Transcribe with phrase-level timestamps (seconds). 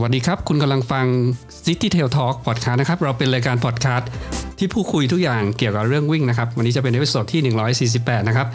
[0.00, 1.06] สวัสดีครับ คุณกำลังฟัง
[1.64, 4.10] City Trail Talk Podcast นะครับ เราเป็นรายการพอดคาสต์
[4.58, 7.40] ที่พูดคุยทุกอย่างเกี่ยวกับเรื่องวิ่งนะครับ วันนี้จะเป็น episode ที่
[8.00, 8.46] 148 นะครับ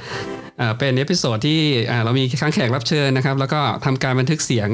[0.57, 1.59] เอ่อเป็น episode ที่
[1.91, 4.69] อ่าเรามีค้างแขกรับเชิญนะครับ แล้วก็ทำการบันทึกเสียง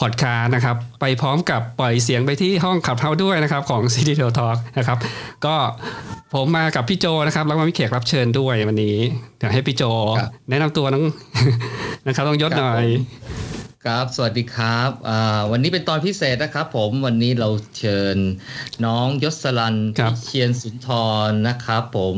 [0.00, 4.98] พอดคาสต์นะครับ ไปพร้อมกับปล่อยเสียงไปที่ห้อง Clubhouse ด้วยนะครับของ City Trail Talk นะครับ
[5.44, 5.54] ก็
[6.34, 8.96] ผมมากับพี่โจนะครับ แล้วก็มีแขกรับเชิญด้วยวันนี้
[9.38, 9.82] เดี๋ยวให้พี่โจ
[10.18, 11.04] ครับแนะนำตัวน้อง
[12.06, 12.86] นะครับต้องยศหน่อย
[13.86, 17.48] ครับ สวัสดีครับอ่าวันนี้เป็นตอนพิเศษนะครับผม วันนี้เรา
[17.78, 18.16] เชิญ
[18.84, 20.88] น้องยศรันครับพิเชียนสุนท
[21.28, 22.16] รนะครับผม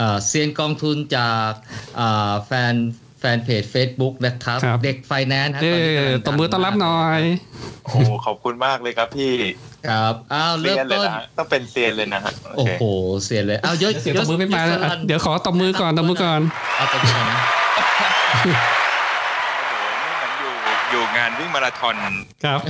[0.00, 1.50] อ่าเซียนกองทุนจาก
[1.98, 2.74] อ่าแฟน
[3.20, 7.20] แฟนเพจ Facebook นะครับครับเด็กไฟแนนซ์ฮะเอตอนนี้อกำลังตบมือต้อนรับหน่อย
[7.84, 9.32] โอ้ขอบคุณมากเลยครับพี่
[9.88, 12.84] ครับอ้าวเซีเริ่ยมนเลยต้นนะฮะต้องเป็นเซียนเลยนะฮะโอโอ้เคโห
[13.24, 16.40] เสียเลยอ้าวยศเสียงตบมือไม่มายศอะรันเดี๋ยวขอตบมือก่อนตบมือก่อน
[16.76, 17.38] เอาตบมือก่อนนะ
[17.76, 20.12] โอ้โหนี่
[20.62, 21.96] เหมื อนอยู่อยู่งานวิ่งมาราธอน
[22.44, 22.60] ครับ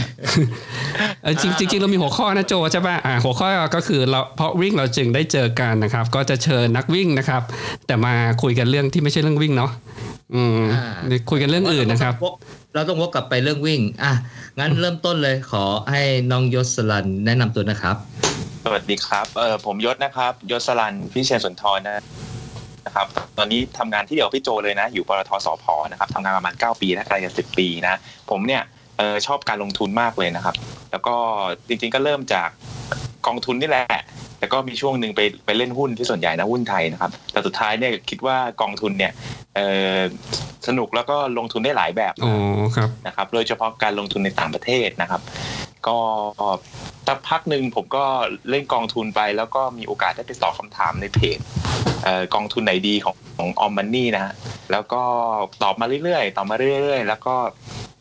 [1.22, 7.42] เออจริงจริงๆเรามีหัวข้อนะโจใช่ป่ะอ่าหัวข้อก็คือเราเพราะวิ่งเราจึงได้เจอกันนะครับ ก็จะเชิญนักวิ่งนะครับ
[7.86, 9.70] แต่มาคุยกันเรื่องที่ไม่ใช่เรื่องวิ่งเนาะ
[10.34, 10.60] อืม
[11.30, 12.14] คุยกันเรื่องอื่นนะครับ
[12.74, 14.12] เราต้องวกกลับไปเรื่องวิ่ง อะ
[14.58, 17.96] งั้นเริ่มต้นเลยขอให้น้องยศรันแนะนำตัวนะครับ
[18.64, 22.02] สวัสดีครับเออผมยศนะครับ ยศสลันพี่เชยนสุนทรนะ
[22.96, 27.98] นะครับ ตอนนี้ทำงานที่เดียวกับพี่โจเลยนะ อยู่ปตทสพนะครับทำงานประมาณ 9 ปีนะใกล้จะ10ปีนะ
[28.30, 28.62] ผมเนี่ย
[28.98, 30.54] เออชอบการลงทุนมากเลยนะครับ
[30.90, 31.14] แล้วก็
[31.68, 32.48] จริงๆก็เริ่มจาก
[33.26, 33.86] กองทุนนี่แหละ
[34.38, 39.12] แต่ก็มีช่วงหนึ่งไปไปเล่นหุ้นที่ส่วนใหญ่นะหุ้นไทยนะครับ แต่สุดท้ายเนี่ยคิดว่ากองทุนเนี่ย
[39.56, 39.60] เอ
[39.96, 39.98] อ
[40.68, 42.34] สนุกแล้วก็ลงทุนได้หลายแบบอ๋อ
[42.76, 45.20] ครับนะครับ โดยเฉพาะการลงทุนในต่างประเทศนะครับ
[45.88, 45.98] ก็
[47.06, 48.04] สักพักหนึ่งผมก็
[48.50, 51.38] เล่นกองทุนไป แล้วก็มีโอกาสได้ไปตอบคำถามในเพจ
[52.04, 54.34] เอ่อกองทุนไหนดีของของออมมันนี่นะฮะ
[54.72, 55.02] แล้วก็
[55.62, 57.34] ตอบมาเรื่อยๆตอบมาเรื่อยๆ แล้วก็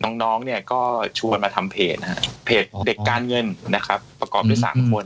[0.03, 0.81] น้องๆเนี่ยก็
[1.19, 5.05] ชวนมาทำเพจนะฮะเพจอ๋อเด็กการเงินนะครับ ประกอบด้วยอืมสามคน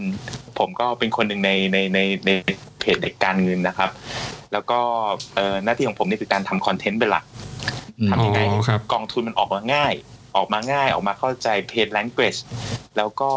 [0.60, 2.32] ผมก็เป็นคนหนึ่งในในในใน
[2.80, 3.90] เพจเด็กการเงินนะครับ
[4.54, 4.80] แล้วก็
[5.36, 7.24] เอ่อหน้าที่ของผมนี่คือการทำคอนเทนต์เป็นหลัก
[8.00, 9.94] อืมทำยังไงอ๋อครับกองทุนมันออกมาง่าย
[10.36, 12.40] ออกมาง่ายออกมาเข้าใจเพจ language
[12.98, 13.32] แล้วก็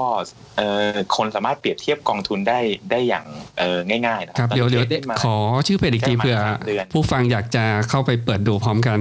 [0.57, 2.61] เอ่อคนสามารถเปรียบเทียบกองทุนได้
[2.91, 3.27] ได้อย่าง
[3.59, 5.37] เอ่อง่ายๆนะครับเดี๋ยวเดี๋ยวได้มาขอ
[5.67, 8.99] ชื่อเพจอีกทีได้มาเผื่อสามเดือนผู้ฟังอยากจะเข้าไปเปิดดูพร้อมกัน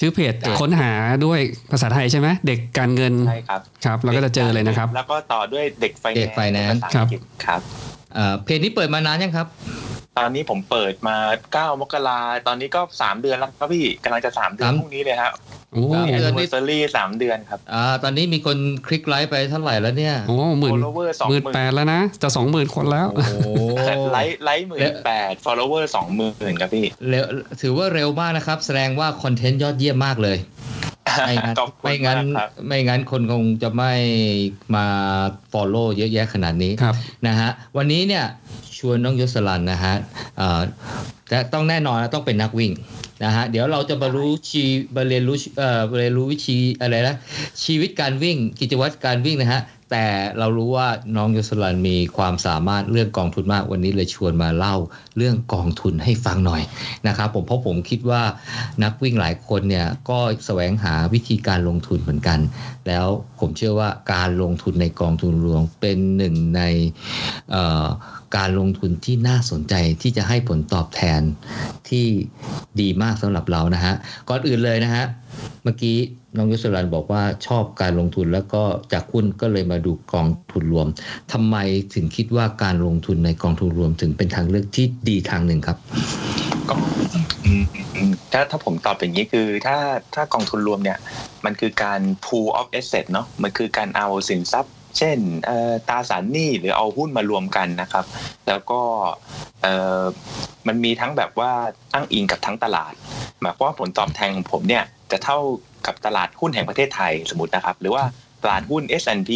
[0.00, 0.92] ชื่อเพจค้นหา
[1.24, 1.40] ด้วย
[1.70, 7.60] ภาษาไทยใช่ไหมเด็กการเงินใช่ครับครับเราก็จะเจอเลยนะครับ แล้วก็ต่อด้วยเด็กไฟเด็ก Finance ภาษาอังกฤษครับ
[8.16, 9.46] อ่าเพจนี้เปิดมานานยังครับ
[10.18, 11.16] ตอนนี้ผมเปิดมา
[11.72, 15.32] 9มกราตอนนี้ก็3เดือนแล้วครับพี่กำลังจะ3เดือนสามพรุ่งนี้เลยครับ
[15.72, 23.32] โอ้สามแอเดืนอนนิเวอร์ซารีสามเดือนครับอ่าตอนนี้มีคนคลิกไลค์ไปเท่าไหร่แล้วเนี่ยโหหมื่น follower สองหหมื่มื่นนแปดแล้วนะจะสองหมื่นคนแล้วโอ้โห
[24.12, 27.24] ไลค์ไลค์หมื่นแปด follower สองหมื่นครับพี่เร็ว
[27.60, 30.38] ถือว่าเร็วมากนะครับ แสดงว่าคอนเทนต์ยอดเยี่ยมมากเลย
[31.26, 33.92] ไม่งั้นขอบคุณไม่งั้นมากครับไม่งั้นคนคงจะไม่
[34.74, 34.86] มา
[35.52, 36.94] follow เยอะแยะขนาดนี้ครับ
[37.26, 38.24] นะฮะวันนี้เนี่ย
[38.78, 39.94] ชวนน้องยศรันนะฮะ
[41.28, 42.72] แต่ต้องแน่นอนนะต้องเป็นนักวิ่ง
[43.24, 44.64] นะฮะเดี๋ยวเราจะมารู้ชี
[44.96, 47.16] มาเรียนรู้เอ่อเรียนรู้วิธีอะไรนะ
[47.64, 49.62] ชีวิตการวิ่งกิจวัตรการวิ่งนะฮะ
[49.92, 50.06] แต่
[50.38, 54.76] เรารู้ว่าน้องยศรันมีความสามารถเรื่องกองทุนมากวันนี้เลยชวนมาเล่า
[55.16, 56.62] เรื่องกองทุนให้ฟังหน่อย
[57.06, 58.22] นะครับผมเพราะผมคิดว่า
[58.82, 62.38] นักวิ่งหลายคนเนี่ยก็แสวงหาวิธีการลงทุนเหมือนกัน
[62.86, 63.06] แล้ว
[63.40, 66.62] ผมเชื่อว่าการลงทุนในกองทุนรวมเป็นหนึ่งใน
[67.50, 67.86] เอ่อ
[68.36, 71.20] การลงทุนที่น่าสนใจที่จะให้ผลตอบแทน
[71.88, 72.06] ที่
[72.80, 73.94] ดีมากสำหรับเรานะฮะ
[74.28, 75.04] ก่อนอื่นเลยนะฮะ
[75.62, 75.96] เมื่อกี้
[76.36, 78.62] น้องยศรันบอกว่าชอบการลงทุนแล้วก็
[78.92, 80.86] จากหุ้นก็เลยมาดูกองทุนรวม
[81.32, 81.56] ทำไม
[81.94, 85.78] ถึงคิดว่าการลงทุนในกองทุนรวมถึงเป็นทางเลือกที่ดีทางหนึ่งครับ
[86.68, 86.74] ก็
[88.32, 89.76] ถ้าถ้าผมตอบอย่างนี้คือถ้า
[90.14, 90.98] ถ้ากองทุนรวมเนี่ย
[91.44, 98.04] มันคือการ pool of asset เนาะมันคือการเอาสินทรัพย์ เช่นเอ่อตราสารหนี้หรือเอาหุ้นมารวมกันนะครับ
[98.48, 98.80] แล้วก็
[99.62, 100.02] เอ่อ
[100.68, 101.52] มันมีทั้งแบบว่า
[101.94, 102.92] อ้างอิงกับทั้งตลาด
[103.40, 105.38] หมายความว่าผลตอบแทนของผมเนี่ยจะเท่า
[105.86, 108.04] กับตลาดหุ้นแห่งประเทศไทยสมมตินะครับ หรือว่า
[108.42, 109.30] ตลาดหุ้น S&P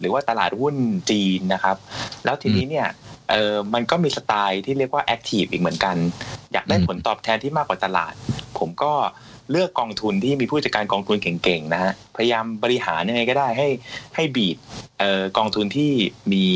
[0.00, 0.74] หรือว่าตลาดหุ้น
[1.10, 1.76] จีนนะครับ
[2.24, 2.88] แล้วทีนี้เนี่ย
[3.30, 5.96] เออมันก็มีสไตล์ที่เรียกว่า active อีกเหมือนกัน
[6.52, 8.12] อยากได้อืมผลตอบแทนที่มากกว่าตลาด
[8.58, 8.92] ผมก็
[9.50, 13.68] เลือกกองทุนที่มีผู้จัดการกองทุนเก่งๆนะฮะพยายามบริหารยังไงก็ได้ให้
[14.14, 14.56] ให้บีด
[15.38, 15.92] กองทุนที่
[16.32, 16.46] มี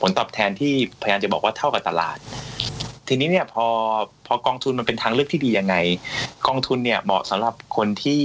[0.00, 0.72] ผลตอบแทนที่
[1.02, 2.18] พยายามจะบอกว่าเท่ากับตลาด
[3.08, 3.66] ทีนี้เนี่ยพอ
[4.26, 5.76] พอกองทุนมันเป็นทางเลือกที่ดียังไง
[6.46, 8.22] กองทุนเนี่ยเหมาะสำหรับคนที่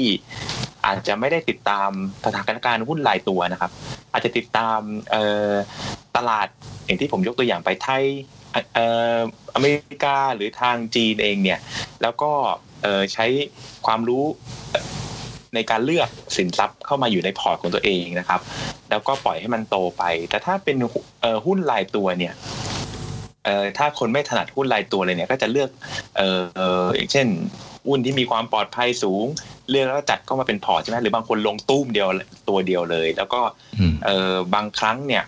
[0.85, 1.89] อาจจะไม่ได้ติดตาม
[2.25, 3.71] สถานการณ์หุ้นรายตัวนะครับ
[4.13, 4.79] อาจจะติดตาม
[6.17, 6.47] ตลาด
[6.85, 8.03] อย่างที่ผมยกตัวอย่างไปไทย
[8.55, 9.17] ออ
[9.55, 11.59] อเมริกาหรือทางจีนเองเนี่ย
[12.01, 12.31] แล้วก็
[13.13, 13.25] ใช้
[13.85, 14.23] ความรู้
[15.55, 18.41] ในการเลือกสินทรัพย์เข้ามาอยู่ในพอร์ตของตัวเองนะครับ
[18.89, 20.75] แล้วก็ปล่อยให้มันโตไป แต่ถ้าเป็น
[21.21, 22.33] เอ่อหุ้นรายตัวเนี่ย
[23.45, 25.69] เอ่อถ้าคนไม่ถนัดหุ้นรายตัวเลยเนี่ยก็จะเลือก
[26.17, 27.27] เอ่อเอ่ออย่างเช่น
[27.87, 29.25] หุ้นที่มีความปลอดภัยสูง
[29.69, 32.07] เลือกแล้วก็จัดเข้ามาเป็นพอร์ตใช่ไหมหรือบางคนลงตุ้มเดียว
[32.49, 33.41] ตัวเดียวเลย แล้วก็
[33.79, 35.23] อืมเออบางครั้งเนี่ย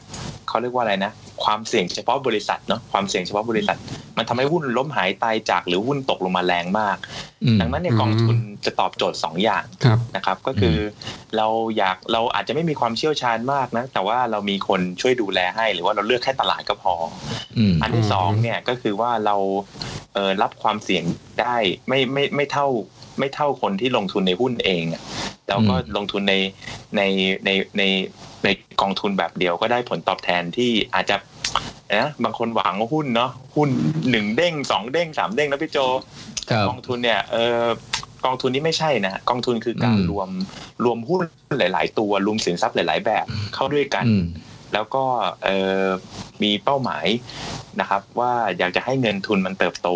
[0.53, 1.11] เขาเรียกว่าอะไรนะ
[1.43, 3.77] ความเสี่ยงเฉพาะบริษัทเนาะความเสี่ยงเฉพาะบริษัท
[4.17, 6.97] มันทำให้หุ้นล้มหายตายจากหรือหุ้นตกลงมาแรงมาก
[7.43, 10.79] อืมดังนั้นเนี่ยกองทุนจะตอบโจทย์ 2 อย่างครับนะครับ ก็คืออ
[11.37, 11.47] เรา
[11.77, 16.93] อยากเราอาจจะไม่มีความเชี่ยวชาญมากนะ แต่ว่าเรามีคนช่วยดูแลให้ หรือว่าเราเลือกแค่ตลาดก็พอ
[17.57, 19.35] อืมอันที่อืมสองเนี่ยก็คือว่าเรา
[20.13, 21.03] เอ่อรับความเสี่ยง
[21.41, 21.55] ได้
[21.87, 22.67] ไม่ไม่ไม่เท่า
[23.19, 25.03] ไม่เท่าคนที่ลงทุนในหุ้นเองอะ
[25.49, 26.35] เราก็ลงทุนใน
[26.97, 27.01] ใน
[27.45, 27.83] ในใน
[28.43, 28.47] ใน
[28.81, 31.15] กองทุนแบบเดียวก็ได้ผลตอบแทนที่อาจจะ
[31.95, 33.69] นะบางคนหวังว่าหุ้นเนาะหุ้น
[34.11, 35.77] หนึ่งเด้งสองเด้งสามเด้งนะพี่โจ
[36.49, 37.65] ครับกองทุนเนี่ยเออ
[38.25, 40.29] กองทุนนี้ไม่ใช่นะกองทุนคือการอืมรวม
[40.83, 41.21] รวมหุ้น
[41.57, 44.23] หลาย ๆ ตัวรวมสินทรัพย์หลาย ๆ แบบเข้าด้วยกันอืม
[44.73, 45.03] แล้วก็
[45.43, 45.87] เอ่อ
[46.43, 47.05] มีเป้าหมาย
[47.79, 49.89] นะครับ ว่าอยากจะให้เงินทุนมันเติบโต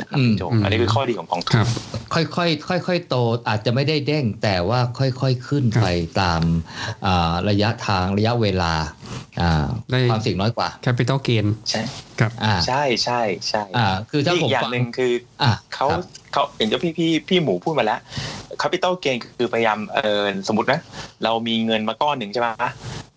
[0.00, 1.68] นะครับอืมพี่โจอันนี้คือข้อดีของกองทุคนรับ
[2.14, 2.46] ค่อ
[2.78, 3.16] ยๆค่อยๆโต
[3.48, 5.88] อาจจะไม่ได้เด้งแต่ว่าค่อยๆขึ้นครับไป
[6.20, 6.42] ตาม
[7.06, 8.72] อ่าระยะทางระยะเวลา
[9.40, 11.82] อ่าได้ความเสี่ยงน้อยกว่า capital gain ใช่
[12.20, 15.12] ครับอ่าใช่ใช่ใช่อ่าคือถ้าที่ผอีมกอย่างฟังหนึ่งคือ
[15.42, 18.00] อ่าเขาครับ เขาอย่างที่พี่พี่พี่หมูพูดมาแล้ว
[18.62, 20.80] capital gain คือพยายามเออสมมตินะ
[21.24, 22.48] เรามีเงินมาก้อนหนึ่งใช่ไหม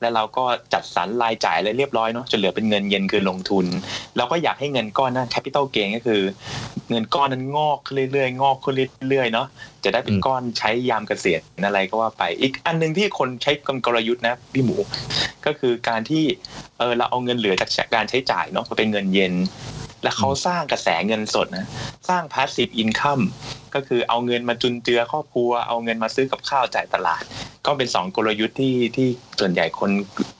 [0.02, 3.66] แล้วเราก็จัดสรรรายจ่ายอะไรเรียบร้อยเนาะจนเหลือเป็นเงินเย็นคือลงทุน
[4.18, 6.22] เราก็อยากให้เงินก้อนนั้น capital gain ก็คือ
[6.90, 7.80] เงินก้อนนั้นงอก
[8.12, 8.76] เรื่อยๆงอกขึ้น
[9.10, 9.48] เรื่อยๆเนาะ
[9.84, 13.52] จะได้เป็นก้อนใช้ยามเกษียณอะไรก็ว่าไป อีกอันหนึ่งที่คนใช้
[13.86, 14.78] กลยุทธ์นะพี่หมู
[15.46, 16.24] ก็คือการที่
[16.80, 19.34] เออเราเอาเงินเหลือจากการใช้จ่ายเนาะมาเป็นเงินเย็น
[20.06, 21.66] แล้วเขาสร้างกระแสเงินสดนะ
[22.10, 23.24] สร้าง passive income
[23.76, 27.24] ก็คือเอาเงินมาจุนเจือครอบครัว เอาเงินมาซื้อกับข้าวจ่ายตลาด
[27.66, 29.08] ก็เป็นสองกลยุทธ์ที่ที่
[29.40, 29.92] ส่วนใหญ่คน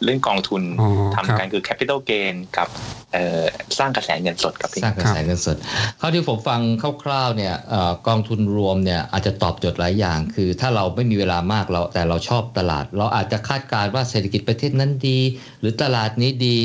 [0.06, 2.68] เล่นกองทุนอ๋อคทำรับกันคือ capital gain กับ
[3.14, 3.44] เอ่อ
[3.78, 5.58] สร้างกระแสเงินสดกับพี่สร้างกระแสเงินสด
[5.98, 6.62] เท่าที่ผมฟัง
[7.04, 15.20] คร่าวๆเนี่ยเอ่อกองทุนรวมเนี่ยอาจจะตอบโจทย์หลายอย่าง คือถ้าเราไม่มีเวลามากเราแต่เราชอบตลาด เราอาจจะคาดการณ์ว่าเศรษฐกิจประเทศนั้นดี
[15.60, 16.58] หรือตลาดนี้ดี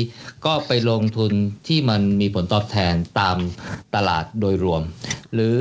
[0.45, 1.31] ก็ไปลงทุน
[1.67, 3.37] ที่มันมีผลตอบแทนตาม
[3.95, 4.81] ตลาดโดยรวม
[5.33, 5.57] หรือ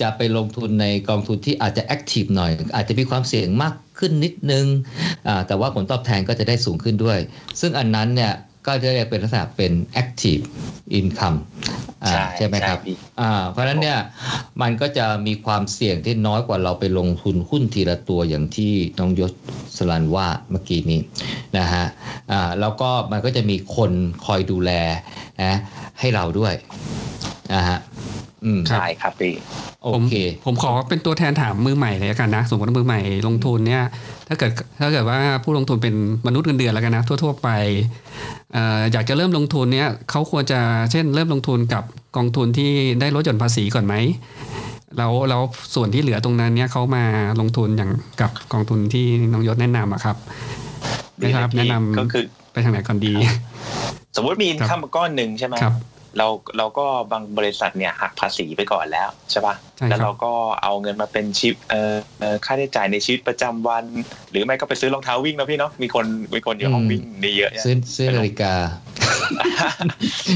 [0.00, 4.66] จะไปลงทุนในกองทุนที่อาจจะแอคทีฟหน่อย อาจจะมีความเสี่ยงมากขึ้นนิดนึง
[5.26, 7.18] อ่าแต่ว่าผลตอบแทนก็จะได้สูงขึ้นด้วย
[7.60, 8.34] ซึ่งอันนั้นเนี่ย
[8.66, 9.72] ก็จะเรียกเป็นลักษณะเป็น
[10.02, 10.42] active
[10.98, 11.38] income
[12.04, 13.98] อ่าใช่ใช่ไหมครับพี่อ่าเพราะฉะนั้นเนี่ย
[14.62, 19.32] มันก็จะมีความเสี่ยงที่น้อยกว่าเราไปลงทุนหุ้นทีละตัวอย่างที่น้องยศ
[19.76, 21.00] สลันว่าเมื่อกี้นี้
[21.58, 21.84] นะฮะ
[22.32, 23.92] อ่าแล้วก็มันก็จะมีคน
[24.26, 24.70] คอยดูแล
[25.42, 25.54] นะ
[26.00, 26.54] ให้เราด้วย
[27.54, 27.97] นะฮะอืมครับ
[28.68, 29.34] ใช่ครับพี่
[29.82, 30.14] โอผมเค
[30.44, 33.84] ผมขอเป็นตัวแทนถามมือใหม่เลยละกันนะ สมมติว่ามือใหม่ลงทุนเนี่ย
[34.28, 34.50] ถ้าเกิด
[34.80, 35.94] ถ้าเกิดว่าผู้ลงทุนเป็น
[36.26, 37.48] มนุษย์เงินเดือนแล้วกันนะทั่ว ๆ ไป
[38.52, 40.60] เอ่ออยากจะเริ่มลงทุนเนี่ยเขาควรจะ
[40.92, 41.84] เช่น เริ่มลงทุนกับ
[42.16, 42.70] กองทุนที่
[43.00, 43.94] ได้ลดหย่อนภาษีก่อนไหม
[44.96, 45.42] แล้วแล้ว
[45.74, 47.04] ส่วนที่เหลือตรงนั้นเนี่ยเขามา
[47.40, 50.16] ลงทุนอย่างกับกองทุนที่น้องยศแนะนำอะครับ
[51.22, 53.14] นะครับดีเลยพี่แนะนำก็คือไปทางไหนก่อนดี
[54.16, 55.74] สมมติมีอินคัมก้อนหนึ่งใช่ไหมครับ
[56.16, 56.26] เรา
[56.58, 63.84] เราก็บางบริษัทเนี่ยหักภาษีไปก่อนแล้วใช่ปะใช่ครับแล้วเราก็เอาเงินมาเป็นชิปเอ่อเอ่อค่าใช้จ่ายในชีวิตประจำวัน
[64.30, 68.52] หรือไม่ก็ไปซื้อรองเท้าวิ่งนะพี่เนาะมีคนมีคนอยู่ห้องวิ่งนี่เยอะซื้อซื้อนาฬิกา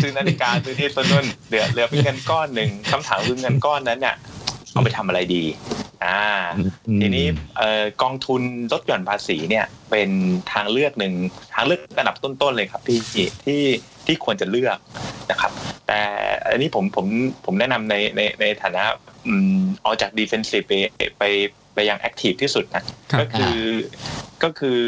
[0.03, 4.17] ซื้อนาฬิกาซื้อที่ต้นนุ่นเหลือเหลือเป็นเงินก้อนหนึ่งคำถามคือเงินก้อนนั้นเนี่ย
[4.73, 5.45] เอาไปทำอะไรดี
[6.05, 6.23] อ่า
[7.01, 7.27] ทีนี้
[7.59, 10.11] เอ่อกองทุนลดหย่อนภาษีเนี่ย เป็น
[10.53, 11.15] ทางเลือกหนึ่ง
[11.55, 12.99] ทางเลือกระดับต้นๆเลยครับพี่
[13.45, 13.63] ที่
[14.07, 14.79] ที่ควรจะเลือก
[15.31, 15.53] นะครับ
[15.89, 16.01] แต่
[16.51, 17.07] อันนี้ผมผม
[17.45, 18.83] ผมแนะนำในในในฐานะ
[19.27, 20.73] อืมออกจาก defensive ไป
[21.19, 21.25] ไป
[21.75, 23.59] ไปยัง active ที่สุดนะครับก็คือ
[24.43, 24.81] ก็คือ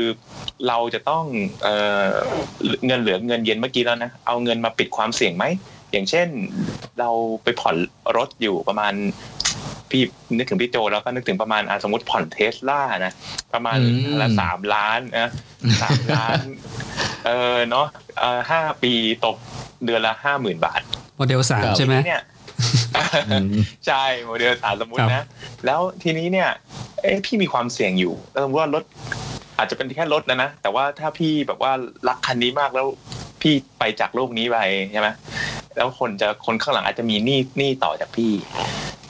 [0.68, 1.24] เราจะต้อง
[1.62, 2.10] เอ่อ
[2.86, 5.44] เงินเหลือเงินเย็นเมื่อกี้แล้วนะ เอาเงินมาปิดความเสี่ยงไหม
[5.92, 6.28] อย่างเช่น
[6.98, 7.10] เรา
[7.42, 7.76] ไปผ่อน
[8.16, 8.94] รถอยู่ประมาณ
[9.90, 10.02] พี่
[10.36, 13.12] นึกถึงพี่โจแล้วก็นึกถึงประมาณอะสมมติผ่อนเทสลานะ
[13.52, 15.30] ประมาณอืมละสามล้านนะ
[15.82, 16.38] สามล้าน
[17.26, 17.86] เออเนาะ
[18.20, 18.92] เออห้าปี
[19.24, 19.36] ตก
[19.84, 20.80] เดือนละห้าหมื่นบาท
[21.16, 22.22] โมเดลสามครับใช่ไหมเนี่ย
[23.30, 23.46] อืม
[23.86, 25.26] ใช่โมเดลสามสมมติครันะบ
[25.66, 26.48] แล้วทีนี้เนี่ย
[27.00, 28.84] เอ้พี่มีความเสี่ยงอยู่เออว่ารถ
[29.58, 31.72] อาจจะเป็นแค่รถนะนะ แต่ว่าถ้าพี่แบบว่า
[32.08, 32.86] รักคันนี้มากแล้ว
[33.42, 34.58] พี่ไปจากโลกนี้ไป
[34.92, 35.08] ใช่ไหม
[35.76, 38.32] แล้วคนจะคนข้างหลังอาจจะมีหนี้หนี้ต่อจากพี่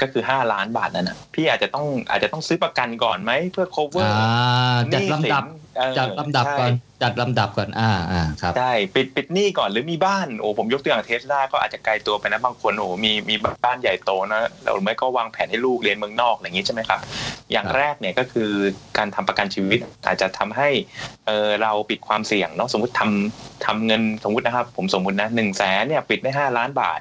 [0.00, 5.44] ก็คือห้าล้านบาทนั่นนะพี่อาจจะต้องอาจจะต้องซื้อประกันก่อนไหมเพื่อ cover อ่าจัดหนี้สินลำดับ
[5.78, 13.34] เออจัดลำดับก่อนใช่จัดลำดับก่อนอ่าอ่าครับใช่ปิดปิดหนี้ก่อนหรือมีบ้านโอ้ผมยกตัวอย่างเทสลาก็อาจจะไกลตัวไปนะบางคนโอ้มีมี
[13.64, 17.00] บ้านใหญ่โตนะแล้วหรือไม่ก็วางแผนให้ลูกเรียนเมืองนอกอะไรอย่างนี้ใช่ไหมครับ
[17.52, 18.50] อย่างครับแรกเนี่ยก็คือ
[18.98, 20.68] การทำประกันชีวิต อาจจะทำให้
[21.26, 27.00] เออเราปิดความเสี่ยงเนาะสมมติทำทำเงินสมมตินะครับ ผมสมมตินะหนึ่งแสนเนี่ยปิดได้ห้าล้านบาท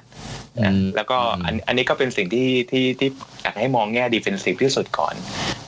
[0.62, 3.10] นะอืมแล้วก็อืมอันอันนี้ก็เป็นสิ่งที่ที่ที่
[3.42, 5.16] อยากให้มองแง่ดีเฟนซีฟที่สุดก่อน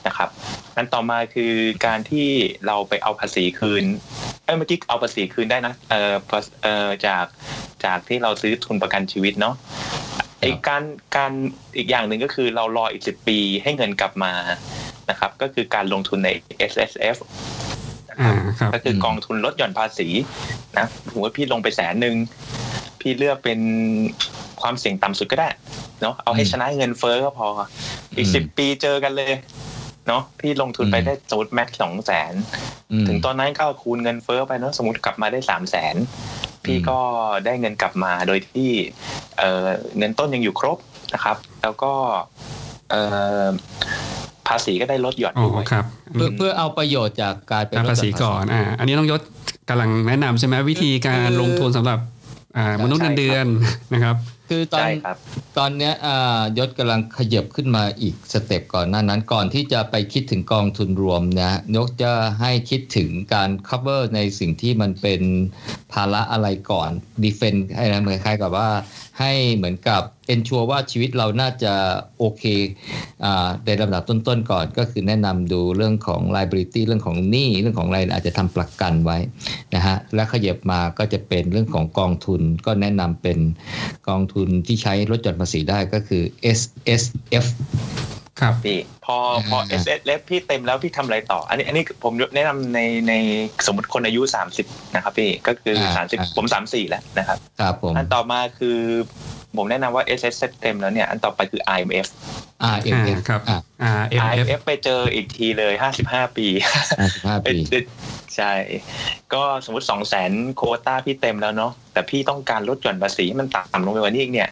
[0.06, 0.28] นะครับ
[0.76, 1.52] นั้นต่อมาคือ
[1.86, 2.28] การที่
[2.66, 3.84] เราไปเอาภาษีคืน
[4.44, 7.24] เอ้ยเมื่อกี้เอาภาษีคืนได้นะเออภาเออจาก
[7.84, 9.54] จากที่เราซื้อทุนประกันชีวิตเนาะ
[10.44, 10.82] อีกการ
[11.16, 11.32] การ
[11.76, 14.32] อีกอย่างหนึ่งก็คือเรารออีกสิบปีให้เงินกลับมา
[15.10, 16.30] นะครับ ก็คือการลงทุนใน
[16.72, 17.16] S S F
[18.20, 20.08] อ่าครับก็คือกองทุนลดหย่อนภาษี
[20.78, 22.14] นะสมมติพี่ลงไปแสนหนึ่ง
[23.06, 23.60] พี่เลือกเป็น
[24.60, 25.48] ความเสี่ยงต่ำสุดก็ได้
[26.02, 27.48] เนาะเอาให้อืมชนะเงินเฟ้อก็พอ
[28.16, 29.32] อีกอืมสิบปีเจอกันเลย
[30.08, 32.34] เนาะพี่ลงทุนไปอืมได้สมมติแม็กสองแสน
[32.92, 35.96] อืมถึงตอนนั้นก็คูณเงินเฟ้อไปเนาะสมมติกลับมาได้สามแสน
[36.64, 36.98] พี่ก็
[37.46, 38.70] ได้เงินกลับมาโดยที่
[39.38, 39.66] เอ่อ
[39.98, 40.78] เงินต้นยังอยู่ครบ
[41.14, 41.92] นะครับ แล้วก็
[42.90, 43.02] เอ่
[43.44, 43.46] อ
[44.48, 49.20] ภาษีก็ได้ลดหย่อนอ๋อด้วยครับเพื่อเพื่อเอาประโยชน์จากการเป็นการภาษีก่อนอ่าอันนี้น้องยศ
[49.68, 52.15] กำลังแนะนำใช่ไหมวิธีการลงทุนสำหรับอ่า
[52.82, 53.46] มนุษย์เงินเดือน
[53.92, 54.16] นะครับ
[54.50, 55.16] คือตอนใช่ครับ
[55.58, 65.22] ตอนเนี้ยอ่ายศกำลังขยับขึ้นมาอีกสเต็ปก่อนหน้านั้นก่อนที่จะไปคิดถึงกองทุนรวมนะยกจะให้คิดถึงการ cover ในสิ่งที่มันเป็น
[65.92, 66.90] ภาระอะไรก่อน
[67.24, 68.68] defend ให้นะเหมือนคล้ายๆกับว่า
[69.20, 71.72] ให้เหมือนกับเอนชัวว่าชีวิตเราน่าจะ
[72.18, 72.44] โอเค
[73.24, 73.26] อ
[73.64, 79.18] ในลำดับต้นๆก่อน ก็คือแนะนำดูเรื่องของ liability เรื่องของหนี้เรื่องของอะไรอาจจะทำประกันไว้
[79.74, 83.38] นะฮะและขยับมาก็จะเป็นเรื่องของกองทุนก็แนะนำเป็น
[84.08, 86.22] กองทุนที่ใช้ลดหย่อนภาษีได้ก็คือ
[86.58, 86.60] S
[87.00, 87.02] S
[87.44, 87.46] F
[88.40, 89.16] ครับพี่พอ
[89.48, 93.14] พออ่า S S F พี่เต็มแล้วพี่ทำอะไรต่อ อันนี้อันนี้ผมแนะนำในใน
[93.66, 94.22] สมมติคนอายุ
[94.58, 98.78] 30 นะครับพี่ก็คืออา30 ผม 34 แล้วนะครับครับผมอันต่อมาคือ
[99.56, 102.08] ผมแนะนำว่า S S F เต็มแล้วเนี่ย อันต่อไปคือ I M F
[102.74, 103.92] R M อ่า F ครับอ่าอ่า
[104.32, 105.74] I MF M F ไปเจออีกทีเลย
[106.06, 106.46] 55 ปี
[106.96, 107.56] 55ปี
[108.36, 108.52] ใช่
[109.34, 114.50] ก็สมมติ 2 0 0 0 0 0โควต้าพี่เต็มแล้วเนาะแต่พี่ต้องการลดหย่อนภาษีให้มันต่ำลงไปกว่านี้อีกเนี่ย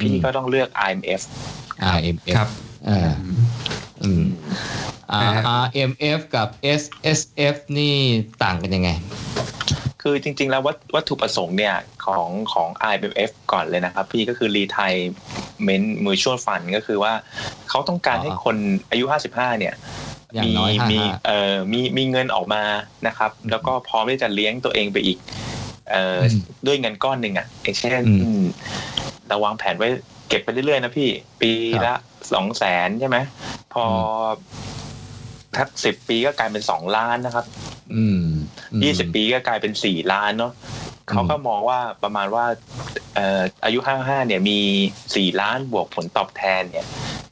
[0.00, 1.22] พี่ก็ต้องเลือก I M F
[1.96, 2.48] R M F ครับ
[2.88, 3.12] อ่า
[4.02, 4.22] อืม
[5.20, 6.48] แต่ R R M F กับ
[6.80, 6.82] S
[7.18, 7.20] S
[7.54, 7.94] F นี่
[8.42, 8.90] ต่างกันยังไง
[10.02, 17.12] คือจริง ๆ แล้ววัตวัตถุประสงค์เนี่ยของของ IMF ก่อนเลยนะครับ พี่ก็คือ Retirement Mutual Fund ก็คือว่า
[17.68, 18.56] เขาต้องการอ๋อให้คน
[18.90, 19.74] อายุ 55 เนี่ย
[20.34, 22.62] อย่างมีน้อยมี55เอ่อมีมีเงินออกมา
[23.06, 25.55] นะครับ แล้วก็พร้อมที่จะเลี้ยงตัวเองไปอีกเอ่ออม
[26.66, 28.44] ด้วยเงินก้อนหนึ่งอะอย่างเช่นอืม
[29.28, 29.88] เราวางแผนไว้
[30.28, 31.10] เก็บไปเรื่อยๆนะพี่
[31.42, 31.96] ปีครับละ
[32.32, 33.16] สองแสนใช่ไหม
[33.74, 33.84] พอ
[35.56, 37.44] ทักสิบปีก็กลายเป็นสองล้านนะครับ
[37.94, 38.22] อืม
[38.72, 40.52] อืมยี่สิบปีก็กลายเป็นสี่ล้านเนาะ
[41.08, 42.44] เขาก็มองว่าประมาณว่า
[43.14, 44.58] เอ่ออายุห้าห้าเนี่ยมี
[45.16, 46.86] สี่ล้านบวกผลตอบแทนเนี่ย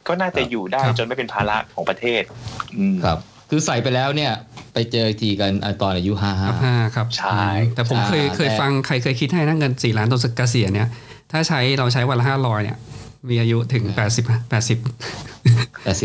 [0.08, 2.23] ก็น่าจะอยู่ได้ครับจนไม่เป็นภาระของประเทศ
[2.78, 3.18] อืมครับ
[3.50, 4.32] คือใส่ไปแล้วเนี่ย
[4.75, 10.88] ไปเจอทีกันอะตอนอายุครับ55ห้าครับใช่แต่ผมเคยอ่าเคยแต่ฟังใครเคยคิดให้นะเงินสี่ล้านตอนเกษียณเนี่ย
[11.33, 12.78] ถ้าใช้เราใช้วันละห้าร้อยเนี่ย
[13.31, 14.78] มีอายุถึงแปดสิบแปดสิบ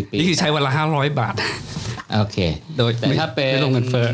[0.05, 1.35] 80ปีนี่คือใช้วันละห้าร้อยบาท
[2.15, 2.37] โอเค
[2.77, 4.07] โดยแต่ถ้าเป็นไม่ลงเงินเฟ้อ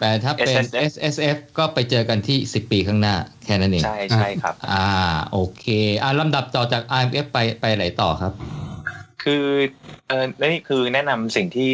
[0.00, 4.86] แต่ถ้าเป็น SSF S S F ก็ไปเจอกันที่ 10 ปีข้างหน้า แค่นั้นเอง ใช่ใช่ครับ อ่า
[5.32, 5.64] โอเค
[6.02, 8.32] อ่าลำดับต่อจาก I M F ไปไปไหนต่อครับ
[9.22, 9.44] คือ
[10.08, 11.72] เออนี่คือแนะนำสิ่งที่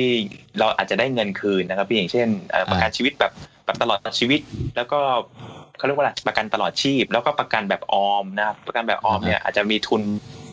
[0.59, 3.33] เราอาจจะได้เงินคืนนะครับพี่อย่างเช่นเอ่อประกันชีวิตแบบ
[3.65, 4.41] แบบตลอดชีวิต
[4.77, 5.01] แล้วก็
[5.77, 10.44] เขาเรียกว่าอะไรประกันตลอดชีพ แล้วก็ประกันแบบออมนะครับประกันแบบออมเนี่ยอาจจะมีทุนอืม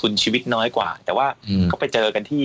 [0.00, 2.44] ทุนชีวิตน้อยกว่า แต่ว่าอืมก็ไปเจอกันที่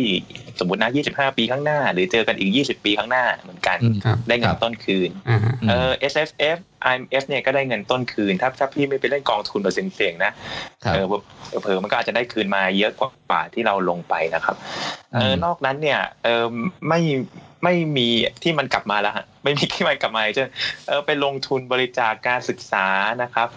[0.59, 5.39] สมมตินะ25ปีข้างหน้า หรือเจอกันอีก20ปีข้างหน้าเหมือนกันอืมครับได้เงิคนรับต้นคืนอ่า
[5.69, 6.57] เออ S F F
[6.91, 10.31] I M F เนี่ยก็ได้เงินต้นคืน ถ้าถ้าพี่ไม่ไปเล่นกองทุนแบบเสี่ยงๆนะ
[10.83, 11.05] ครับเออ
[11.61, 13.01] เผลอๆมันก็อาจจะได้คืนมาเยอะก
[13.31, 14.55] ว่าที่เราลงไปนะครับ
[15.13, 16.45] เออมนอกนั้นเนี่ยเออ
[16.87, 16.99] ไม่
[17.63, 18.07] ไม่มี
[18.43, 20.49] ที่มันกลับมาแล้วฮะไม่มีที่มันกลับมาเช่น
[20.87, 22.87] เออไปลงทุนบริจาคการศึกษา
[23.23, 23.49] นะครับ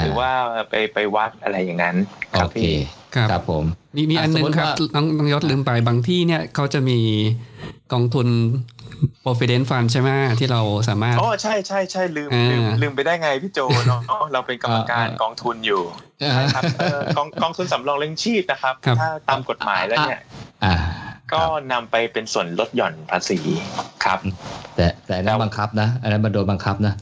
[0.00, 0.30] หรือว่า
[0.70, 1.96] ไปไปวัดอะไรอย่างนั้น
[2.32, 2.74] คโอรับเคพี่
[3.14, 3.64] ครับครับผม
[3.96, 6.98] มีมีอะอันหนึงสมมุติครับว่าน้องน้องยศลืมไปบางที่เนี่ยเขาจะมี
[7.92, 8.28] กองทุน
[9.24, 15.82] provident fund ใช่ไหมที่เราสามารถอ๋อใช่ใช่ใช่ลืมอ่าลืมลืมไปได้ไงพี่โจเนาะอ๋อเราเป็นกรรมการอ่ากองทุนอยู่
[16.22, 20.20] อ่านะครับเออกองกองทุนสำรองเลี้ยงชีพนะครับครับถ้าตามกฎหมายแล้วเนี่ย
[20.64, 20.74] อ่า
[21.32, 21.42] ก็
[21.72, 23.38] นำไปเป็นส่วนลดหย่อนภาษี
[24.04, 24.18] ครับ
[24.76, 26.94] แต่แต่อันนั้นบังคับนะอันนั้นมันโดนบังคับนะ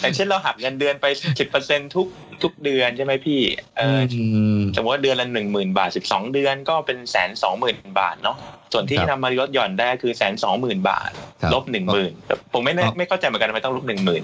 [0.00, 1.06] อย่างเช่นเราหักเงินเดือนไป
[1.38, 2.06] สิบเปอร์เซ็นทุก
[2.42, 3.40] ทุกเดือนใช่ไหมพี่
[3.78, 4.16] เอออ
[4.56, 8.36] มสมมติว่าเดือนละหนึ่งหมื่นบาทสิบสองเดือนก็เป็นแสนสองหมื่นบาทเนาะ
[8.72, 11.10] ส่วนที่ครับนำมาลดหย่อนได้คือแสนสองหมื่นบาท
[11.42, 12.12] ครับลบหนึ่งหมื่น
[12.52, 14.22] ผมไม่แน่ครับไม่เข้าใจเหมือนกันทำไมต้องลบหนึ่งหมื่น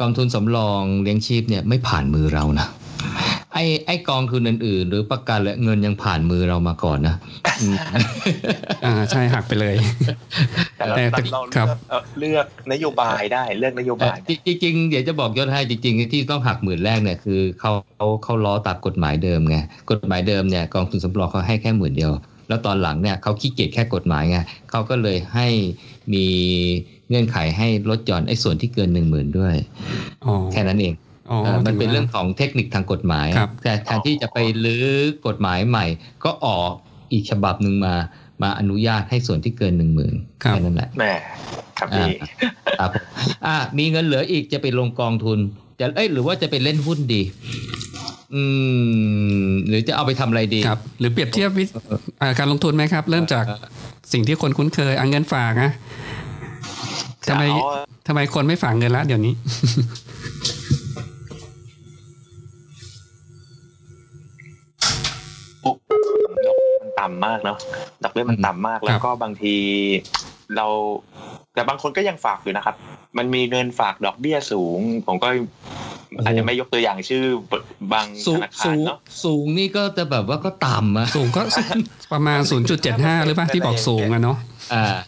[0.00, 2.66] กองทุนสำรองเลี้ยงชีพเนี่ยไม่ผ่านมือเรานะ
[3.58, 7.16] ไออ้ไอ้กองทุนอื่นๆ หรือประกันและเงินยังผ่านมือเรามาก่อนนะ
[7.60, 7.76] อืม
[8.84, 9.74] อ่าใช่หักไปเลย
[10.76, 19.56] แต่เราแต่แต่เราครัเลือบกเอ่อเลือกนโยบายได้เลือกนโยบายได้จริงๆ เดี๋ยวจะบอกยศให้จริงๆ ที่ต้องหักหมื่นแรกเนี่ยคือเขาเขาเขาล้อตามกฎหมายเดิมไง
[19.90, 22.12] กฎหมายเดิมเนี่ยกองทุนสำรองเขาให้แค่หมื่นเดียว
[22.48, 24.38] แล้วตอนหลังเนี่ยเขาขี้เกียจแค่กฎหมายไง
[24.70, 25.46] เขาก็เลยให้
[26.14, 26.26] มี
[27.08, 29.54] เงื่อนไขให้ลดหย่อนไอ้ส่วนที่เกินหนึ่งหมื่นด้วย
[30.24, 31.07] อ๋อแค่นั้นเองอ๋อเออ
[31.66, 34.86] มันเป็นถืว่าเรื่องของเทคนิคทางกฎหมายครับแต่แทนที่จะไปลื้อ
[35.26, 35.86] กฎหมายใหม่
[36.24, 36.72] ก็ออก
[37.12, 37.94] อีกฉบับหนึ่งมา
[38.42, 41.12] มาอนุญาตให้ส่วนที่เกินหนึ่งหมื่นครับแค่นั้นแหละแหม่
[41.78, 42.10] ครับพี่
[42.78, 43.04] ครับผม
[43.46, 45.38] อ่ามีเงินเหลืออีกจะไปลงกองทุน
[45.80, 47.22] จะเอ้ยหรือว่าจะไปเล่นหุ้นดี
[48.34, 48.42] อื
[49.42, 51.64] ม หรือจะเอาไปทำอะไรดีครับ หรือเปรียบเทียบวิ
[52.20, 53.44] อ่าการลงทุนไหมครับ เริ่มจาก
[54.12, 55.72] สิ่งที่คนคุ้นเคยเอาเงินฝากนะ
[57.28, 57.72] ทำไมจะเอา
[58.06, 59.34] ทำไมคนไม่ฝากเงินละเดี๋ยวนี้
[66.98, 67.58] ต่ำมากเนาะ
[68.02, 69.56] ดอกเบี้ยมันต่ำมากแล้วก็บางที
[70.56, 70.66] เรา
[71.54, 72.76] แต่บางคนก็ยังฝากอยู่นะครับ
[73.18, 75.28] มันมีเงินฝากดอกเบี้ยสูง ผมก็
[76.24, 77.24] อาจจะไม่ยกตัวอย่างชื่อ
[77.92, 81.42] บางสูธงนาคารสูงเนาะสูงนี่ก็จะแบบว่าก็ต่ำอะสูงก็
[82.12, 82.40] ประมาณ
[82.82, 84.57] 0.75 หรือเปล่าที่บอกสูงอะเนาะอ่า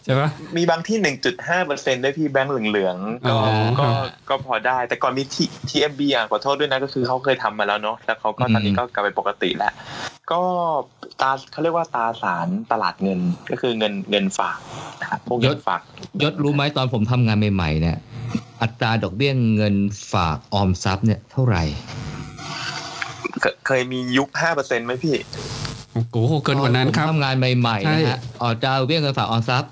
[0.03, 9.73] ใช่ปะมีบางที่หนึ่งจุดห้าเปอร์เซ็นต์ด้วยพี่แบงค์เหลืองๆก็อ๋อก็ครับก็พอได้ แต่ก่อนมีที่ทีเอ็มบีอะขอโทษด้วยนะก็คือเขาเคยทำมาแล้วเนาะแล้วเขาก็ตอนนี้ก็กลับไปปกติแล้ว
[10.31, 10.41] ก็
[11.21, 13.19] ตาเขาเรียกว่าตราสารตลาดเงิน
[13.51, 14.59] ก็คือเงินเงินฝาก
[15.01, 15.81] นะครับพวกเงินฝาก
[16.23, 17.97] ยศรู้ไหมตอนผมทำงานใหม่ๆเนี่ย
[18.61, 19.75] อัตราดอกเบี้ยเงิน
[20.13, 21.63] ฝากออมทรัพย์เนี่ยเท่าไหร่
[23.41, 25.15] เคเคยมียุคห้าเปอร์เซ็นต์ไหมพี่
[25.93, 29.71] โอ้โหเกินกว่านั้นครับผมทำงานใหม่ๆใช่นะฮะอัตราดอกเบี้ยเงินฝากออมทรัพย์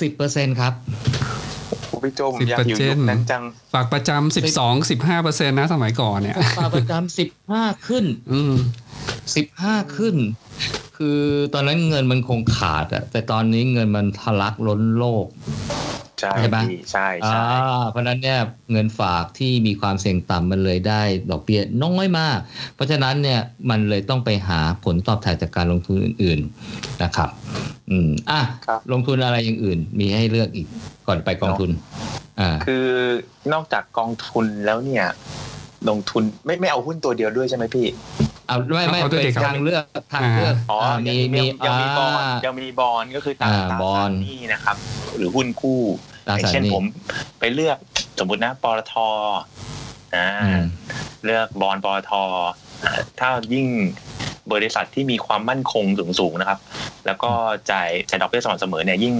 [0.00, 0.72] สิบเปอร์เซ็นครับ
[1.88, 8.54] โอ้พี่โจผมอยากอยู่ยุคนั้นจัง ฝากประจำ12 15เปอร์เซ็นต์นะสมัยก่อนเนี่ย ฝากประจำสิบห้าขึ้น อืม
[9.36, 10.16] สิบห้าขึ้น
[10.96, 11.20] คือ
[11.54, 15.26] ตอนนั้นเงินมันคงขาดอะแต่ตอนนี้เงินมันทะลักล้นโลก
[16.20, 17.42] ใช่ใช่ปะพี่ใช่อ่าใช่
[17.90, 18.38] เพราะฉะนั้นเนี่ย
[18.72, 22.38] เงินฝากที่มีความเสี่ยงต่ำมันเลยได้ดอกเบี้ยน้อยมาก
[22.74, 27.28] เพราะฉะนั้นเนี่ยมันเลยต้องไปหาผลตอบแทนจากการลงทุนอื่น ๆนะครับ
[27.90, 30.66] อืมอะครับลงทุนอะไรอย่างอื่น มีให้เลือกอีก
[31.06, 31.70] ก่อนไปกองทุน
[32.40, 32.86] อ่า คือ
[33.52, 35.06] นอกจากกองทุนแล้วเนี่ย
[35.88, 37.86] ลงทุนไม่ไม่เอาหุ้นตัวเดียวด้วยใช่ไหมพี่
[38.46, 44.76] เอาไม่ไม่เอาด้วยเป็ดินครับทางเลือกทางเลือกอ๋ออ่ายัมีงมีมียังมีบอลอ่ายังมีบอลก็คือตราอ่าตราบอลสารหนี้นะครับ
[45.16, 45.82] หรือหุ้นกู้
[46.26, 46.84] ตราอย่าสางรเช่นหนี้ผม
[47.38, 47.76] ไปเลือก
[48.18, 48.94] สมมตินะปตท
[50.14, 50.62] อ่าอืม
[51.24, 52.12] เลือกบอลปตท
[52.84, 53.66] อ่าถ้ายิ่ง
[54.52, 55.84] บริษัทที่มีความมั่นคง
[56.20, 56.58] สูงๆนะครับ
[57.06, 57.30] แล้วก็
[57.70, 59.14] จ่ายจ่ายดอกเบี้ยสม่ำเสมอเนี่ยยิ่ง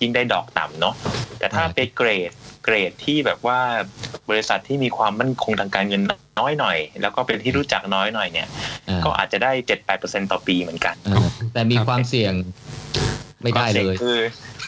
[0.00, 0.94] ยิ่งได้ดอกต่ำเนาะ
[1.38, 2.30] แต่ถ้าไปเกรด
[2.64, 3.58] เกรดที่แบบว่า
[4.30, 6.02] บริษัทที่มีความมั่นคงทางการเงิน
[6.40, 8.48] น้อยหน่อย แล้วก็เป็นที่รู้จักน้อยหน่อยเนี่ย
[8.88, 12.34] อ่าก็อาจจะได้เจ็ดแปดเปอร์เซ็นต่อปีเหมือนกันอ่าแต่มีความเสี่ยง
[13.42, 14.18] ไม่ได้เลยคือ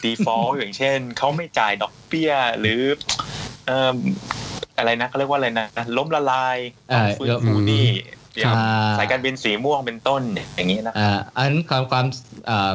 [0.03, 2.81] default อย่างเช่นเขาไม่จ่ายดอกเบี้ยหรือ
[3.67, 3.97] เอ่อ
[4.77, 6.57] อะไรนะเขาเรียกว่าอะไรนะล้มละลาย
[6.91, 8.22] อ่าฟื้นฟูหนี่ครับ
[8.99, 10.21] สายการบินสีม่วงเป็นต้น
[10.55, 12.05] อย่างนี้นะอ่าอันนั้นความความ
[12.49, 12.73] อ่า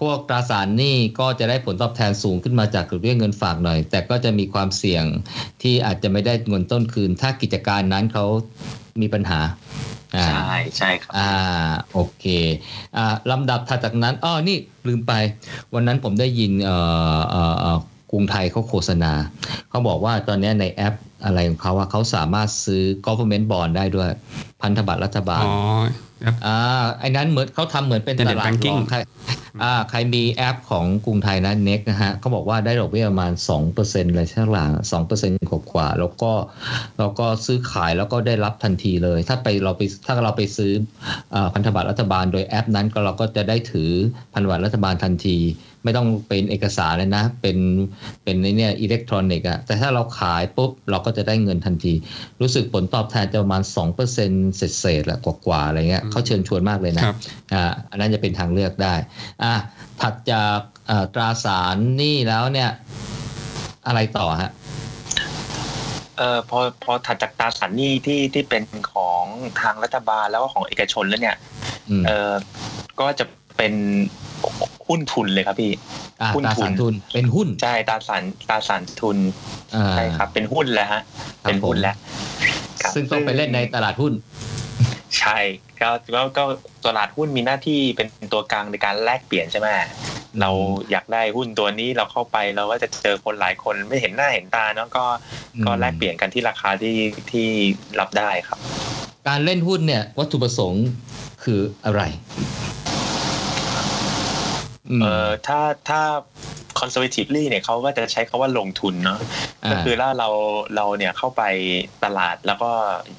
[0.00, 5.04] พวกตราสารหนี้ก็จะได้ผลตอบแทนสูงขึ้นมาจากเรื่องเงินฝากหน่อย แต่ก็จะมีความเสี่ยง
[5.62, 8.24] ที่อาจจะไม่ได้เงินต้นคืน ถ้ากิจการนั้นเขา
[9.00, 9.40] มีปัญหา
[10.16, 11.30] อ่าใช่ใช่ครับ อ่า
[11.92, 12.24] โอเค
[12.96, 14.56] อ่าลำดับถัดจากนั้นอ้อนี่
[14.88, 15.12] ลืมไป
[15.74, 16.76] วันนั้นผมได้ยินเอ่
[17.16, 17.78] อเอ่อเอ่อ
[18.10, 19.12] กรุงไทยเขาโฆษณา
[19.70, 20.94] เขาบอกว่าตอนนี้ในแอป
[21.24, 24.08] อะไรของเขาว่าเขาสามารถซื้อ government bond ได้ด้วย
[24.62, 25.54] พันธบัตรรัฐบาลอ๋อ
[26.24, 26.58] ครับอ่า
[27.00, 28.98] ไอ้นั้นเหมือนเขาทำเหมือนเป็นต Internet ลาดร banking องใคร
[29.62, 33.32] อ่าใครมีแอปของกรุงไทยนะเน็กนะฮะเขาบอกว่าได้ดอกเบี้ยประมาณ
[33.72, 36.32] 2%เลยช่างหลังสองเปอร์เซ็นต์กว่าๆแล้วก็
[36.98, 40.72] แล้วก็ซื้อขายแล้วก็ได้รับทันทีเลย ถ้าไปเราไปถ้าเราไปซื้อ
[41.34, 43.90] อาพันธบัตรรัฐบาลโดยแอปนั้นก็เราก็จะได้ถือ
[44.34, 45.38] พันธบัตรรัฐบาลทันที
[45.84, 47.58] ไม่ต้องเป็นเอกสารเลยนะ เป็น
[48.24, 51.94] เป็นในเนี่ยอิเล็กทรอนิกส์อะแต่ถ้าเราขายปุ๊บ เราก็จะได้เงินทันที
[52.40, 54.18] รู้สึกผลตอบแทนจะประมาณ 2%เศ
[54.70, 57.16] ษเศษๆแหละกว่าๆอะไรเงี้ยเขาเชิญชวนมากเลยนะครับ
[57.52, 58.94] อ่าอันนั้นจะเป็นทางเลือกได้
[59.42, 59.54] อะ
[60.00, 60.58] ถัดจาก
[60.90, 62.70] อ่าตราสารหนี้แล้วเนี่ย
[63.86, 64.50] อะไรต่อฮะ
[66.16, 69.24] เอ่อพอพอถัดจากตราสารหนี้ที่ที่เป็นของ
[69.60, 71.36] ทางรัฐบาลแล้วก็ของเอกชนแล้วเนี่ย
[71.90, 72.32] อืมเออ
[73.00, 73.24] ก็จะ
[73.56, 73.72] เป็น
[74.88, 75.72] หุ้นทุนเลยครับพี่
[76.20, 79.16] อ่าหุ้นตราทุสานรทุน เป็นหุ้นใช่ตราสารตราสารทุน
[79.74, 81.02] อ่าใช่ครับ เป็นหุ้นแล้วฮะ
[81.44, 81.96] ครับเป็นหุ้นแล้ว
[82.82, 84.12] ครับซึ่งต้องไปเล่นในตลาดหุ้น
[85.18, 85.38] ใช่
[85.80, 86.44] ก็ก็ก็
[86.86, 89.68] ตลาดหุ้นมีหน้าที่เป็นตัวกลางในการแลกเปลี่ยนใช่ไหม
[90.40, 90.50] เรา
[90.90, 95.04] อยากได้หุ้นตัวนี้เราเข้าไปเราก็จะเจอคนหลายคนไม่เห็นหน้าเห็นตาเนาะก็
[95.54, 96.96] อืมก็แลกเปลี่ยนกันที่ราคาที่
[97.32, 97.48] ที่
[98.00, 98.58] รับได้ครับ
[99.28, 100.86] การเล่นหุ้นเนี่ยวัตถุประสงค์
[101.44, 102.02] คืออะไร
[102.36, 102.48] อืม
[105.02, 106.00] เออถ้าถ้า
[106.80, 109.18] conservatively เนี่ยเขาก็จะใช้คาว่าลงทุนเนาะ
[109.64, 110.28] อ่าก็คือถ้าเรา
[110.76, 111.42] เราเนี่ยเข้าไป
[112.04, 112.70] ตลาดแล้วก็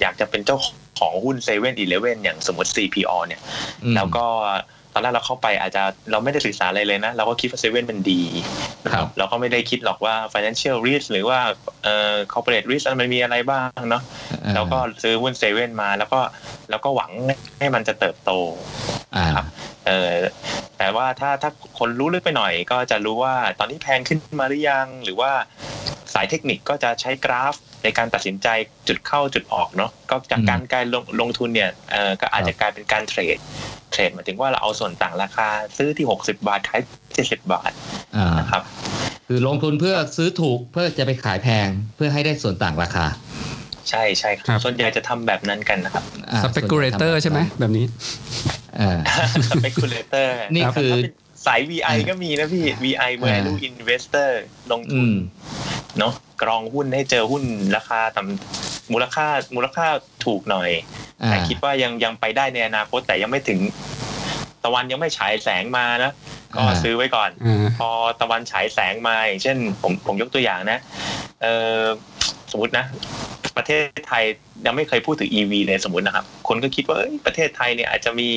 [0.02, 0.58] อยากจะเป็นเจ้า
[1.00, 3.42] ของหุ้นเซเว่นอีเลเว่นอย่างสมมติ CPO เนี่ย
[3.84, 4.26] อืมแล้วก็
[4.94, 8.22] ตอนแรกเราเข้าไปอาจจะเราไม่ได้ศึกษาอะไรเลยนะ เราก็คิดว่าเซเว่นมันดี
[8.84, 11.40] นะครับเราก็ไม่ได้คิดหรอกว่า financial risk หรือว่า
[11.84, 14.04] เอ่อ corporate risk มันมีอะไรบ้างเนาะ
[14.44, 16.20] อ่าเราก็ซื้อหุ้นเซเว่นมา แล้วก็
[16.70, 17.12] แล้วก็หวัง
[17.60, 18.32] ให้มันจะเติบโต
[19.16, 19.46] อ่าครับ
[19.88, 20.14] เออ
[20.78, 25.32] แต่ว่าถ้าถ้าคนรู้ลึกไปหน่อย ก็จะรู้ว่าตอนนี้แพงขึ้นมาหรือยัง หรือว่า
[26.14, 28.48] สายเทคนิคก็จะใช้กราฟในการตัดสินใจ
[28.88, 33.38] จุดเข้าจุดออกเนาะก็จากอืมการการลงลงทุนเนี่ยเออก็อาจจะกลายเป็นการเทรด
[33.92, 36.82] เทรดหมายถึงว่าเราเอาส่วนต่างราคาซื้อที่ 60 บาท ขาย
[37.16, 37.72] 70 บาท
[38.18, 38.62] อ่านะครับ
[39.28, 43.06] คือลงทุนเพื่อซื้อถูกเพื่อจะไปขายแพงเพื่อให้ได้ส่วนต่างราคา
[43.90, 47.86] ใช่ใช่ครับครับส่วนใหญ่จะทำแบบนั้นกันนะครับอ่า speculator ใช่ไหมแบบนี้
[48.80, 49.00] อ่า
[49.52, 51.14] speculator นี่คือถ้าเป็น
[51.46, 54.30] สาย VI ก็มีนะพี่ VI value investor
[54.72, 55.16] ลงทุอืนม
[56.00, 57.44] เนาะกรองหุ้นให้เจอหุ้น
[57.76, 59.88] ราคาต่ำ มูลค่ามูลค่า
[60.26, 60.70] ถูกหน่อย
[61.22, 63.60] อ่าแต่คิดว่ายังยังไปได้ในอนาคตแต่ยังไม่ถึง
[64.64, 66.12] ตะวันยังไม่ฉายแสงมานะ
[66.56, 67.90] ก็อ่าซื้อไว้ก่อนอ่าพอ
[68.22, 70.80] ตะวันฉายแสงมาอย่างเช่น ผมผมยกตัวอย่างนะ
[71.42, 71.48] เอ
[71.80, 71.84] อ
[72.52, 72.86] สมมตินะ
[73.58, 74.24] ประเทศไทย
[74.66, 78.30] ยังไม่เคยพูดถึง EV เลยสมมตินะครับ คนก็คิดว่าเอ้ยประเทศไทยเนี่ยอาจจะมี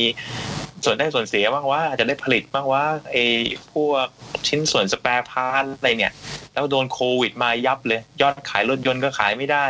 [0.85, 3.25] ส่วนได้ส่วนเสียบ้างว่าอาจจะได้ผลิตบ้างว่าไอ้
[3.73, 4.07] พวก
[4.49, 6.13] ชิ้นส่วน spare part อะไรเนี่ย
[6.55, 9.67] แล้วโดนโควิดมายับเลย ยอดขายรถยนต์ก็ขายไม่ได้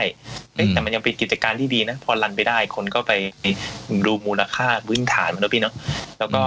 [0.55, 3.13] เอ้ยอืมแต่มันยังเป็นกิจการที่ดีนะ พอ run ไปได้คนก็ไป
[4.07, 5.75] ดูมูลค่าพื้นฐานมันแล้วพี่เนาะ
[6.19, 6.43] แล้วก็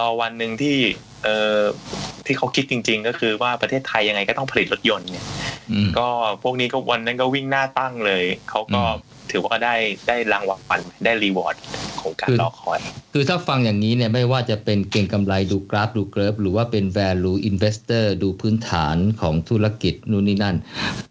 [0.00, 0.76] รอวันหนึ่งที่
[1.24, 1.60] เอ่อ
[2.26, 5.26] ที่เขาคิดจริง ๆ ก็คือว่าประเทศไทยยังไงก็ต้องผลิตรถยนต์เนี่ย
[5.72, 6.08] อืมก็
[6.42, 9.74] พวกนี้ก็วันนั้นก็วิ่งหน้าตั้งเลย เขาก็อืมถือว่าได้
[10.08, 11.56] ได้รางวัลได้ reward
[12.00, 12.78] ของการคือรอคอย
[13.12, 20.56] คือถ้าฟังอย่างนี้เนี่ยไม่ว่าจะเป็นเก่งกำไรดูกราฟดูเกราฟหรือว่าเป็น value investor ดูพื้นฐานของธุรกิจนู่นนี่นั่น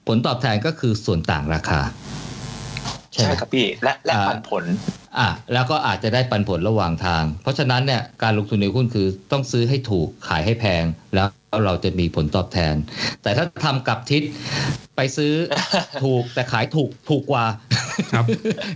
[0.07, 1.81] ผลตอบแทนก็คือส่วนต่างราคา
[3.19, 4.63] ใช่ไหใช่มครับพี่และและอ่าปันผล
[5.17, 10.83] อะแล้วก็อาจจะได้ปันผลระหว่างทาง เพราะฉะนั้นเนี่ยการลงทุนในหุ้นคือต้องซื้อให้ถูกขายให้แพง
[11.15, 11.27] แล้ว
[11.65, 12.75] เราจะมีผลตอบแทน
[13.23, 14.21] แต่ถ้าทำกลับทิศ
[14.95, 15.33] ไปซื้อ
[16.03, 17.45] ถูกแต่ขายถูกถูกกว่า
[18.13, 18.25] ครับ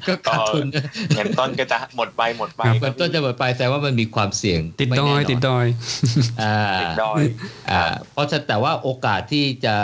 [0.08, 0.66] ก็ขาดทุน
[1.16, 5.66] เงินต้นก็จะหมดไปหมดไปครับเงินต้นจะหมดไปแต่ว่ามันมีความเสี่ยง ติดไม่ดอยแน่นนติดดอย
[6.42, 7.22] อ่าติดดอย
[7.72, 7.82] อ่า
[8.12, 9.76] เพราะฉะนั้นแต่ว่าโอกาสที่จะ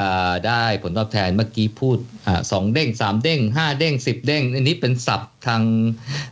[0.47, 1.97] ได้ผลตอบแทนเมื่อกี้พูด
[2.27, 5.61] อ่าสองเด้งสามเด้งห้าเด้งสิบเด้ง อันนี้เป็นศัพท์ทาง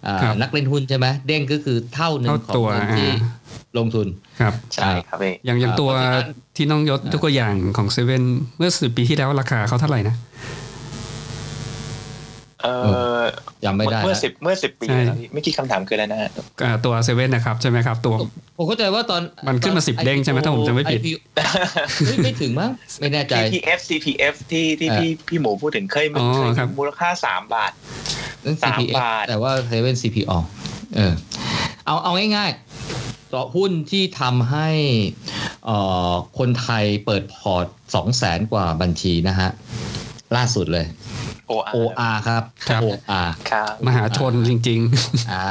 [0.08, 3.47] อ่าครับนักเล่นหุ้นใช่ไหมเด้งก็คือเท่าหนึ่งเท่าของตัวเงินที่อ่า
[3.78, 4.08] ลงทุน
[4.40, 8.24] ครับใช่ครับพี่อย่างอย่างตัวเพราะฉะนั้นที่น้องยศตัวอย่างของเซเว่น
[8.58, 10.16] เมื่อสิบปีที่แล้วราคาเขาเท่าไหร่นะ
[12.64, 12.68] เอ
[13.20, 13.24] อ
[13.64, 16.30] จำไม่ได้เมื่อละสิบเมื่อสิบปีใช่แล้วพี่ไม่อกี่คำถามคืออะไรนะฮะ
[16.64, 18.16] อ่าตัวเซเว่นนะครับใช่ไหมครับตัว
[18.58, 21.18] ผมเข้าใจว่าตอนมันขึ้นมาตอ10เด้งใช่ไหมถ้าผมจำไม่ผิด IPO
[22.06, 27.72] เฮ้ยไม่ถึงมั้งไม่แน่ใจ CPF CPF ที่ที่อ่าพี่พี่หมูพูดถึงเคยมันอ๋อเคยครับมูลค่าสามบาท
[28.46, 30.32] นั่นสาม CPF บาท แต่ว่าเซเว่น CPO
[30.96, 31.14] เออ
[31.86, 32.67] เอาเอาง่ายๆ
[33.34, 34.70] ต่อหุ้นที่ทำให้
[36.38, 39.50] คนไทยเปิดพอร์ตสองแสนกว่าบัญชีนะฮะ
[40.36, 40.86] ล่าสุดเลย
[41.52, 44.82] OR OR ครับครับ OR ครับมหาชนจริง
[45.32, 45.48] อ่า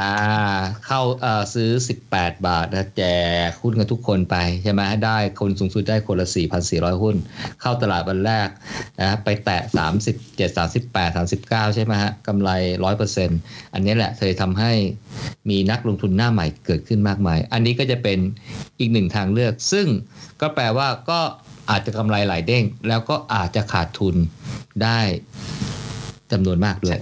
[0.85, 1.71] เข้าเอ่อซื้อ
[2.09, 3.03] 18 บาทนะแจ
[3.47, 6.27] กหุ้นกันทุกคนไปใช่ไหมได้คนสูงสุดได้คนละ
[6.65, 7.15] 4,400 หุ้น
[7.61, 8.47] เข้าตลาดวันแรก
[9.01, 9.61] นะไปแตะ
[10.05, 12.49] 37 38 39 ใช่ไหมฮะกำไร
[13.11, 14.71] 100%อันนี้แหละเคยทำให้
[15.49, 18.19] มีนักลงทุนหน้าใหม่เกิดขึ้นมากมาย อันนี้ก็จะเป็น
[18.79, 19.87] อีกหนึ่งทางเลือก ซึ่ง
[20.41, 21.19] ก็แปลว่าก็
[21.71, 24.15] อาจจะกำไรหลายเด้ง แล้วก็อาจจะขาดทุน
[24.83, 24.99] ได้
[26.31, 26.97] จำนวนมากด้วย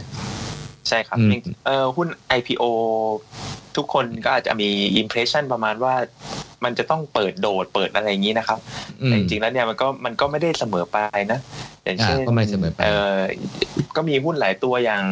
[0.88, 1.32] ใช่ครับอืม
[1.66, 2.08] เออหุ้น
[2.38, 2.64] IPO
[3.78, 4.70] ทุกคนก็อาจจะมี
[5.02, 5.94] impression ประมาณว่า
[6.66, 8.60] มันจะต้องเปิดโดดเปิดอะไรอย่างนี้นะครับ
[9.02, 10.98] อืมแต่จริงๆแล้วเนี่ยมันก็มันก็ไม่ได้เสมอไป
[11.32, 11.40] นะ
[11.84, 13.20] อย่างเช่นอ่าก็ไม่เสมอไปเออ
[13.96, 15.04] ก็มีหุ้นหลายตัวอย่าง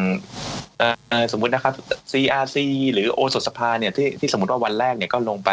[0.78, 1.74] เอ่อสมมุตินะครับ
[2.12, 2.56] CRC
[2.92, 5.50] หรือโอสถสภาเนี่ยที่ที่สมมติว่าวันแรกเนี่ยก็ลงไป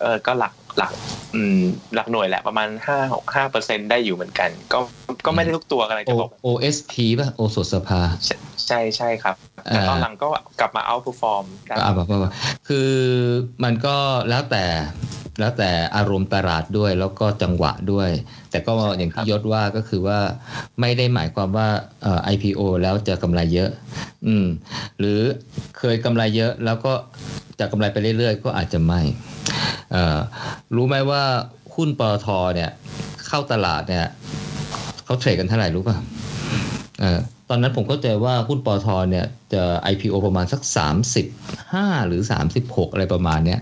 [0.00, 0.92] เออก็หลักหลัก
[1.34, 1.60] อืม
[1.94, 2.98] หลักหน่วยแหละประมาณห้า
[3.34, 4.78] ห้าเปอร์เซ็นได้อยู่เหมือนกัน ก็
[5.26, 8.00] ก็ไม่ได้ทุกตัวอะไรโอจะบอก OSP ป่ะโอสถสภา
[8.68, 10.28] ใช่ใช่ครับแต่ตอนหลังก็
[10.60, 12.32] กลับมา outperform ได้อ่าแบบว่า
[12.68, 12.90] คือ
[13.64, 13.96] มันก็
[14.28, 14.64] แล้วแต่
[15.40, 18.10] แล้วแต่อารมณ์ตลาดด้วยแล้วก็จังหวะด้วย
[18.50, 20.18] แต่ก็อย่างที่ยศว่าก็คือว่า
[20.80, 21.68] ไม่ได้หมายความว่า
[22.02, 23.70] เอ่อ IPO แล้วจะกำไรเยอะ
[24.26, 24.46] อืม
[24.98, 25.20] หรือ
[25.78, 26.92] เคยกำไรเยอะแล้วก็
[27.60, 29.00] จะกำไรไปเรื่อยๆ ก็อาจจะไม่
[29.92, 30.18] เอ่อ
[30.76, 31.22] รู้ไหมว่า
[31.74, 32.70] หุ้นปตทเนี่ย
[33.26, 34.06] เข้าตลาดเนี่ย
[35.04, 36.35] เขาเทรดกันเท่าไหร่รู้ป่ะเออ
[37.48, 40.60] ตอนนั้นผมเข้าใจว่าหุ้นปอทเนี่ยจะ IPO ประมาณสัก
[41.34, 42.20] 35 หรือ
[42.58, 43.60] 36 อะไรประมาณเนี้ย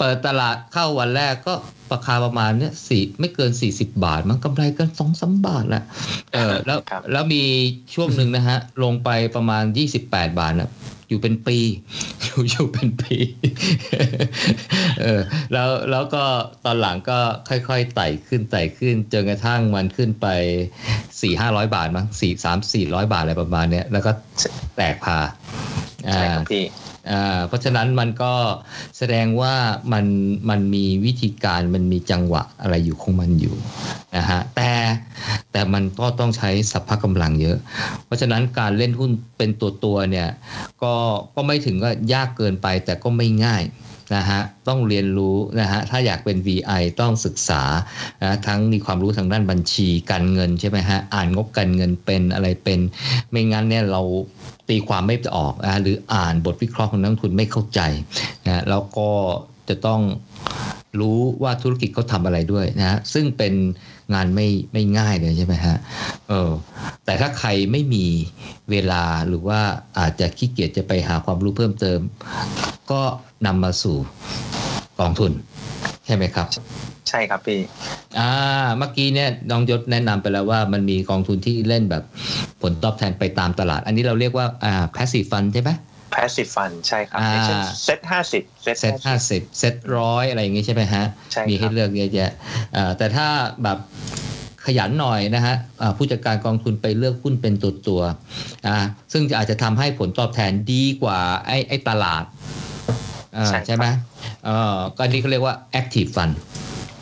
[0.00, 1.54] เออเปิดตลาดเข้าวันแรกก็
[1.92, 5.82] ราคาประมาณเนี้ยสี่ไม่เกิน40บาท มันกำไรกันสองสาบาทแหละ
[6.34, 7.42] เออแล้วครับแล้วมี
[7.94, 9.64] ช่วงหนึ่งนะฮะ ลงไปประมาณ
[10.02, 10.70] 28บาทนะ
[11.08, 11.58] อยู่เป็นปี
[12.24, 13.16] อยู่อยู่เป็นปี
[15.02, 15.20] เออ
[15.52, 16.24] แล้วแล้วก็
[16.64, 20.26] ตอนหลังก็ค่อยๆไต่ขึ้นไต่ขึ้นจนกระทั่งมันขึ้นไป
[21.20, 24.10] สี่ห้าร้อยบาทมั้งสี่สามสี่ร้อยบาทอะไรประมาณเนี้ยแล้วก็
[24.76, 25.18] แตกพา
[26.12, 26.89] ใช่ครับพี่อ่า
[27.48, 28.32] เพราะฉะนั้นมันก็
[28.98, 29.54] แสดงว่า
[29.92, 30.06] มัน
[30.50, 33.56] มันมีวิธีการมันมีจังหวะอะไรอยู่ของมันอยู่
[34.16, 34.72] นะฮะแต่
[35.52, 37.56] แต่มันก็ต้องใช้สัพพะกำลังเยอะ
[38.06, 40.28] เพราะฉะนั้นการเล่นหุ้นเป็นตัวตัวเนี่ย
[40.82, 40.94] ก็
[41.34, 43.62] ก็ไม่ถึงก็ยากเกินไปแต่ก็ไม่ง่าย
[44.14, 47.62] นะฮะต้องเรียนรู้นะฮะถ้าอยากเป็น VI ต้องศึกษา
[48.22, 52.80] นะทั้งมีความรู้ทางด้านบัญชีการเงินใช่ไหมฮะอ่านงบการเงินเป็นอะไรเป็น
[53.30, 54.02] ไม่งั้นเนี่ยเรา
[54.68, 57.80] ตีความไม่ออกนะหรืออ่านบทวิเคราะห์ของนักทุนไม่เข้าใจ
[58.46, 59.10] นะแล้วก็
[59.68, 60.00] จะต้อง
[61.00, 63.54] รู้ว่าธุรกิจเขาทำอะไรด้วยนะฮะซึ่งเป็น
[64.14, 65.76] งานไม่ไม่ง่ายเลยใช่ไหมฮะ
[66.28, 66.50] เออ
[67.04, 68.06] แต่ถ้าใครไม่มี
[68.70, 69.60] เวลาหรือว่า
[69.98, 72.00] อาจจะขี้เกียจจะไปหาความรู้เพิ่มเติม
[72.90, 73.02] ก็
[73.46, 73.96] นำมาสู่
[75.00, 75.32] กองทุน
[76.06, 76.46] ใช่ไหมครับ
[77.08, 77.60] ใช่ครับพี่
[78.18, 78.30] อ่า
[78.78, 82.04] เมื่อกี้เนี่ยน้องยศแนะนำไปแล้วว่ามันมีกองทุนที่เล่นแบบ
[82.62, 85.70] ผลตอบแทนไปตามตลาด อันนี้เราเรียกว่าอ่า passive fund ใช่ไหม
[86.14, 92.30] passive fund ใช่ครับอ่าอย่างเช่นเซ็ตห้าสิบเซ็ตเซตห้าสิบเซตร้อยอะไรอย่างงี้ใช่ไหมฮะใช่ครับมีให้เลือกเยอะแยะ
[92.76, 93.26] อ่าแต่ถ้า
[93.62, 93.78] แบบ
[94.66, 98.76] ขยันหน่อยนะฮะอ่าผู้จัดการกองทุนไปเลือกหุ้นเป็นตัวตัวๆอ่า
[99.12, 102.24] ซึ่งอาจจะทำให้ผลตอบแทนดีกว่าไอ้ไอ้ตลาด
[103.36, 103.86] อ่าใช่ครับใช่ไหม
[104.44, 106.34] เออก็นี่เขาเรียกว่า active fund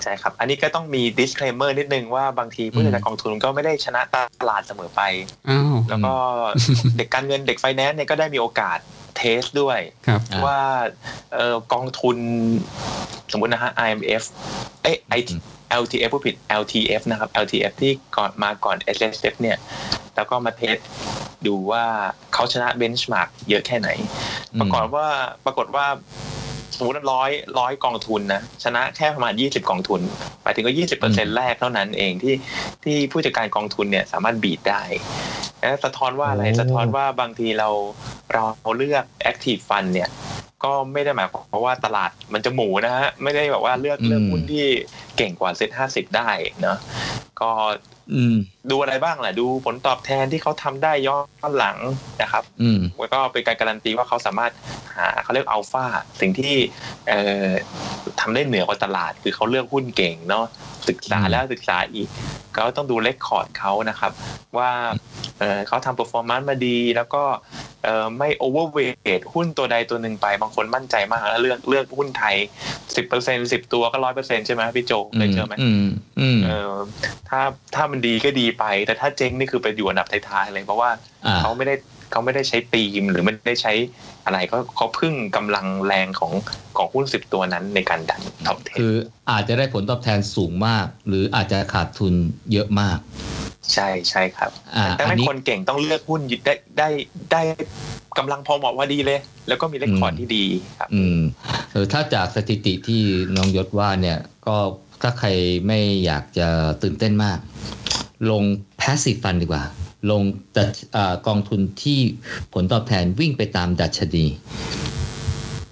[0.02, 4.00] ใช่ครับ อันนี้ก็ต้องมี disclaimer นิดนึงว่าบางทีผู้จัดการกองทุนก็ไม่ได้ชนะ
[4.40, 5.00] ตลาดเสมอไป
[5.48, 6.14] อ้าวแล้วก็
[6.96, 8.78] เด็กการเงินเด็กไฟแนนซ์เนี่ยก็ได้มีโอกาส
[9.18, 10.60] เทสด้วยครับอ่าว่า
[11.32, 12.16] เอ่อกองทุน
[13.32, 14.22] สมมุตินะฮะ IMF
[14.82, 15.30] เอ้ย IT
[15.82, 19.56] LTF ผู้ผิด LTF นะครับ LTF ที่ก่อนมาก่อน SSF เนี่ย
[20.14, 20.76] แล้วก็มา test
[21.46, 21.84] ดูว่า
[22.32, 23.88] เขาชนะ benchmark เยอะแค่ไหน
[24.60, 25.06] ปรากฏว่า
[25.44, 25.86] ปรากฏว่า
[26.76, 30.00] สมมติร้อยร้อยกองทุนนะชนะแค่ประมาณ20กองทุน
[30.42, 32.34] หมายถึงก็20เปอร์เซ็นต์แรกเท่านั้นเองที่
[32.84, 34.82] ที่ผู้จัดการกองทุนเนี่ยสามารถ beat ได้
[35.60, 37.68] แล้วสะท้อนว่าอะไรโอ้สะท้อนว่าบางทีเรา
[38.32, 40.08] เราเลือก Active Fund เนี่ย
[40.64, 44.66] ก็ไม่ได้หมายความว่าตลาดมันจะหมูนะฮะไม่ได้แบบว่าเลือกเลือกหุ้นที่
[45.16, 46.30] เก่งกว่าเซ็ตห้าสิบได้
[46.62, 46.78] เนาะ
[47.40, 47.50] ก็
[48.12, 48.36] อืม
[48.70, 51.16] ดูอะไรบ้างแหละดูผลตอบแทนที่เขาทำได้ย้อ
[51.50, 51.78] นหลัง
[52.22, 54.52] นะครับอืมแล้วก็เป็นการการันตีว่าเขาสามารถ
[54.96, 55.84] หาเขาเรียกอัลฟา
[56.20, 56.54] สิ่งที่
[57.08, 57.48] เอ่อ
[58.20, 60.44] ทำได้เหนือกว่าตลาด คือเขาเลือกหุ้นเก่งเนาะ
[60.88, 62.08] ศึกษาอืมแล้วศึกษาอีก
[62.66, 64.12] ก็ต้องดู record เขานะครับ
[64.58, 64.70] ว่า
[65.38, 67.22] เอ่อเขาทำ performance มาดี แล้วก็
[67.84, 72.36] เอ่อไม่ overweight หุ้นตัวใดตัวหนึ่งไป บางคนมั่นใจมากแล้วเลือกเลือกหุ้นไทย
[72.96, 75.86] สิบเปอร์เซ็นสิบตัวก็ร้อยเปอร์เซ็นใช่ไหมพี่โจเคยเจอไหมอืม
[76.20, 76.74] อืมเออ
[77.28, 77.40] ถ้า
[77.74, 80.90] ถ้ามันดีก็ดีไป แต่ถ้าเจ๊งนี่คือไปอยู่อันดับท้ายๆเลยเพราะว่า
[81.26, 81.74] อ่าเขาไม่ได้
[82.12, 83.72] เขาไม่ได้ใช้ตีมหรือไม่ได้ใช้
[84.28, 86.32] อะไรก็เขาพึ่งกำลังแรงของ
[86.76, 88.94] ของหุ้นสิบตัวนั้นในการดันท็อปเทคือ
[89.30, 92.14] อาจจะได้ผลตอบแทนสูงมาก หรืออาจจะขาดทุน
[92.52, 92.98] เยอะมาก
[93.72, 96.88] ใช่ใช่ครับอ่าแต่อัให้นนี้คนเก่งต้องเลือกหุ้นได้ได้
[97.32, 97.42] ได้
[98.18, 100.44] กำลังพอเหมาะว่าดีเลย แล้วก็มีเลคคอร์ดอืมที่ดี
[100.78, 101.18] ครับอืม
[101.72, 103.02] เออถ้าจากสถิติที่
[103.36, 104.56] น้องยศว่าเนี่ยก็
[105.02, 105.28] ถ้าใคร
[105.66, 106.48] ไม่อยากจะ
[106.82, 107.38] ตื่นเต้นมาก
[108.30, 108.44] ลง
[108.80, 109.62] passive fund ดีกว่า
[110.10, 110.22] ลง
[110.56, 112.00] ดัชอ่ากองทุนที่
[112.52, 114.24] ผลตอบแทนวิ่งไปตามดัชนี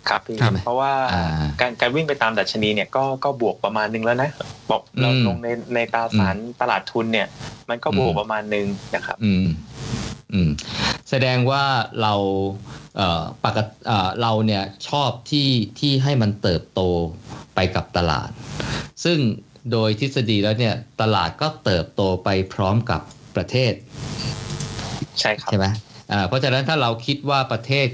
[0.08, 1.24] ครับพี่ครับเพราะว่าอ่า
[1.60, 4.30] การการวิ่งไปตามดัชนีเนี่ยก็ก็บวกประมาณหนึงแล้วนะ
[4.70, 7.26] บอกเราอืมลงในในตราสารตลาดทุนเนี่ย
[7.70, 9.46] มันก็บวกอืมประมาณหนึงนะครับอืม
[10.32, 10.50] อืม
[11.10, 11.64] แสดงว่า
[12.02, 12.14] เรา
[12.96, 16.80] เอ่อปกติเอ่อเราเนี่ยชอบที่ที่ให้มันเติบโต
[17.54, 18.30] ไปกับตลาด
[19.04, 19.18] ซึ่ง
[19.72, 23.00] โดยทฤษฎีแล้วเนี่ยตลาดก็เติบโตไปพร้อมกับ
[23.36, 23.72] ประเทศ
[25.20, 25.66] ใช่ครับใช่ไหม
[26.12, 27.86] อ่าเพราะฉะนั้นถ้าเราคิดว่าประเทศ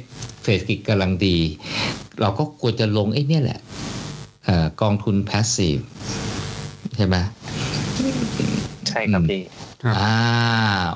[0.44, 1.38] เศรษฐกิจกำลังดี
[2.20, 3.60] เราก็ควรจะลงไอ้เนี่ยแหละ
[4.44, 5.82] เอ่อกองทุน passive
[6.96, 7.16] ใช่ไหม
[8.88, 9.42] ใช่ครับอืมพี่
[9.82, 10.14] ครับอ่า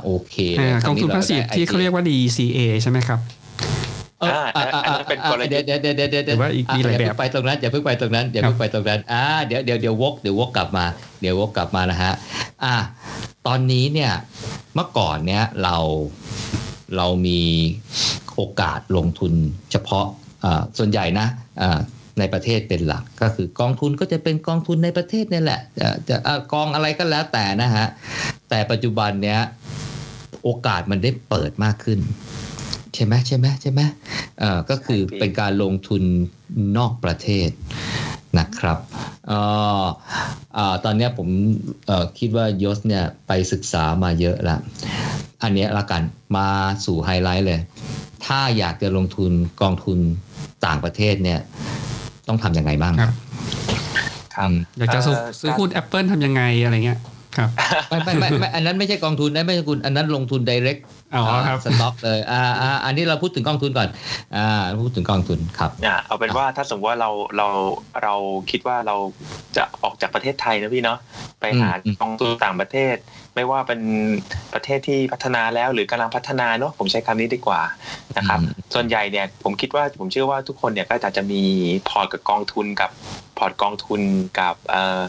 [0.03, 3.21] โอเคอ่าเลยกองทุนคพารั้สซีฟได้ที่เขาเรียกว่า DCA ใช่ไหมครับ
[4.21, 10.85] เอออ่าอ่าอันนั้นเป็นกลยุทธ์เดี๋ยวเดี๋ยวเดี๋ยวเดี๋ยวเดี๋ยวหรือว่าอีกมีหลายแบบอย่าเพิ่งไปตรงนั้นอย่าเพิ่งไปตรงนั้นอย่าครับเพิ่งไปตรงนั้นอ่าเดี๋ยวเดี๋ยวเดี๋ยววกเดี๋ยววกกลับมา
[11.21, 12.13] เดี๋ยววกกลับมานะฮะ
[12.65, 12.75] อ่า
[13.47, 14.13] ตอนนี้เนี่ย
[14.75, 15.77] เมื่อก่อนเนี่ยเรา
[16.97, 17.41] เรามี
[18.35, 19.33] โอกาสลงทุน
[19.73, 20.07] เฉพาะ
[20.45, 21.27] อ่าส่วนใหญ่นะ
[21.63, 21.79] อ่า
[22.19, 27.87] ในประเทศเป็นหลักก็คือกองทุนก็จะเป็นกองทุนในประเทศนี่แหละจะจะอ่ากองอะไรก็แล้วแต่นะฮะ
[28.51, 29.41] แต่ปัจจุบันเนี้ย
[30.45, 31.99] โอกาสมันได้เปิดมากขึ้น
[32.95, 33.81] ใช่ไหมใช่ไหมใช่ไหม
[34.41, 36.03] เอ่อก็คือใช่พี่เป็นการลงทุน
[36.79, 37.49] นอกประเทศ
[38.39, 38.79] นะครับ
[39.29, 39.39] เอ่
[39.81, 39.85] อ
[40.55, 41.29] เอ่อตอนเนี้ยผม
[41.87, 44.57] เอ่อคิดว่ายศเนี่ยไปศึกษามาเยอะละ
[45.43, 46.03] อันเนี้ยละกัน
[46.37, 46.49] มา
[46.85, 47.61] สู่ไฮไลท์เลย
[48.27, 49.99] ถ้าอยากจะลงทุนกองทุน
[50.67, 51.41] ต่างประเทศเนี่ย
[52.29, 53.15] ต้องทำยังไงบ้างครับ
[54.35, 56.99] ครับอยากจะซื้อเอ่อซื้อหุ้น Apple ทำยังไงอะไรเงี้ย
[57.37, 57.51] ครับ
[57.89, 60.81] ไม่ไม่ไม่ไม่อันนั้นไม่ใช่กองทุนนะไม่ใช่คุณอันนั้นลงทุน direct
[61.15, 63.89] อ๋อครับสต็อกเลยอ่าอ่าอันนี้เราพูดถึงกองทุนก่อน
[64.37, 67.49] อ่าพูดถึงกองทุนครับอะเอาเป็นว่าถ้าสมมติว่าเราเรา
[68.03, 68.15] เรา
[68.51, 68.97] คิดว่าเรา
[69.57, 70.99] จะออกจากประเทศไทยนะพี่เนาะ
[71.41, 72.97] ไปหาอืมกองทุนต่างประเทศ
[73.35, 73.81] ไม่ว่าเป็น
[74.55, 77.61] ประเทศที่พัฒนาแล้วหรือกำลังพัฒนาเนาะผมใช้คำนี้ดีกว่า
[78.17, 78.39] นะครับ
[78.75, 81.43] ส่วนใหญ่เนี่ยผมคิดว่าผมเชื่อว่าทุกคนเนี่ยก็จะจะมี
[81.89, 82.91] พอร์ตกับกองทุนกับ
[83.39, 84.01] พอร์ตกองทุน
[84.41, 85.01] กับเอ่อ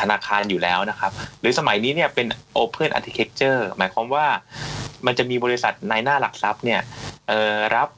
[0.00, 2.26] ธนาคารอยู่แล้วนะครับ หรือสมัยนี้เนี่ยเป็น
[2.62, 4.26] Open Architecture หมายความว่า
[5.06, 6.80] มันจะมีบริษัทนายหน้าหลักทรัพย์เนี่ย
[7.76, 7.88] รับ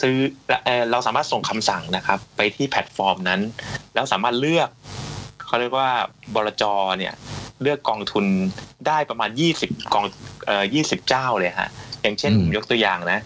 [0.00, 0.16] ซื้อ
[0.64, 3.40] เอ่อเราสามารถส่งคำสั่งนะครับ ไปที่แพลตฟอร์มนั้น
[3.94, 4.68] แล้วสามารถเลือก
[5.46, 5.90] เขาเรียกว่า
[6.34, 6.64] บลจ
[6.98, 7.14] เนี่ย
[7.62, 8.24] เลือกกองทุน
[8.86, 9.30] ได้ประมาณ
[9.62, 10.06] 20กอง
[10.46, 11.70] เอ่อ20 เจ้าเลยฮะ
[12.02, 13.20] อย่างเช่นอืมผมยกตัวอย่างนะ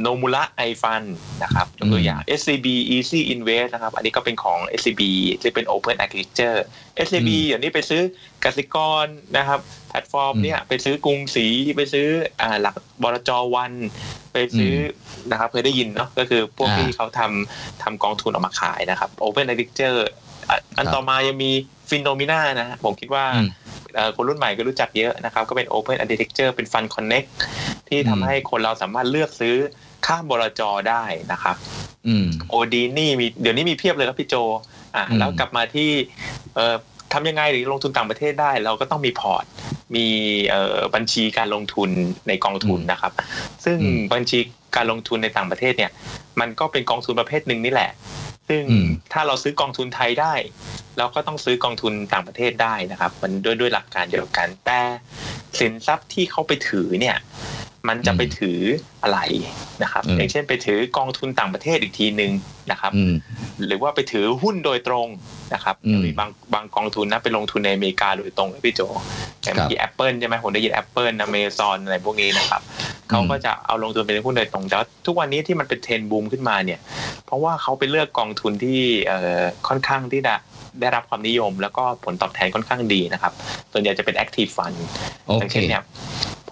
[0.00, 1.02] โนมูระ iFund
[1.42, 5.02] นะครับยกตัวอย่าง SCB Easy Invest นะครับ อันนี้ก็เป็นของ SCB
[5.40, 6.58] ที่เป็น Open Architecture
[7.06, 8.02] SCB อืมเดี๋ยวนี้ไปซื้อ
[8.44, 12.06] กสิกรนะครับ แพลตฟอร์มเนี่ยไปซื้อกรุงศรีไปซื้อ
[12.40, 13.72] อ่าหลักบลจวรรณ
[14.32, 14.74] ไปซื้อ
[15.26, 19.98] อนะครับเคยได้ยินเนาะก็คือพวกอ่าที่เขาทำทำกองทุนออกมาขายนะครับ Open Architecture
[20.50, 21.50] อะอันครับต่อมายังมี
[21.90, 23.73] Finnomena นะฮะผมคิดว่าอืมเอ่อ
[24.16, 27.28] คนรุ่นใหม่ก็รู้จักเยอะนะครับ ก็เป็น Open Architecture เป็น Fund Connect
[27.88, 29.56] ที่อืมทำให้คนเราสามารถเลือกซื้อ
[30.06, 31.56] ข้ามบลจได้นะครับ
[32.06, 34.34] อืมโอดีนี่มีเดี๋ยวนี้มีเพียบเลยครับพี่โจ
[34.96, 35.90] อะอืมแล้วกลับมาที่
[36.54, 36.76] เอ่อ
[37.12, 39.44] ทำยังไงหรือลงทุนต่างประเทศได้ เราก็ต้องมีพอร์ต
[39.96, 40.06] มี
[40.48, 41.90] เอ่อบัญชีการลงทุน
[42.28, 43.12] ในกองทุนนะครับ
[43.64, 44.38] ซึ่งอืมบัญชี
[44.76, 45.90] การลงทุนในต่างประเทศเนี่ย
[46.40, 47.90] มันก็เป็นกองทุนประเภทหนึ่งนี่แหละ
[48.48, 50.34] ซึ่งอืมถ้าเราซื้อกองทุนไทยได้
[50.98, 54.80] เราก็ต้องซื้อกองทุนต่างประเทศได้นะครับ มันด้วยด้วยหลักการเดียวกันแต่
[55.58, 57.16] สินทรัพย์ที่เขาไปถือเนี่ย
[57.88, 58.58] มันจะไปถือ
[59.02, 59.18] อะไร
[59.82, 62.32] นะครับอืมอย่างเช่นไปถือกองทุนต่างประเทศอีกทีหนึ่ง
[62.70, 63.14] นะครับอืม
[63.66, 65.06] หรือว่าไปถือหุ้นโดยตรง
[65.54, 68.80] นะครับอืมมีบางบางกองทุนนะไปลงทุนในอเมริกาโดยตรงเลยพี่โจ
[69.42, 72.62] อย่างเมื่อกี้แอปเปิลใช่ไหมผมได้ยินแอปเปิลอเมซอนอะไรพวกนี้นะครับ
[73.08, 76.80] เขาก็จะเอาลงทุนเป็นหุ้นโดยตรงแต่ว่าทุกวันนี้ที่มันเป็นเทรนด์บูมขึ้นมาเนี่ย
[77.26, 80.34] เพราะว่าเขาไปเลือกกองทุนที่เอ่อค่อนข้างที่จะ
[80.80, 83.32] ได้รับความนิยม แล้วก็ผลตอบแทนค่อนข้างดีนะครับ
[83.72, 84.76] ส่วนใหญ่จะเป็น Active Fund
[85.26, 85.82] โออย่างเคเช่นเนี่ย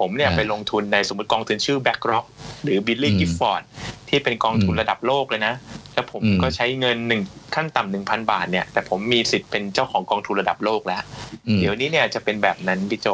[0.03, 2.27] ผมเนี่ยอ่าไปลงทุนในสมมติกองทุนชื่อ BlackRock
[2.63, 3.63] หรือ Baillie อืม Gifford
[4.09, 5.55] ที่เป็นกองทุนอืมระดับโลกเลยนะ
[5.95, 7.23] แล้วผมอืมก็ใช้เงินหนึ่ง
[7.55, 11.03] ขั้นต่ำหนึ่งพันบาทเนี่ย แต่ผมมีสิทธิ์เป็นเจ้าของกองทุนระดับโลกแล้ว
[11.49, 13.09] อืมเดี๋ยวนี้เนี่ยจะเป็นแบบนั้นพี่โจ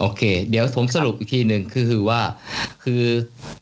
[0.00, 2.20] โอเค เดี๋ยวผมสรุปอีกทีหนึ่งคือคือว่า
[2.84, 3.02] คือ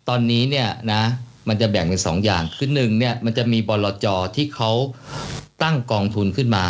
[0.09, 1.03] ตอนนี้เนี่ยนะ
[1.49, 4.71] มันจะแบ่งเป็นสองอย่างคือหนึ่งเนี่ยมันจะมีบลจที่เขา
[5.63, 6.65] ตั้งกองทุนขึ้นมา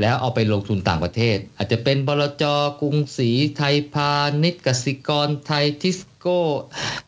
[0.00, 2.44] แล้วเอาไปลงทุนต่างประเทศ อาจจะเป็นบลจ
[2.80, 6.40] กรุงศรีไทยพาณิชย์กสิกรไทยทิสโก้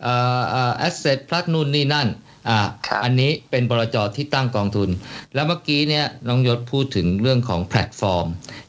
[0.03, 2.09] เอ่อเอ่อแอสเซทพลัสนู่นนี่นั่น
[2.49, 4.89] อ่าครับอันนี้เป็นบลจที่ตั้งกองทุน
[5.35, 8.27] แล้วเมื่อกี้เนี่ยน้องยศพูดถึงเรื่องของแพลตฟอร์ม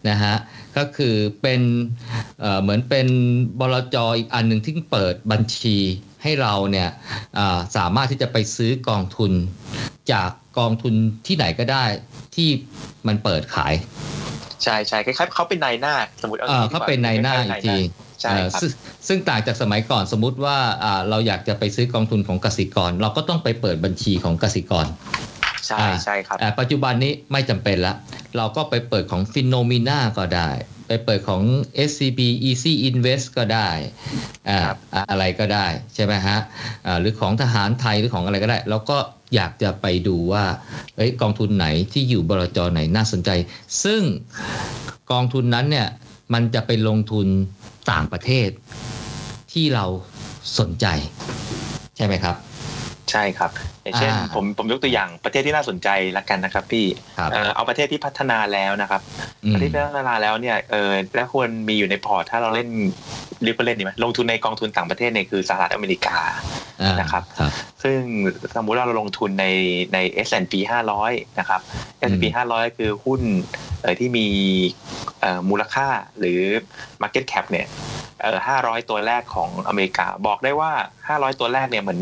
[0.10, 0.36] นะฮะ
[0.78, 1.62] ก็คือเป็น
[2.42, 3.08] เอ่อเหมือนเป็น
[3.60, 5.78] บลจอีกอันหนึ่งที่เปิดบัญชี
[6.26, 6.90] ให้เราเนี่ย
[7.38, 9.32] อ่าสามารถที่จะไปซื้อกองทุน
[10.12, 10.94] จากกองทุน
[11.28, 11.86] ที่ไหนก็ได้
[12.36, 12.50] ที่
[13.08, 13.74] มันเปิดขาย
[14.64, 17.78] ใช่ใช่คล้ายๆเขาเป็นนายหน้าสมมติเอ่อเขาเป็นนายหน้าอีกที
[18.22, 18.72] ใช่เอ่อครับซึ่ง
[19.08, 24.86] ซึ่งต่างจากสมัยก่อนสมมุติว่าอ่าเราอยากจะไปซื้อกองทุนของกสิกร เราก็ต้องไปเปิดบัญชีของกสิกร
[25.68, 27.94] ใช่อ่าใช่ครับอ่าปัจจุบันนี้ไม่จำเป็นละ
[28.38, 30.50] เราก็ไปเปิดของ f i n o m i n a ก็ได้
[30.88, 31.44] ไปเปิดของ
[31.90, 32.20] SCB
[32.50, 33.70] Easy Invest ก็ได้
[34.50, 34.78] อ่าครับ
[35.10, 36.38] อะไรก็ได้ใช่ไหมฮะ
[36.86, 38.98] อ่าหรือของทหารไทยหรือของอะไรก็ได้เราก็
[39.36, 40.46] อยากจะไปดูว่า
[40.96, 43.30] เอ้ยกองทุนไหนที่อยู่บลจไหนน่าสนใจ
[43.84, 44.02] ซึ่ง
[45.12, 45.88] กองทุนนั้นเนี่ย
[46.34, 47.28] มันจะไปลงทุน
[47.92, 48.50] ต่างประเทศ
[49.52, 49.86] ที่เรา
[50.60, 50.86] สนใจ
[51.98, 52.36] ใช่ไหมครับ
[53.12, 53.52] ใช่ครับ
[53.86, 56.86] อย่างเช่นอ่าผมผมยกตัวอย่างประเทศที่น่าสนใจละกันนะครับ พี่
[57.18, 59.02] ครับเอ่อเอาประเทศที่พัฒนาแล้วนะครับ
[59.44, 62.70] อืมประเทศที่พัฒนาแล้วเนี่ยเออแล้วควรมีอยู่ในพอร์ตถ้าเราเล่น
[63.44, 66.18] เรียกว่าเล่นดีไหมลงทุนในกองทุนต่างประเทศเนี่ยคือสหรัฐอเมริกา
[66.82, 67.52] อ่านะครับครับ
[67.84, 68.00] ซึ่ง
[68.56, 69.46] สมมุติว่าเราลงทุนใน
[69.94, 70.54] ใน S&P
[70.98, 71.62] 500 นะครับ
[72.10, 73.22] S&P 500 คือหุ้น
[73.82, 74.28] เอ่อที่มี
[75.22, 75.88] เอ่อมูลค่า
[76.20, 76.40] หรือ
[77.02, 77.68] Market Cap เนี่ย
[78.22, 80.72] เอ่อ500ตัวแรกของอเมริกา บอกได้ว่า
[81.08, 82.00] 500ตัวแรกเนี่ยเหมือน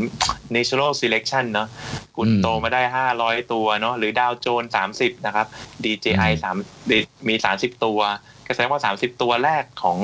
[0.56, 1.68] National Selection เนาะ
[2.18, 2.82] คุณอืมโตมาได้
[3.18, 4.64] 500ตัวเนาะหรือดาวโจน
[4.96, 5.48] 30นะครับ
[5.84, 6.60] DJI อืม
[7.00, 8.00] 3มี30ตัว
[8.48, 9.98] ก็แสดงว่า30ตัวแรกของ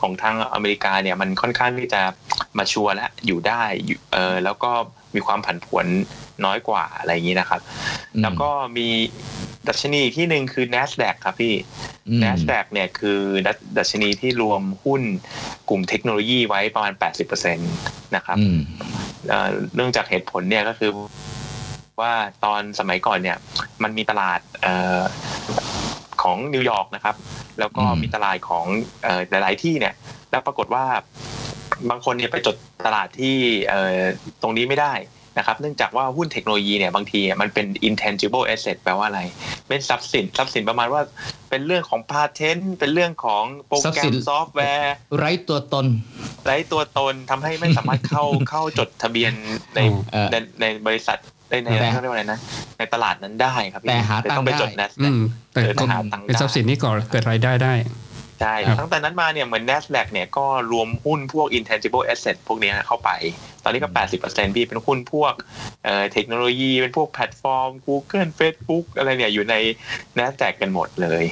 [0.00, 2.02] ของทางอเมริกาเนี่ยมันค่อนข้างที่จะ
[2.58, 4.72] มาชัวร์และอยู่ได้อยู่เออแล้วก็
[5.14, 5.86] มีความผันผวน
[6.44, 7.60] น้อยกว่าอะไรอย่างนี้นะครับ
[8.14, 8.88] อืมแล้วก็มี
[9.68, 11.54] ดัชนีที่หนึ่งคือ NASDAQ ครับพี่
[12.08, 15.02] อืม NASDAQ เนี่ยคือดัชดัชนีที่รวมหุ้น
[15.68, 16.92] กลุ่มเทคโนโลยีไว้ประมาณ
[17.34, 18.58] 80%นะครับอืม
[19.28, 20.90] เอ่อเนื่องจากเหตุผลเนี่ยก็คือ
[22.00, 22.12] ว่า
[22.44, 23.38] ตอนสมัยก่อนเนี่ย
[23.82, 25.00] มันมีตลาดเอ่อ
[26.22, 27.16] ของนิวยอร์กนะครับ
[27.58, 28.66] แล้วก็อืมมีตลาดของ
[29.02, 29.94] เอ่อหลาย ๆ ที่เนี่ย
[30.30, 30.84] แล้วปรากฏว่า
[31.90, 32.56] บางคนเนี่ยไปจด
[32.86, 33.36] ตลาดที่
[33.68, 33.98] เอ่อ
[34.42, 34.94] ตรงนี้ไม่ได้
[35.38, 39.20] นะครับเนื่องจากว่าหุ้นเทคโนโลยีเนี่ยบางทีมันเป็น intangible asset แปลว่าอะไร
[39.68, 41.02] เป็นทรัพย์สินทรัพย์สินประมาณว่า
[41.50, 45.86] เป็นเรื่องของ patent เป็นเรื่องของโปรทรัพแกย์รสิมนซอฟต์แวร์ ไร้ตัวตน
[46.46, 49.32] ไร้ตัวตนทำให้ไม่สามารถเข้าเข้าจดทะเบียน
[49.74, 49.80] ใน
[50.12, 51.18] เออในในบริษัท
[51.50, 52.38] ในในแต่เขาเรียกว่าอะไรนะ
[52.78, 55.20] ในตลาดนั้นได้ครับพี่แต่หาตังค์ต้องไปจดได้นะอืม
[55.52, 57.74] แต่เออก็หาตังค์ได้เป็นทรัพย์สินที่ก่อเกิดรายได้ได้
[58.40, 63.10] ใช่ครับตั้งแต่นั้นมาเนี่ยเหมือน NASDAQ เนี่ยก็รวมหุ้นพวก intangible asset พวกเนี้ยเข้าไป
[63.64, 63.90] ตอนนี้ก็
[64.22, 65.34] 80%พี่เป็นหุ้นพวก
[65.84, 69.54] เอ่อเทคโนโลยี เป็นพวกแพลตฟอร์ม Google Facebook อะไรเนี่ยอยู่ใน
[70.18, 71.24] NASDAQ กันหมดเลย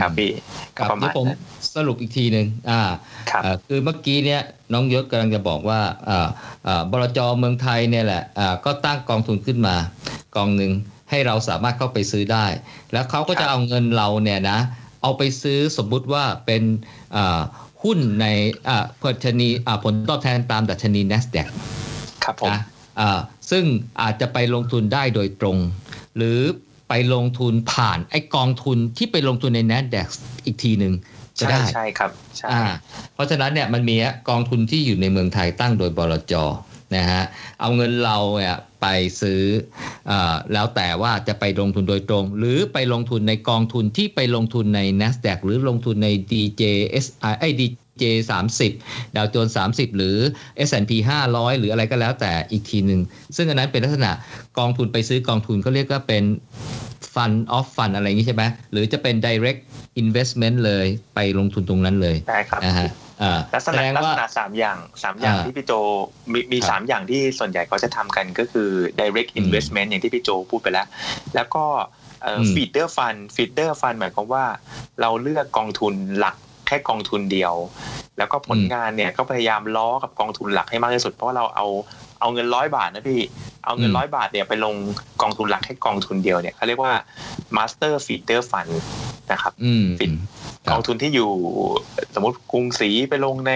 [0.00, 0.30] ครับพี่
[0.76, 1.38] คก็รับประมาเดี๋ยณวผมนั้น
[1.74, 2.80] สรุปอีกทีหนึ่งอ่า
[3.30, 4.40] ครับเอ่อคือเมื่อกี้เนี่ย
[4.72, 6.28] น้องยศกำลังจะบอกว่าอ่า
[6.66, 9.76] อ่าบลจเมืองไทยเนี่ยแหละอ่าก็ตั้งกองทุนขึ้นมา
[10.36, 10.72] กองหนึ่ง
[11.10, 12.46] ให้เราสามารถเข้าไปซื้อได้
[12.92, 14.58] แล้วเขาก็ครัจะบเอาเงินเราเนี่ยนะ
[15.02, 16.62] เอาไปซื้อสมมุติว่าเป็น
[17.16, 17.40] อ่า
[17.82, 18.26] หุ้นใน
[18.68, 21.48] อ่าดัชนีอ่าผลตอบแทนตามดัชนี NASDAQ
[22.24, 22.60] ครับผมนะ
[23.00, 23.18] อ่า
[23.50, 23.64] ซึ่ง
[24.02, 25.58] อาจจะไปลงทุนได้โดยตรง
[26.16, 26.40] หรือ
[26.88, 30.08] ไปลงทุนผ่านไอ้กองทุนที่ไปลงทุนใน NASDAQ
[30.44, 30.94] อีกทีหนึ่ง
[31.40, 32.64] ก็ใช่ได้ใช่ครับใช่อ่า
[33.14, 33.96] เพราะฉะนั้นเนี่ยมันมี
[34.28, 36.34] กองทุนที่อยู่ในเมืองไทยตั้งโดยบลจ
[36.96, 37.22] นะฮะ
[37.60, 38.86] เอาเงินเราเนี่ย ไป
[39.20, 39.42] ซื้อ
[40.10, 40.12] อ
[40.52, 48.04] แล้วแต่ว่าจะไปลงทุนโดยตรง หรือไปลงทุนในกองทุนที่ไปลงทุนใน NASDAQ หรือลงทุนใน DJSI ไอ้ DJ
[48.60, 50.16] 30ดาวโจนส์30 หรือ
[50.68, 50.92] S&P
[51.30, 53.00] 500 หรืออะไรก็แล้วแต่อีกทีหนึ่ง
[53.36, 54.12] ซึ่งอันนั้นเป็นลักษณะ
[54.58, 56.24] กองทุนไปซื้อกองทุนเขาเรียกว่าเป็น
[57.14, 59.60] Fund of Fund อะไรอย่างนี้ใช่ไหมหรือจะเป็น direct
[60.02, 62.90] investment เลยไปลงทุนตรงนั้นเลยได้ครับนะฮะ
[63.22, 65.72] อ่าลักษแสณะดงลักว่าษณะสามอย่างสามอย่างอ่าที่พี่โจ
[66.32, 68.68] มีมีครับสามอย่างที่ส่วนใหญ่เขาจะทำกันก็คือ
[69.00, 70.86] direct อืม investment อย่างที่พี่โจพูดไปแล้ว
[71.34, 71.64] แล้วก็
[72.22, 74.44] เอ่ออม feeder fund feeder fund หมายความว่า
[75.00, 76.36] เราเลือกกองทุนหลัก
[76.66, 77.54] แค่กองทุนเดียว
[78.18, 81.66] แล้วก็ผลงานเนี่ยก็พยายามล้อกับกองทุนหลักให้มากที่สุด เพราะว่าเราเอา
[82.20, 83.20] เอาเงินร้อยบาทนะพี่
[83.64, 84.74] เอาเงินร้อยบาทเนี่ยไปลง
[85.22, 86.92] กองทุนหลักให้กองทุนเดียวเนี่ยเขาเรียกว่า
[87.56, 88.72] master feeder fund
[89.32, 90.10] นะครับอืมปิด
[90.66, 91.30] ครักบองทุนที่อยู่
[92.14, 93.52] สมมติกรุงศรีไปลงใน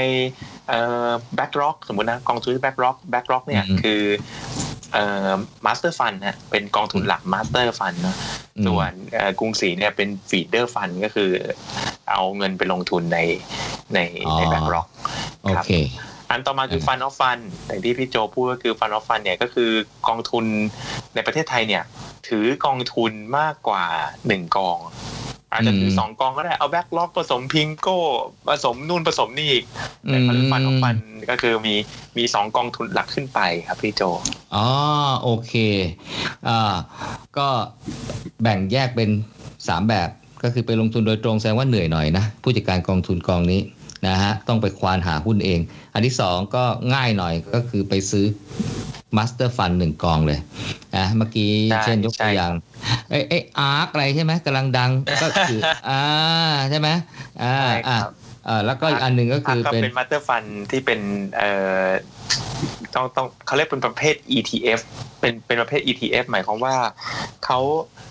[0.68, 4.02] เอ่อ BlackRock สมมตินะกองทุน BlackRock BlackRock เนี่ยอืมคือ
[4.92, 5.32] เอ่อ
[5.66, 8.16] Master Fund นะเป็นกองทุนหลัก Master Fund นะ
[8.56, 11.30] อืมส่วนเอ่อกรุงศรีเนี่ยเป็น Feeder Fund ก็คือ
[12.10, 13.18] เอาเงินไปลงทุนใน
[13.94, 13.98] ใน
[14.36, 14.86] ใน BlackRock
[15.42, 15.70] โอเค
[16.34, 19.70] อันต่อมาคืออ่า Fund of Fund อย่างที่พี่โจพูดก็คือ Fund of Fund เนี่ยก็คือ
[20.08, 20.44] กองทุน
[21.14, 21.82] ในประเทศไทยเนี่ย
[22.28, 23.84] ถือกองทุนมากกว่า
[24.26, 24.78] หนึ่งกอง
[25.52, 27.98] อาจจะถือสองกองก็ได้เอา BlackRock ผสม PIMCO
[28.48, 29.64] ผสมนู่นผสมนี่อีก
[30.04, 30.96] แต่เขาเรียก Fund of Fund
[31.30, 31.74] ก็คือมี
[32.16, 34.02] มีสองกองทุนหลักขึ้นไปครับพี่โจ
[34.54, 34.66] อ๋อ
[35.22, 35.54] โอเค
[36.48, 36.74] อ่า
[37.38, 37.46] ก็
[38.42, 39.10] แบ่งแยกเป็น
[39.48, 40.08] 3แบบ
[40.42, 43.60] ก็คือไปลงทุนโดยตรงแสดงว่าเหนื่อยหน่อยนะผู้จัดการกองทุนกองนี้
[44.08, 45.60] นะฮะต้องไปควานหาหุ้นเอง
[45.94, 48.26] อันที่2ก็ง่ายหน่อยก็คือไปซื้อ
[49.16, 50.38] Master Fund หนึ่งกองเลย
[50.96, 52.52] นะเมื่อกี้ใช่เช่นยกตัวใช่อย่าง
[53.10, 54.90] เอ้ยเอ้ ARK อะไรใช่ไหมกำลังดัง
[55.22, 56.02] ก็คืออ่า
[56.70, 56.88] ใช่ไหม
[57.42, 58.12] อ่าใช่อ่าครับ
[58.48, 61.00] อ่าแล้วก็อีกอันหนึ่งก็อะคือก็เป็นเป็น Master Fund ที่เป็น
[61.36, 61.50] เอ่
[61.84, 61.88] อ
[62.94, 64.80] ต้องต้องเขาเรียกเป็นประเภท ETF
[65.20, 66.76] เป็นเป็นประเภท ETF หมายความว่า
[67.44, 67.58] เขา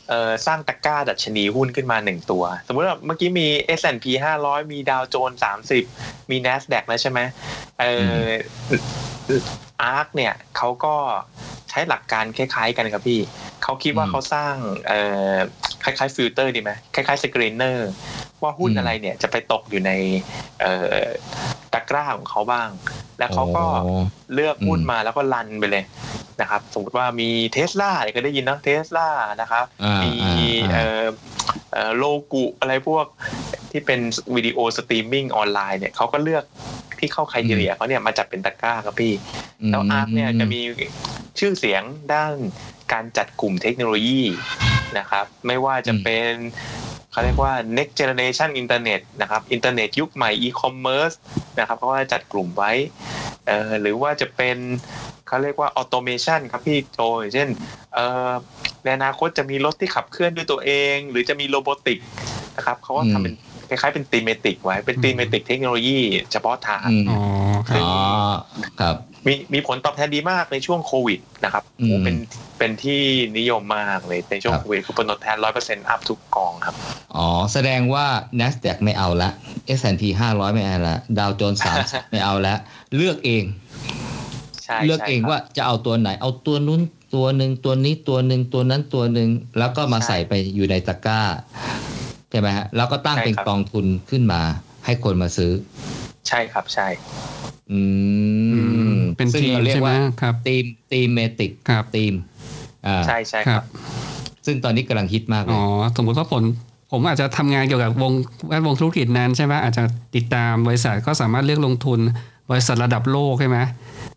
[0.10, 3.48] เอ่อสร้างตะกร้าดัชนีหุ้นขึ้นมาหนึ่งตัว สมมติว่าเมื่อกี้มี
[3.80, 4.06] S&P
[4.40, 5.40] 500 มีดาวโจนส์
[5.84, 7.20] 30 มี NASDAQ แล้วใช่ไหม
[7.80, 8.24] เอ่อ
[9.82, 10.96] ARK เนี่ยเขาก็
[11.70, 13.20] ใช้หลักการคล้าย ๆ กันครับพี่
[13.64, 14.54] เขาคิดว่าอืมเขาสร้าง
[14.88, 15.00] เอ่
[15.34, 15.36] อ
[15.84, 17.90] คล้ายๆฟิลเตอร์ดีไหมคล้ายๆ screener
[18.42, 19.92] ว่าหุ้นอืมอะไรเนี่ยจะไปตกอยู่ใน
[20.62, 21.06] เอ่อ
[21.74, 22.70] ตะกร้าของเขาบ้าง
[23.20, 24.04] แล้วเขาก็อ๋อ
[24.34, 25.84] เลือกหุ้นอืมมาแล้วก็ run ไปเลย
[26.42, 29.08] นะครับ สมมติว่ามีเทสลาเคยได้ยินเนอะเทสลา
[29.42, 31.04] นะครับอ่ามีอ่าอ่าเอ่อ
[31.72, 33.06] เอ่อ Roku อะไรพวก
[33.72, 34.00] ที่เป็น
[34.36, 36.44] วิดีโอสตรีมมิ่งออนไลน์เนี่ยเขาก็เลือก
[37.00, 39.14] ที่เข้า criteria เขาเนี่ยมาจัดเป็นตะกร้าครับพี่
[39.70, 40.62] แล้ว ARK เนี่ยจะมี
[41.40, 42.34] ชื่อเสียงด้าน
[42.94, 44.24] การจัดกลุ่มเทคโนโลยี
[44.98, 46.32] นะครับ ไม่ว่าจะเป็น
[47.14, 51.16] เขาเรียกว่า next generation internet นะครับอินเทอร์เน็ตยุคใหม่ e-commerce
[51.60, 52.72] นะครับเขาก็จะจัดกลุ่มไว้
[53.48, 54.58] เอ่อหรือว่าจะเป็น
[55.28, 57.50] เขาเรียกว่า automation ครับพี่โจอย่างเช่น
[57.94, 58.32] เอ่อ
[58.84, 62.00] ในอนาคตจะมีรถที่ขับเคลื่อนด้วยตัวเอง หรือจะมี robotic
[62.58, 63.36] นะครับเขาก็ทำเป็น
[63.70, 66.00] คล้ายๆเป็น thematic ไว้เป็น thematic เทคโนโลยี
[66.32, 67.20] เฉพาะทางอืมอ๋อ
[67.70, 67.92] ครับอ๋อ
[68.80, 68.96] ครับ
[69.28, 72.16] มีมีผลตอบแทนดีมากในช่วงโควิดนะครับอืมโอ้เป็น
[72.58, 73.02] เป็นที่
[73.38, 76.76] นิยมมากเลยในช่วงครับโควิดคือผลตอบแทนร้อยเปอร์เซ็นต์ up ทุกกองครับ
[77.16, 78.06] อ๋อ แสดงว่า
[78.40, 79.30] NASDAQ ไม่เอาละ
[79.80, 82.56] S&P 500 ไม่เอาละดาวโจนส์3ไม่เอาละ
[82.96, 83.44] เลือกเอง
[84.64, 86.82] ใช่เลือกใช่เองครับว่าจะเอาตัวไหน เอาตัวนู้น
[87.16, 91.22] ตัวหนึ่งตัวนี้ตัวหนึ่งตัวนั้นตัวหนึ่งแล้วก็มาใช่ใส่ไปอยู่ในตะกร้า
[92.30, 94.42] ใช่ไหมฮะแล้วก็ตั้งใช่เป็นครับกองทุนขึ้นมา
[94.86, 95.52] ให้คนมาซื้อ
[96.28, 96.88] ใช่ครับใช่
[97.72, 97.82] อื
[98.52, 102.14] อืมมเป็นซึ่งทีมเราเรียใช่กไหมว่าครับทีมทีมเมติกครับทีม
[102.88, 103.64] อ่าใช่ใช่คครัรับบ
[104.46, 105.62] ซึ่งตอนนี้กำลังฮิตมากเลอ๋ยอ
[105.98, 106.44] สมมุติว่าผม
[106.92, 108.14] ผมอาจจะทำงานเกี่ยวกับวง
[108.48, 109.84] แวดวงธุรกิจนั้นใช่ไหมอาจจะ
[110.16, 112.00] ติดตามบริษัทก็สามารถเลือกลงทุน
[112.52, 113.60] บริษัทระดับโลกใช่ไหม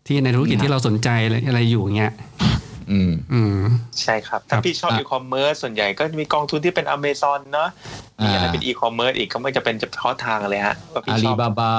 [0.07, 2.13] ที่ในธุรกิจครับที่เราสนใจอะไรอะไรอยู่เงี้ย
[2.91, 3.61] อืมอืม
[4.01, 7.69] ใช่ครับครัถ้าบพี่ชอบอะอีคอมเมิร์ซส่วนใหญ่ก็มีกองทุนที่เป็นอเมซอนเนาะ
[8.23, 11.73] มีอะไรอ่าเป็นอีคอมเมิร์ซอีกก็ไม่จะเป็นเฉพาะทางเลยฮะว่าพี่อาชลีอบบาบา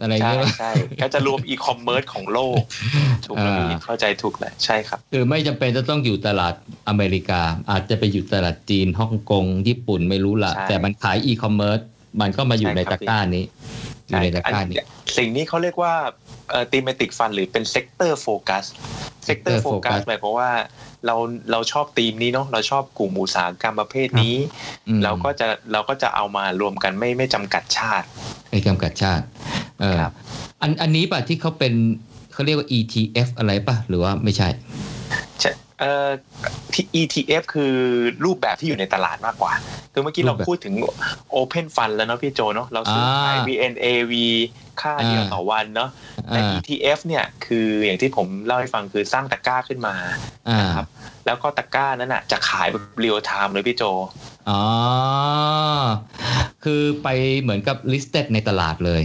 [0.00, 0.72] อะไรใช่เงี้ยใช่
[1.02, 2.56] ก็จะรวมอีคอมเมิร์ซของโลก
[3.26, 6.54] ถูกแล้วอ่าพี่เข้าใจถูกเลยใช่ครับ คือไม่จำเป็นจะต้องอยู่ตลาด
[6.88, 7.40] อเมริกา
[7.70, 11.80] อาจจะไปอยู่ตลาดจีนฮ่องกง ญี่ปุ่นไม่รู้ละใช่แต่มันขายอีคอมเมิร์ซ
[12.20, 13.44] มันก็มาอยู่ใช่ในครัตะบกร้านี้
[14.08, 14.76] อยู่ในตะกร้านี้
[15.18, 15.94] สิ่งนี้เขาเรียกว่า
[16.50, 17.64] เอ่อ thematic fund หรือเป็น
[19.28, 20.50] sector focus sector sector focus focus หมายความว่า
[21.06, 21.16] เรา
[21.50, 24.34] เราชอบธีมนี้เนาะเราชอบกลุ่มอุตสาหกรรมประเภทนี้
[24.88, 28.06] อืมเราก็จะเราก็จะเอามารวมกันไม่ไม่จำกัดชาติ
[28.50, 29.24] ไม่จำกัดชาติ
[29.80, 30.12] เออครับ
[30.62, 31.74] อันอันนี้ป่ะที่เขาเป็น
[32.32, 34.48] เขาเรียกว่า ETF อะไรป่ะ หรือว่าไม่ใช่
[35.40, 35.50] ใช่
[35.80, 36.08] เอ่อ
[36.42, 36.59] ที่
[37.00, 37.74] ETF คือ
[38.24, 39.52] รูปแบบที่อยู่ในตลาดมากกว่า
[39.92, 40.74] คือเมื่อกี้เรารูปแบบพูดถึง
[41.40, 44.12] Open Fund แล้วเนาะพี่โจเนาะเราซื้อขายอ่า VNAV
[44.80, 45.90] ค่าเดียวอ่าต่อวันเนาะ
[46.28, 49.94] แต่อ่า ETF เนี่ยคืออย่างที่ผมเล่าให้ฟังคือสร้างตะกร้าขึ้นมา
[50.48, 50.86] อ่านะครับ
[51.26, 53.82] แล้วก็ตะกร้านั้นอะจะขายแบบเรียลไทม์เลยพี่โจ
[54.50, 54.62] อ๋อ
[56.64, 57.08] คือไป
[57.40, 59.02] เหมือนกับ listed ในตลาดเลย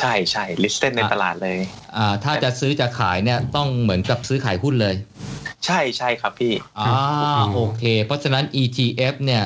[0.00, 1.58] ใช่ใช่ listed ในอะตลาดเลย
[1.96, 4.94] อ่าถ้าจะซื้อจะขายเนี่ยต้องเหมือนกับซื้อขายหุ้นเลย
[5.64, 9.42] ใช่ใช่ครับพี่อ่าโอเค เพราะฉะนั้น ETF เนี่ย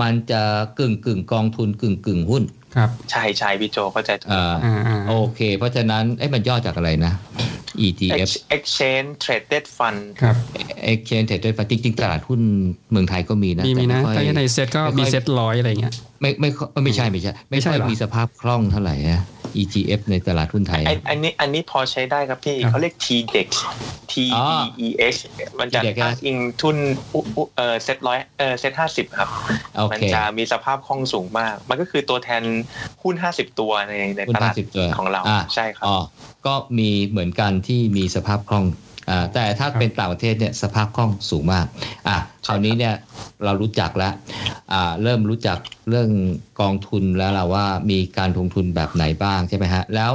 [0.00, 0.42] มันจะ
[0.78, 2.42] กึ่งกึ่งกองทุนกึ่งกึ่งหุ้น
[2.76, 7.12] ครับ ใช่ใช่พี่โจเข้าใจถูกอ่าอ่าอ่าโอเค เพราะฉะนั้นเอ้มันย่อจากอะไรนะ
[7.86, 10.36] ETF Ex- exchange traded fund ครับ
[10.92, 12.40] Exchange Traded Fund จริง ๆ ตลาดหุ้น
[12.90, 19.22] เมืองไทยก็มีนะ มีมีนะแต่ถ้าไม่ค่อยในเซ็ตก็ไม่ค่อยมีเซ็ตร้อยอะไรเงี้ย ไม่ไม่ค่อยไม่ใช่ไม่ใช่ ไม่ไม่ใช่ค่อยเหรอมีสภาพคล่องเท่าไหร่นะ
[19.60, 23.48] ETF ในตลาดหุ้นไทยไอ้อันนี้อันนี้พอใช้ได้ครับพี่ครับเขาเรียก TDEX
[24.12, 25.14] T อ๋อ D E X
[25.60, 26.76] มันจะ TDEX อ้างอิงทุน
[27.14, 29.28] อุอุเออเซ็ตร้อยเออเซ็ตห้าสิบครับ
[29.74, 32.42] โอมันเคจะมีสภาพคล่องสูงมาก มันก็คือตัวแทน
[33.02, 35.98] หุ้น50ตัวในในหุ้นตลาด50ตัวของเราอะใช่ครับอ๋อ
[36.46, 38.91] ก็มีเหมือนกันที่มีสภาพคล่องอ่า
[39.34, 41.66] แต่ถ้าครับเป็นต่างประเทศเนี่ยสภาพคล่องสูงมาก
[42.08, 42.94] อะคราวนี้เนี่ย
[43.44, 44.12] เรารู้จักแล้ว
[44.72, 46.08] อ่าเริ่มรู้จักเรื่อง
[46.60, 50.12] กองทุนแล้วเราว่ามีการลงทุนแบบไหนบ้างใช่ไหมฮะแล้ว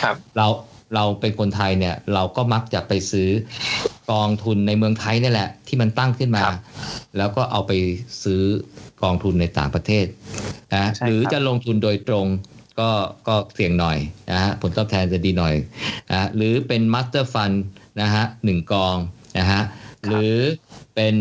[0.00, 0.46] ครับเรา
[0.94, 3.28] เราเป็นคนไทยเนี่ยเราก็มักจะไปซื้อ
[4.12, 6.58] กองทุนในเมืองไทยนี่แหละ ที่มันตั้งขึ้นมาครับ
[7.16, 7.72] แล้วก็เอาไป
[8.22, 8.42] ซื้อ
[9.02, 10.06] กองทุนในต่างประเทศ
[10.74, 12.26] นะใช่หรือครับจะลงทุนโดยตรง
[12.80, 12.90] ก็
[13.28, 13.98] ก็เสี่ยงหน่อย
[14.32, 15.54] นะฮะผลตอบแทนจะดีหน่อย
[16.10, 17.50] นะหรือเป็น Master Fund
[18.00, 18.96] นะฮะหนึ่งกอง
[19.38, 19.62] นะฮะ
[20.06, 20.34] หรือ
[20.94, 21.16] เป็น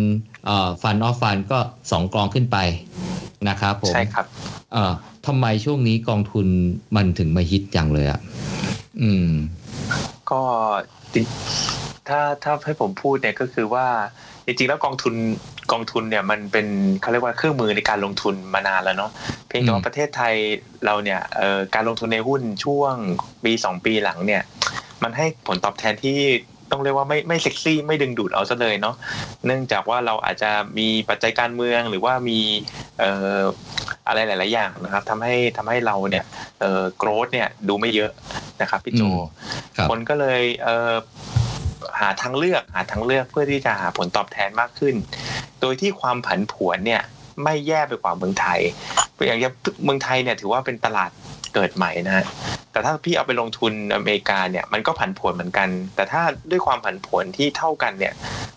[0.82, 1.59] ฟันออฟฟันก็
[1.91, 2.57] สองกองขึ้นไป
[3.49, 4.25] นะครับผมใช่ครับ
[4.73, 4.91] เอ่อ
[5.28, 6.47] ทำไมช่วงนี้กองทุน
[6.95, 8.19] มันถึงมาฮิตจังเลยอะ
[9.01, 9.28] อืม
[10.32, 10.41] ก็
[11.13, 11.25] จริง
[12.07, 13.88] ถ้าถ้าให้ผมพูดเนี่ยก็คือว่า
[14.45, 15.13] จริงๆแล้วกองทุน
[15.71, 16.67] กองทุนเนี่ยมันเป็น
[17.01, 19.11] เขาเรียกว่าเครื่องมือในการลงทุนมานานแล้วเนาะ
[19.47, 20.34] เพียงแต่ว่าประเทศไทย
[20.86, 22.93] เราเนี่ยเอ่อการลงทุนในหุ้นช่วง
[23.43, 24.43] ปีสองปีหลังเนี่ย
[25.03, 26.19] มันให้ผลตอบแทนที่
[26.72, 28.95] ต้องเรียกว่าไม่ไม่เซ็กซี่ไม่ดึงดูดเอาซะเลยเนาะ
[29.45, 32.39] เนื่องจากว่าเราอาจจะมีปัจจัยการเมืองหรือว่ามี
[32.99, 33.41] เอ่อ
[34.07, 36.26] อะไรหลาย ๆ อย่างนะครับทำให้ทำให้เราเนี่ย
[36.59, 38.11] เอ่อโกรธเนี่ยดูไม่เยอะ
[38.61, 39.20] นะครับพี่โจอืม
[39.78, 40.93] ครับคนก็เลยเอ่อ
[41.99, 44.95] หาทางเลือกหาทางเลือกเพื่อที่จะหาผลตอบแทนมากขึ้น
[45.61, 47.01] โดยที่ความผันผวนเนี่ย
[47.43, 48.59] ไม่แย่ไปกว่าเมืองไทย
[49.28, 49.53] อย่างเช่น
[49.84, 51.11] เมืองไทยเนี่ยถือว่าเป็นตลาด
[51.53, 52.26] เกิดใหม่นะฮะ
[52.78, 56.21] แต่ถ้าพี่เอาไปลงทุนอเมริกาเนี่ยมันก็ผันผวนเหมือนกัน แต่ถ้า
[56.51, 58.13] ด้วยความผันผวนที่เท่ากันเนี่ย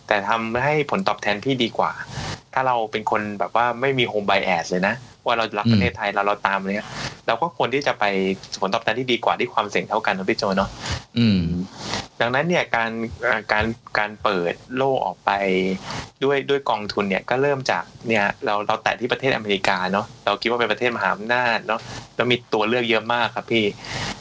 [0.08, 1.92] แต่ทำให้ผลตอบแทนพี่ดีกว่า
[2.54, 4.94] ถ้าเราเป็นคนแบบว่าไม่มีโฮมไบแอสเลยนะ
[5.26, 6.86] ว่าเรารักประเทศไทยเราเราตามเนี่ย
[7.26, 8.04] เราก็ควรที่จะไป
[8.60, 10.70] ผลตอบแทนที่ดีกว่าที่ความเสี่ยงเท่ากันนะพี่โจเนาะ
[11.18, 11.42] อืม
[12.20, 12.90] ดังนั้นเนี่ยการ
[13.22, 13.64] เอ่อการ
[13.98, 15.30] การเปิดโลกออกไป
[16.24, 21.80] ด้วยด้วยกองทุนเนี่ยก็เริ่มจากเนี่ยเราเราแตะที่ประเทศอเมริกาเนาะเราคิดว่าเป็นประเทศมหาอำนาจเนาะ
[22.16, 23.64] แล้วมีตัวเลือกเยอะมากครับพี่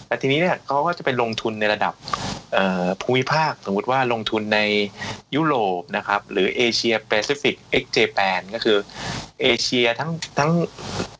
[0.09, 1.93] แต่ทีนี้เนี่ยเขาก็จะไปลงทุนในระดับ
[2.53, 4.59] เอ่อภูมิภาคสมมติว่าลงทุนใน
[5.35, 8.77] ยุโรปนะครับหรือเอเชียแปซิฟิกเอ็กเจแปนก็คือ
[9.41, 10.51] เอเชียทั้งทั้ง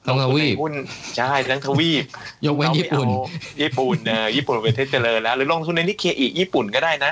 [0.05, 0.73] ทั้งทวีปลงทุนในหุ้น
[1.17, 2.05] ใช่ทั้งทวีป
[2.45, 7.11] ยกเว้นญี่ปุ่นเราไม่เอาญี่ปุ่นเออญี่ปุ่นเป็นประเทศเจริญแล้ว หรือลงทุนในนิเคอีญี่ปุ่นก็ได้นะ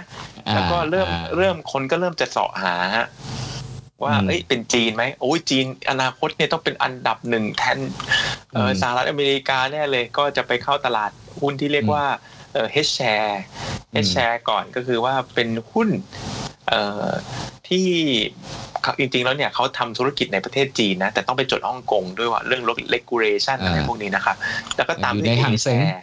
[0.54, 3.06] แล้วก็เริ่มอ่าเริ่มคนก็เริ่มจะเสาะหาฮะ
[4.04, 7.80] ว่าอืมเอ้ยเป็นจีนไหมโอ้ยจีนอนาคตเนี่ยต้องเป็นอันดับหนึ่งแทน
[8.54, 12.06] เออมสหรัฐอเมริกาแน่เลยก็จะไปเข้าตลาดหุ้นที่เรียกว่า
[12.54, 13.34] เออ H share
[13.94, 15.90] อืม H share ก่อนก็คือว่าเป็นหุ้น
[16.68, 17.10] เอ่อ
[17.70, 17.88] ที่
[18.67, 18.67] เขา
[19.00, 22.64] จริงๆแล้วเนี่ยเขาทำธุรกิจในประเทศจีนนะแต่ต้องไปจดฮ่องกงด้วยว่าเรื่อง
[22.94, 24.36] regulation อะไรอ่าพวกนี้นะครับ
[24.76, 26.02] แล้วก็ตามอยู่ด้วยในในหางเส็ง A-share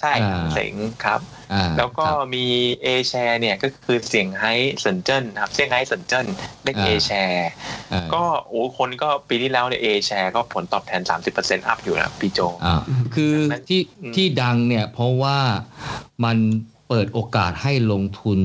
[0.00, 1.20] ใช่อ่าหางเสงครับ
[1.52, 2.46] อ่าแล้วก็ครับมี
[2.84, 6.26] A share เนี่ยก็คือเสียงไฮ้เซินเจิ้นนะครับเซี่ยงไฮ้เซินเจิ้น
[6.64, 7.42] เรียกอ่า A share
[7.92, 11.02] อ่าก็โอ้คนก็ปีที่แล้วเนี่ย A share ก็ผลตอบแทน
[11.34, 12.80] 30%อัพอยู่นะพี่โจอ่า
[13.14, 15.36] คือดังนั้นที่อืมที่ดังเนี่ยเพราะว่า
[16.24, 16.38] มัน
[16.88, 18.40] เปิดโอกาสให้ลงทุน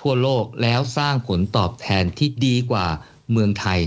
[0.00, 2.86] ทั่วโลกแล้วสร้างผลตอบแทนที่ดีกว่า
[3.32, 3.80] เมืองไทย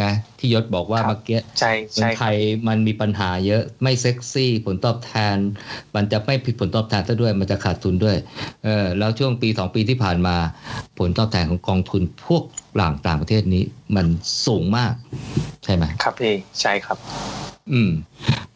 [0.00, 2.36] นะที่ยศบอกว่าเมื่อกี้ใช่เมือใช่งคไทรับย
[2.68, 5.36] มันมีปัญหาเยอะไม่เซ็กซี่ผลตอบแทน
[5.94, 8.16] มันจะไม่ผิดผลตอบแทนซะด้วยมันจะขาดทุนด้วย
[8.64, 10.36] เออแล้วช่วงปีสองปีที่ผ่านมา
[10.98, 12.42] ผลตอบแทนของกองทุนพวก
[12.76, 13.62] หลังต่างประเทศนี้
[13.96, 14.06] มัน
[14.46, 14.92] สูงมาก
[15.64, 16.98] ใช่ไหมครับพี่ใช่ครับ
[17.72, 17.90] อืม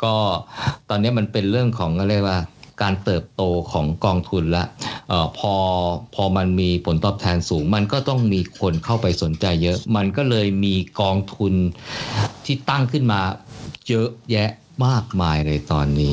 [0.03, 0.15] ก็
[0.91, 2.39] ตอนนี้มันเป็นเรื่องของอะไรว่า
[2.83, 4.65] การเติบโตของกองทุนละ
[5.09, 5.55] เอ่อพอ
[6.15, 11.53] พอมันมีผลตอบแทนสูง มันก็ต้องมีคนเข้าไปสนใจเยอะ มันก็เลยมีกองทุน
[12.45, 13.21] ที่ตั้งขึ้นมา
[13.89, 14.51] เยอะแยะ
[14.87, 16.13] มากมายเลยตอนนี้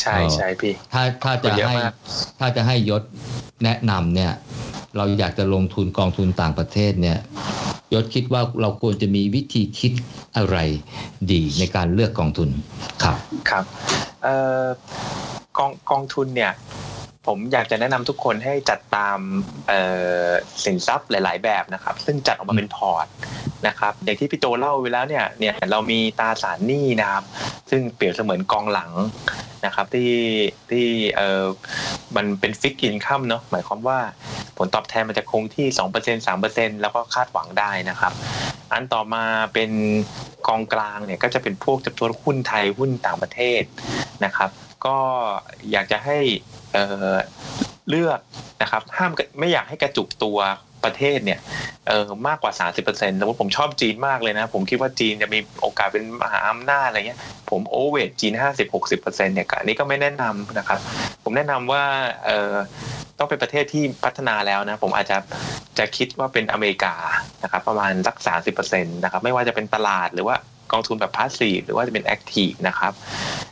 [0.00, 1.94] ใช่ใช่พี่ ถ้าถ้าจะเยอะให้มาก
[2.38, 3.02] ถ้าจะให้ยศ
[3.64, 4.32] แนะนำเนี่ย
[4.96, 7.18] เราอยากจะลงทุนกองทุนต่างประเทศเนี่ย
[7.94, 9.92] ยศคิดว่าเราควรจะมีวิธีคิด
[10.36, 10.56] อะไร
[11.32, 12.48] ดีในการเลือกกองทุน
[13.02, 13.16] ครับ
[13.50, 13.64] ครับ
[14.22, 14.34] เอ่
[14.64, 14.66] อ
[15.58, 16.52] กองกองทุนเนี่ย
[17.26, 19.18] ผมอยากจะแนะนำทุกคนให้จัดตาม
[19.68, 19.80] เอ่
[20.26, 20.28] อ
[20.64, 23.06] สินทรัพย์หลาย ๆ แบบนะครับ ซึ่งจัดออกมาเป็นพอร์ต
[23.66, 27.24] นะครับอย่างที่พี่โจเล่าไปแล้วเนี่ยเนี่ยเรามีตราสารหนี้นะครับ
[27.70, 28.90] ซึ่งเปรียบเสมือนกองหลัง
[29.66, 30.14] นะครับที่
[30.70, 30.86] ที่
[31.16, 31.44] เอ่อ
[32.16, 33.98] มันเป็น fixed income เนาะหมายความว่า
[34.58, 35.66] ผลตอบแทนมันจะคงที่
[35.98, 38.12] 2% 3%แล้วก็คาดหวังได้นะครับ
[38.72, 39.70] อันต่อมาเป็น
[40.48, 43.62] กองกลางเนี่ยก็จะเป็นพวกจำนวนหุ้นไทยหุ้นต่างประเทศ
[44.24, 44.50] นะครับ
[44.86, 44.96] ก็
[45.72, 46.18] อยากจะให้
[47.88, 48.20] เลือก
[48.62, 50.38] นะครับห้ามไม่อยากให้กระจุกตัว
[50.84, 51.40] ประเทศเนี่ย
[51.88, 52.52] เออมากกว่า
[52.86, 57.20] 30%สมมติผมชอบจีนมากเลยนะ ผมคิดว่าจีนจะมีโอกาสเป็นมหาอำนาจอะไรเงี้ย
[57.50, 58.32] ผม over จีน
[58.78, 60.78] 50-60%เนี่ยอันนี้ก็ไม่แนะนำนะครับ
[61.24, 61.82] ผมแนะนำว่า
[62.26, 62.54] เออ
[63.18, 65.16] ต้องเป็นประเทศที่พัฒนาแล้วนะ ผมอาจจะ
[65.78, 66.94] จะคิดว่าเป็นอเมริกา
[67.42, 68.16] นะครับประมาณสัก
[68.56, 70.36] 30%นะครับไม่ว่าจะเป็นตลาดหรือว่า
[70.72, 72.92] กองทุนแบบ passive หรือว่าจะเป็น active นะครับ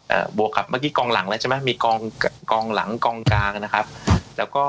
[0.08, 1.98] เอ่อบวกกับเมื่อกี้กองหลังแล้วใช่ไหมมีกอง
[2.52, 3.86] กองหลังกองกลางนะครับ
[4.38, 4.64] แล้วก็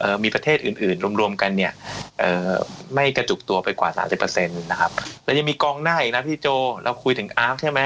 [0.00, 1.72] เอ่อมีประเทศอื่นๆ รวมๆกันเนี่ย
[2.20, 2.50] เอ่อ
[2.94, 3.90] ไม่กระจุกตัวไปกว่า
[4.20, 4.90] 30%นะครับ
[5.24, 6.46] แล้วยังมีกองหน้าอีกนะพี่โจ
[6.84, 7.80] เราคุยถึง ARK ใช่ไหม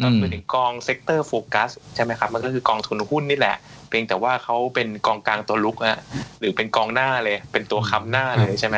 [0.00, 3.56] อืก็คือถึงกอง sector focus ใช่ไหมครับ มันก็คือกองทุนหุ้นนี่แหละ
[3.88, 5.98] เพียงแต่ว่าเขาเป็นกองกลางตัวรุกอะ
[6.40, 8.76] หรือเป็นกองหน้าเลย เป็นตัวค้ำหน้าเลยใช่ไหม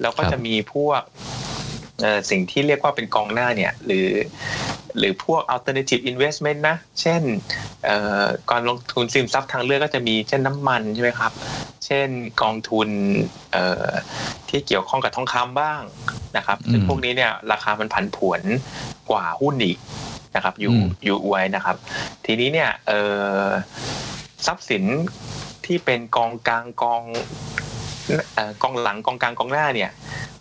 [0.00, 1.77] แล้วก็ครับจะมีพวกเอ่อ
[2.30, 4.10] สิ่งที่เรียกว่าเป็นกองหน้าเนี่ยหรือ
[4.98, 7.22] หรือพวก alternative investment นะ เช่น
[7.84, 11.32] เอ่อการลงทุนสินทรัพย์ทางเลือกก็จะมีเช่นน้ำมันใช่ไหมครับ
[11.86, 12.08] เช่น
[12.42, 12.88] กองทุน
[13.52, 13.88] เอ่อ
[14.48, 15.80] ที่เกี่ยวข้องกับทองคำบ้าง
[16.36, 18.42] นะครับซึ่งอืมพวกนี้เนี่ยราคามันผันผวน
[19.10, 19.78] กว่าหุ้นอีก
[20.36, 21.76] นะครับอยู่อืมอยู่อวยนะครับ
[22.26, 23.00] ทีนี้เนี่ยเอ่
[23.44, 23.46] อ
[24.46, 24.84] ทรัพย์สิน
[25.66, 27.77] ที่เป็นกองกลางกองเอ่อ
[28.62, 29.90] กองหลังกองกลางกองหน้าเนี่ย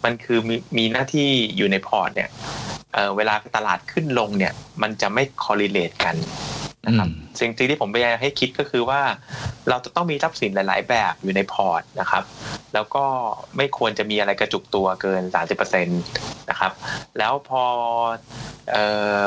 [0.04, 2.30] มันคือมีมีหน้าที่อยู่ในพอร์ตเนี่ย
[2.94, 6.16] เอ่อเวลาตลาดขึ้นลงเนี่ยมันจะไม่ correlate กัน
[6.86, 9.02] นะครับอืมสิ่งที่ผมพยายามให้คิดก็คือว่า
[9.70, 12.24] เราจะต้องมีทรัพย์สินหลาย ๆ แบบอยู่ในพอร์ตนะครับ
[12.74, 13.06] แล้วก็
[13.58, 15.24] ไม่ควรจะมีอะไรกระจุกตัวเกิน
[15.66, 16.72] 30%นะครับ
[17.18, 17.64] แล้วพอ
[18.72, 18.86] เอ่
[19.18, 19.20] อ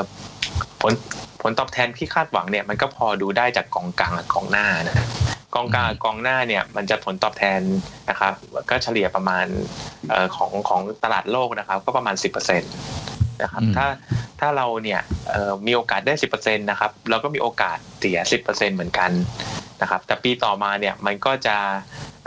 [0.81, 0.93] ผล
[1.41, 5.07] ผลตอบแทนที่คาดหวังเนี่ยมันก็พอดูได้จากกองกลางกับกองหน้านะ
[5.55, 7.61] กองกลางกับกองหน้าเนี่ยมันจะผลตอบแทน
[8.09, 8.33] นะครับ
[8.69, 9.45] ก็เฉลี่ยประมาณ
[10.09, 13.87] เอ่อของของตลาดโลกนะครับ ก็ประมาณ 10%นะครับอืมถ้า
[14.39, 19.11] ถ้าเราเนี่ยเอ่อมีโอกาสได้ 10%นะครับเราก็มีโอกาสเสีย 10%เหมือนกัน
[19.81, 21.57] นะครับแต่ปีต่อมาเนี่ยมันก็จะ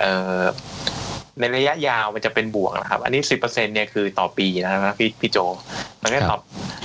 [0.00, 0.40] เอ่อ
[1.40, 5.38] ในระยะยาวมันจะเป็นบวกนะครับ อันนี้10%เนี่ยคือต่อปีนะครับพี่พี่โจ
[6.02, 6.40] มันก็ตอบ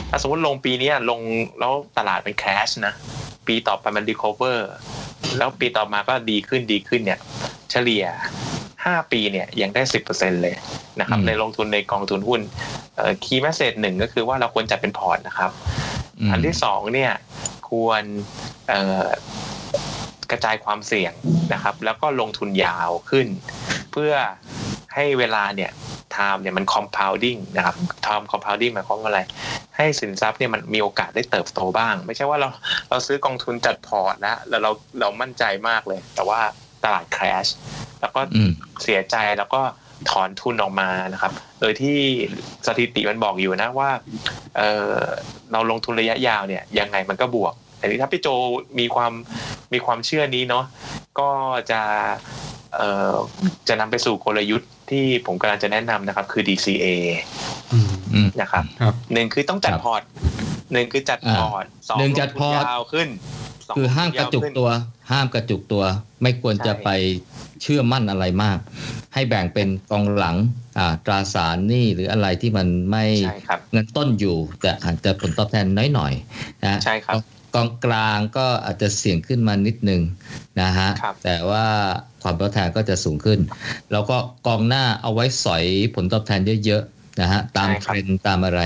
[0.10, 1.20] ถ้าสมมติลงปีเนี้ยลง
[1.60, 2.93] แล้วตลาดเป็น crash นะ
[3.47, 4.70] ปีต่อไปมัน recover
[5.38, 7.20] แล้วปีต่อมาก็ดีขึ้นดีขึ้นเนี่ย
[7.72, 8.06] เฉลี่ย
[8.56, 9.82] 5ปีเนี่ยยังได้
[10.14, 10.56] 10%เลย
[11.00, 12.41] นะครับอืมในลงทุนในกองทุนหุ้น
[13.24, 15.52] key message หนึ่งก็คือว่าเราควรจัดเป็นพอร์ตนะครับ
[16.28, 17.12] มอันที่สองเนี่ย
[17.70, 18.04] ควร
[18.70, 19.06] เอ่อ
[20.32, 21.14] กระจายความเสี่ยง
[21.54, 23.28] นะครับ แล้วก็ลงทุนยาวขึ้น
[23.91, 24.13] เพื่อ
[24.95, 25.71] ให้เวลาเนี่ย
[26.15, 27.75] time เนี่ยมัน compounding นะครับ
[28.05, 29.21] time compounding หมายความว่าอะไร
[29.75, 32.49] ให้สินทรัพย์เนี่ยมันมีโอกาสได้เติบโตบ้าง ไม่ใช่ว่าเรา
[32.89, 36.39] เราซื้อกองทุนจัดพอร์ตแล้วแล้วเราเรามั่นใจมากเลย แต่ว่า
[36.83, 37.47] ตลาด crash
[38.01, 38.51] แล้วก็อืม
[38.83, 39.61] เสียใจแล้วก็
[40.09, 41.31] ถอนทุนออกมานะครับ
[41.61, 41.99] โดยที่
[42.67, 43.89] สถิติมันบอกอยู่นะว่า
[44.57, 44.93] เออ
[45.51, 48.27] เราลงทุนระยะยาวเนี่ยยังไงมันก็บวกแต่นี่ถ้าพี่โจ
[48.79, 49.13] มีความ
[49.73, 50.65] มีความเชื่อนี้เนาะ
[51.19, 51.29] ก็
[51.71, 52.59] จะเอ่อ
[53.67, 56.86] จะนำไปสู่กลยุทธ์ที่ผมกำลังจะแนะนำนะครับ คือ DCA
[57.74, 60.01] อืมอืมนะครับครับหนึ่งคือต้องจัดครับพอร์ต
[60.74, 63.07] หนึ่งคือจัดอ่าพอร์ตสองหนึ่งจัดพอร์ตลงทุนยาวขึ้น
[63.67, 64.70] สองคือห้ามกระจุกลงทุนยาวขึ้นตัว
[65.11, 65.84] ห้ามกระจุกตัว
[66.22, 66.89] ไม่ควรจะใช่ไป
[67.61, 68.57] เชื่อมั่นอะไรมาก
[69.13, 70.36] ให้แบ่งเป็นกองหลัง
[70.78, 77.15] อ่าตราสารหนี้หรืออะไรที่มันไม่ใช่ครับเงินต้นอยู่ แต่อาจจะผลตอบแทนน้อยหน่อยๆนะใช่ครับ
[77.56, 80.02] กองกลางก็อาจจะเสี่ยงขึ้นมานิดนึง
[80.62, 81.66] นะฮะครับแต่ว่า
[82.24, 83.39] ความตอบแทนก็จะสูงขึ้น
[83.91, 88.62] แล้วก็กองหน้าเอาไว้สอยผลตอบแทนเยอะๆนะฮะตามเทรนด์ตามอะไร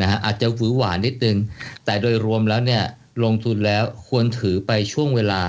[0.00, 1.36] นะฮะอาจจะหวือหวานิดนึง
[1.84, 2.82] แต่โดยรวมแล้วเนี่ย
[3.24, 5.42] ลงทุนแล้วควรถือไปช่วงเวลา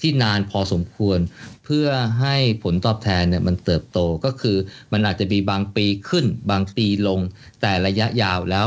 [0.00, 1.18] ที่นานพอสมควร
[1.64, 1.88] เพื่อ
[2.20, 4.56] ให้ผลตอบแทนเนี่ยมันเติบโตก็คือ
[4.92, 7.20] มันอาจจะมีบางปีขึ้น บางปีลง
[7.60, 8.66] แต่ระยะยาวแล้ว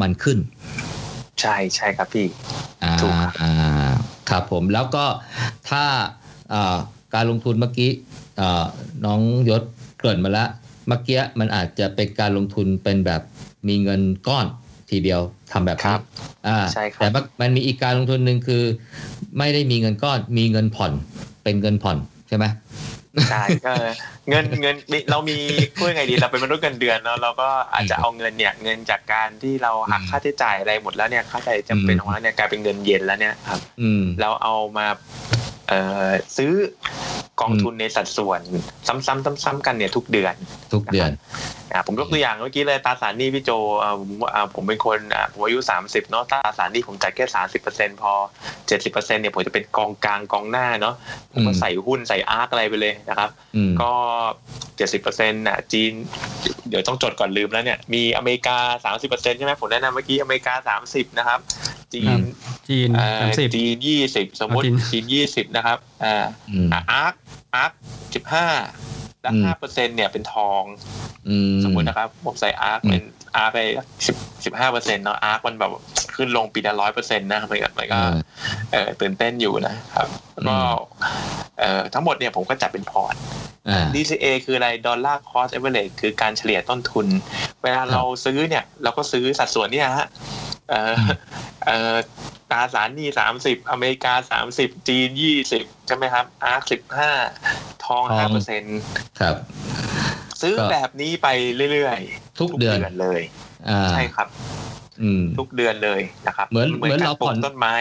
[0.00, 0.38] มันขึ้น
[1.40, 2.26] ใช่ใช่ครับพี่
[2.84, 3.52] อ่าถูกครับอ่า
[4.30, 5.04] ครับผมแล้วก็
[5.70, 5.84] ถ้า
[6.52, 6.76] อ่า
[7.14, 7.90] การลงทุนเมื่อกี้
[8.40, 8.64] อ่า
[9.04, 9.20] น้อง
[9.50, 9.62] ยศ
[9.98, 10.48] เกริ่นมาแล้ว
[10.88, 13.22] เมื่อกี้มันอาจจะเป็นการลงทุนเป็นแบบ
[13.68, 14.46] มีเงินก้อน
[14.90, 15.20] ทีเดียว
[15.52, 16.00] ทำแบบครันี้บ
[16.48, 17.08] อ่าใช่ครับแต่
[17.40, 18.62] มันมีอีกการลงทุนหนึ่งคือ
[19.38, 20.92] ไม่ได้มีเงินก้อนมีเงินผ่อน
[21.44, 21.96] เป็นเงินผ่อน
[22.28, 22.44] ใช่ไหม
[23.30, 23.72] ใช่ก็
[24.28, 24.76] เงินเงิน
[25.10, 25.38] เรามี
[25.76, 34.86] พูดยังไงดีเราเป็นมนุษย์เงินเดือนเนาะเราก็อาจจะเอาเงินเนี่ย เงินจากการที่เราหักอืมค่าใช้จ่ายอะไรหมดแล้วเนี่ยค่าใช้จ่ายจำเป็นอืมของเราเนี่ยกลายเป็นเงินเย็นแล้วเนี่ยครับอืมเราเอามา
[35.30, 35.45] เอ่อ
[36.36, 36.52] ซื้อ
[37.40, 38.40] กองทุนในสัดส่วน
[38.86, 40.34] ซ้ำๆซ้ำๆกันเนี่ยทุกเดือน
[40.72, 41.10] ทุกเดือน
[41.72, 43.50] อ่าผมยกตัวอย่างเมื่อกี้เลยตราสารหนี้พี่โจ
[43.82, 47.24] อ่าผมอ่าผมเป็นคนอ่าผมอายุ 30เนาะตราสารหนี้ผมจัดแค่
[47.64, 48.12] 30%พอ
[48.68, 50.94] 70%เนี่ยผมจะเป็นกองกลางกองหน้าเนาะ
[51.32, 53.90] ผมก็อืมใส่หุ้นใส่อาร์คอะไรไปเลยนะครับอืมก็
[54.80, 55.92] 70%น่ะจีน
[56.68, 58.56] เดี๋ยวต้องจดก่อนลืมแล้วเนี่ย มีอเมริกา
[59.00, 61.40] 30%ใช่ไหมผมแนะนำเมื่อกี้อเมริกา 30 นะครับ
[61.92, 62.20] จีครันบ
[62.68, 63.76] จีนเอ่อสามสิบจีน
[64.08, 66.16] 20สมมติจีนจีน20นะครับอ่า
[66.50, 67.14] อืม ARK
[67.54, 67.72] ARK
[68.52, 70.62] 15แล้วอืม5%เนี่ยเป็นทอง
[71.28, 73.02] อืมสมมตินะครับผมใส่ ARK อืมเป็น
[73.36, 73.60] ARK ไป
[74.06, 75.70] สิบสิบห้าเปอร์เซ็นต์เนาะ ARK มันแบบ
[76.14, 78.12] ขึ้นลงปีละร้อยเปอร์เซ็นต์นะมันก็มันก็อ่า
[78.72, 81.14] เออตื่นเต้นอยู่นะครับแล้วก็อืม
[81.58, 83.14] เอ่อทั้งหมดเนี่ยผมก็จัดเป็นพอร์ต
[83.68, 87.06] อ่า DCA คืออะไร dollar cost averageือการเฉลี่ยต้นทุน
[87.62, 90.08] เวลาเราซื้อเนี่ย เราก็ซื้อสัดส่วนเนี่ยฮะ
[90.70, 90.94] เอ่อ
[91.64, 91.94] เอ่อ
[92.50, 97.10] ตราสารหนี้สามสิบอเมริกาสามสิบจีนยี่สิบใช่ไหมครับ อาร์คสิบห้า
[97.84, 98.78] ทองทอห้างเปอร์เซ็นต์
[99.20, 99.36] ครับ
[100.40, 101.28] ซื้อก็แบบนี้ไป
[101.72, 103.20] เรื่อยๆ ทุกเดือนเลย
[103.68, 104.28] อ่าใช่ครับ
[105.02, 107.74] อืมทุกเดือนเลยนะครับ เหมือนเหมือนกเราปลูผ่อกนต้นไม้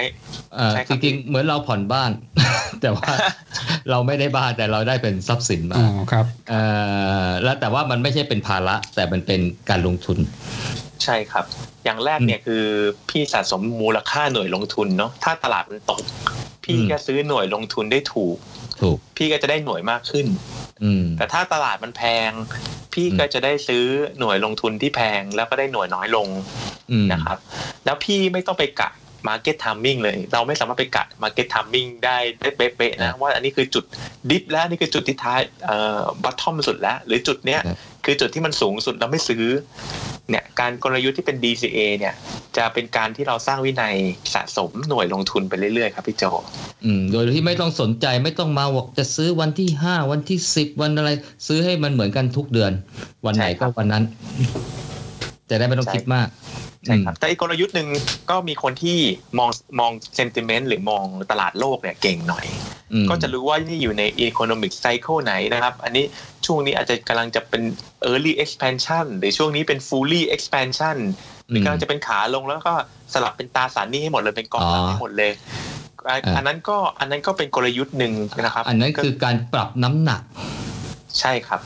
[0.54, 2.12] เอ่อใช่คจรับริงๆเหมือนเราผ่อนบ้าน
[2.82, 3.12] แต่ว่า
[3.90, 6.62] เราไม่ได้บ้านแต่เราได้เป็นทรัพย์สินมาอ๋อครับเอ่
[7.26, 10.18] อแล้วแต่ว่ามันไม่ใช่เป็นภาระแต่มันเป็นการลงทุน
[11.04, 11.46] ใช่ครับ
[11.84, 12.64] อย่างแรกเนี่ยคือ
[13.10, 16.02] พี่สะสมมูลค่าหน่วยลงทุนเนาะถ้าตลาดมันตก
[16.64, 18.38] พี่อืมก็ซื้อหน่วยลงทุนได้ถูก
[18.82, 20.28] ถูก พี่ก็จะได้หน่วยมากขึ้น
[20.84, 22.32] อืมแต่ถ้าตลาดมันแพง
[22.94, 23.86] พี่อืมก็จะได้ซื้อ
[24.20, 26.28] หน่วยลงทุนที่แพงแล้วก็ได้หน่วยน้อยลง
[26.92, 27.38] อืมนะครับ
[27.86, 28.90] แล้วพี่ไม่ต้องไปกะ
[29.28, 33.86] Market Timing เลย เราไม่สามารถไปกะ Market Timing ได้ได้เป๊ะๆนะว่าอันนี้คือจุด
[34.30, 39.44] ดิฟแล้วอันนี่คือจุดที่ท้ายเอ่อ bottom สุดแล้ว หรือจุดเนี้ยครับคือจุดที่มันสูงสุดเราไม่ซื้อ
[40.30, 42.14] เนี่ยการกลยุทธ์ที่เป็น DCA เนี่ย
[42.58, 43.96] จะเป็นการที่เราสร้างวินัย
[44.34, 46.24] สะสมหน่วยลงทุนไปเรื่อยๆครับพี่โจ
[46.86, 51.10] อืมโดยที่ไม่ต้องสนใจไม่ต้องมาบอกจะซื้อวันที่ห้าวันที่สิบวันอะไร
[51.48, 52.72] ซื้อให้มันเหมือนกันทุกเดือน
[53.26, 54.04] วันไหนใช่ครัก็บวันนั้น
[55.50, 56.28] จะได้ไม่ต้องใช่คิดมาก
[56.86, 57.88] ใช่ครับแต่อีกกลยุทธ์หนึ่ง
[58.30, 58.98] ก็มีคนที่
[59.38, 62.46] มองมองเซนติเมนต์หรือมองตลาดโลกเนี่ยเก่งหน่อย
[62.94, 66.06] อืมก็จะรู้ว่านี่อยู่ใน economic cycle ไหนนะครับ อันนี้
[66.46, 67.62] ช่วงนี้อาจจะกำลังจะเป็น
[68.10, 70.98] early expansion หรือช่วงนี้เป็น fully expansion
[71.50, 72.74] หรือกำลังจะเป็นขาลงแล้วก็
[73.14, 75.32] สลับเป็นตราสารหนี้ให้หมดเลยเป็นกองหลังให้หมดเลย
[76.08, 78.14] อะอ่าอันนั้นก็อันนั้นก็เป็นกลยุทธ์หนึ่ง
[78.46, 80.22] นะครับ อันนั้นคือการปรับน้ำหนัก
[81.20, 81.62] ใช่ครับ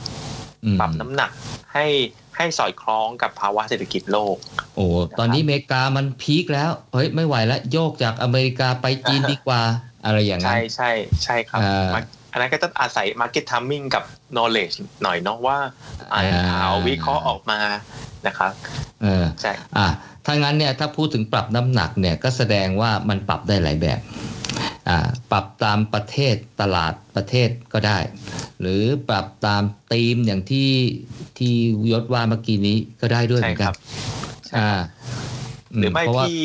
[0.64, 1.30] อืมปรับน้ำหนัก
[1.74, 1.86] ให้
[2.40, 4.36] ให้สอดคล้องกับภาวะเศรษฐกิจโลก
[4.76, 4.86] โอ้
[5.18, 9.62] ตอนนี้อเมริกามันพีคแล้ว เฮ้ยไม่ไหวแล้วโยกจากอเมริกาไปจีนดีกว่า
[10.04, 10.90] อะไรอย่างนั้ใช่นใช่
[11.24, 11.88] ใช่ครับอ่า
[12.32, 15.58] อันนั้นก็ต้องอาศัย market timing กับ knowledge หน่อยเนาะว่า
[16.12, 17.60] อ่านข่าววิเคราะห์ออกมา
[18.26, 18.52] นะครับ
[19.02, 19.88] เออใช่อะ
[20.26, 24.39] ถ้างั้นเนี่ยถ้าพูดถึงปรับน้ำหนักเนี่ยก็แสดงว่ามันปรับได้หลายแบบอ่า
[25.32, 27.98] ปรับตามประเทศตลาดประเทศก็ได้
[28.60, 29.62] หรือปรับตาม
[29.92, 30.70] ธีมอย่างที่
[31.38, 31.52] ที่
[31.92, 33.74] ยศว่าเมื่อกี้นี้ก็ได้ด้วยเหใช่มือนกันใช่ครับ
[34.56, 34.68] อ่า
[35.78, 36.44] หรือไม่เพราะว่าพี่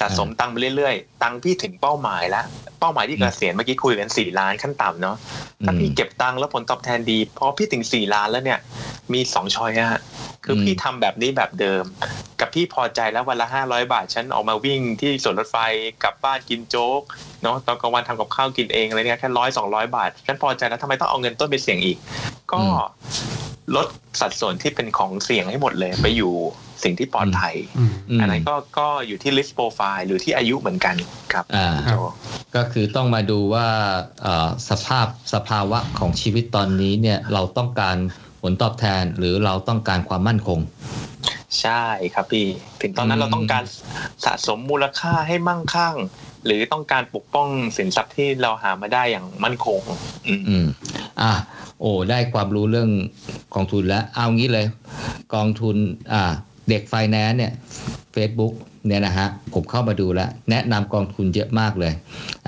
[0.00, 2.44] สะสมตังค์ไปเรื่อยๆ ตังค์พี่ถึงเป้าหมายแล้ว
[2.80, 5.16] เป้าหมายที่เกษียณเมื่อกี้คุยกันสี่ล้านขั้นต่ำเนาะ
[5.64, 8.58] ถ้าพี่เก็บตังค์แล้วผลตอบแทนดีพอพี่ถึงสี่ล้านแล้วเนี่ย
[9.12, 10.00] มีสอง choice อะฮะ
[10.44, 11.84] คือมพี่ทำแบบนี้แบบเดิม
[12.40, 15.56] กับพี่พอใจแล้ววันละห้าร้อยบาทฉันออกมาวิ่งที่สวนรถไฟ
[16.02, 17.02] กลับบ้านกินโจ๊ก
[17.42, 21.96] เนาะตอนกลางวันทำกับข้าวกินเองอะไรเนี่ยแค่ร้อยสองร้อยบาทฉันพอใจแล้วทำไมต้องเอาเงินต้นไปเสี่ยงอีก
[22.52, 22.62] ก็
[23.74, 23.86] ลด
[24.20, 26.34] สัดส่วนที่เป็นของเสี่ยงให้หมดเลย ไปอยู่
[26.84, 30.96] สิ่งที่ปลอดภัยอืมมอันนั้นก็ก็อยู่ที่ list profile หรือที่อายุเหมือนกัน
[31.32, 32.02] ครับอ่าครับโจ
[32.56, 33.68] ก็คือต้องมาดูว่า
[34.22, 37.96] เอ่อสภาพสภาวะของชีวิตตอนนี้เนี่ยเราต้องการ
[38.42, 40.58] ผลตอบแทนหรือเราต้องการความมั่นคง
[41.60, 42.46] ใช่ครับพี่
[42.80, 43.64] ถึงตอนนั้อืนมเราต้องการ
[44.24, 45.94] สะสมมูลค่าให้มั่งคั่ง
[46.44, 49.80] หรือต้องการปกป้องสินทรัพย์ที่เราหามาได้อย่างมั่นคง
[50.28, 50.66] อืมอืม
[51.20, 51.32] อะ
[51.80, 52.90] โอ้ได้ความรู้เรื่อง
[53.54, 54.66] กองทุนแล้ว เอางี้เลย
[55.34, 55.76] กองทุน
[56.12, 56.22] อ่า
[56.68, 57.52] เด็กไฟแนนซ์เนี่ย
[58.16, 58.54] Facebook
[58.86, 61.92] เนี่ยนะฮะผมเข้ามาดูแล้ว แนะนำกองทุนเยอะมากเลย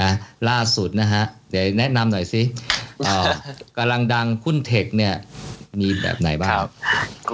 [0.00, 0.10] อะ
[0.48, 2.42] ล่าสุดนะฮะ เดี๋ยวแนะนำหน่อยสิ
[3.06, 3.30] อ่า
[3.76, 5.14] กำลังดังหุ้นเทคเนี่ย
[5.80, 6.70] มีแบบไหนบ้างครับ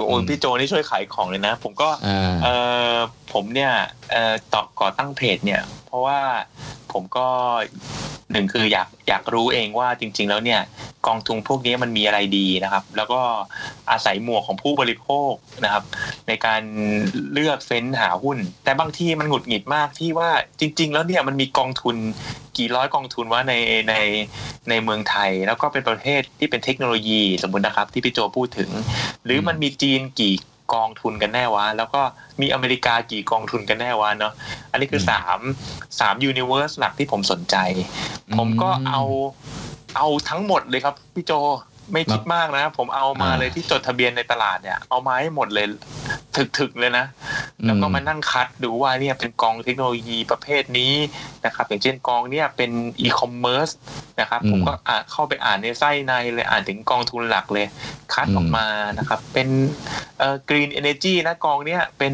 [0.07, 2.49] โอ้ยอืมพี่โจนี่ช่วยขายของเลยนะ ผมก็อ่าเอ
[2.91, 2.95] อ
[3.33, 3.71] ผมเนี่ย
[4.11, 6.19] เอ่อต่อก่อตั้งเพจเนี่ย เพราะว่า
[6.93, 7.27] ผมก็
[8.31, 10.61] หนึ่งคืออยากอยากรู้เองว่าจริง ๆ แล้วเนี่ย
[11.07, 13.21] กองทุนพวกนี้มันมีอะไรดีนะครับ แล้วก็
[13.91, 15.83] อาศัยหมวกของผู้บริโภคนะครับ
[16.27, 16.61] ในการ
[17.33, 21.95] เลือกเฟ้นหาหุ้น แต่บางที่มันหงุดหงิดมากที่ว่าจริง ๆ แล้วเนี่ยมันมีกองทุน
[22.57, 23.53] กี่ร้อยกองทุนว่าใน
[23.89, 23.93] ใน
[24.69, 28.69] ในเมืองไทย แล้วก็เป็นประเทศที่เป็นเทคโนโลยีสมมุตินะครับ ที่พี่โจพูดถึง
[29.25, 30.35] หรือมันมีจีนกี่
[30.73, 32.01] กองทุนกันแน่วะ แล้วก็
[32.41, 34.33] มีอเมริกากี่กองทุนกันแน่วะเนาะ
[34.71, 35.39] อันนี้คือมสาม
[35.99, 37.55] สามยูนิเวอร์สหลักที่ผมสนใจ
[38.37, 39.01] ผมก็เอา
[39.97, 41.31] เอาทั้งหมดเลยครับพี่โจ
[41.91, 45.65] ไม่คิดมากนะ ผมเอามาอ่าเลยที่จดทะเบียนในตลาดเนี่ย เอามาให้หมดเลย
[46.59, 47.05] ถึกๆเลยนะ
[47.65, 50.93] แล้วก็มานั่งคัดดูว่าเนี่ยเป็นกองเทคโนโลยีประเภทนี้
[51.45, 53.69] นะครับอย่างเช่นกองเนี่ยเป็นอีคอมเมิร์ซ
[54.19, 57.67] นะครับอืมผมก็อ่านเข้าไปอ่านในไส้ในเลยอ่านถึงกองทุนหลักเลย
[58.13, 58.67] คัดอืมออกมา
[58.97, 59.47] นะครับ เป็น
[60.19, 62.13] เอ่อ green energy นะกองเนี้ยเป็น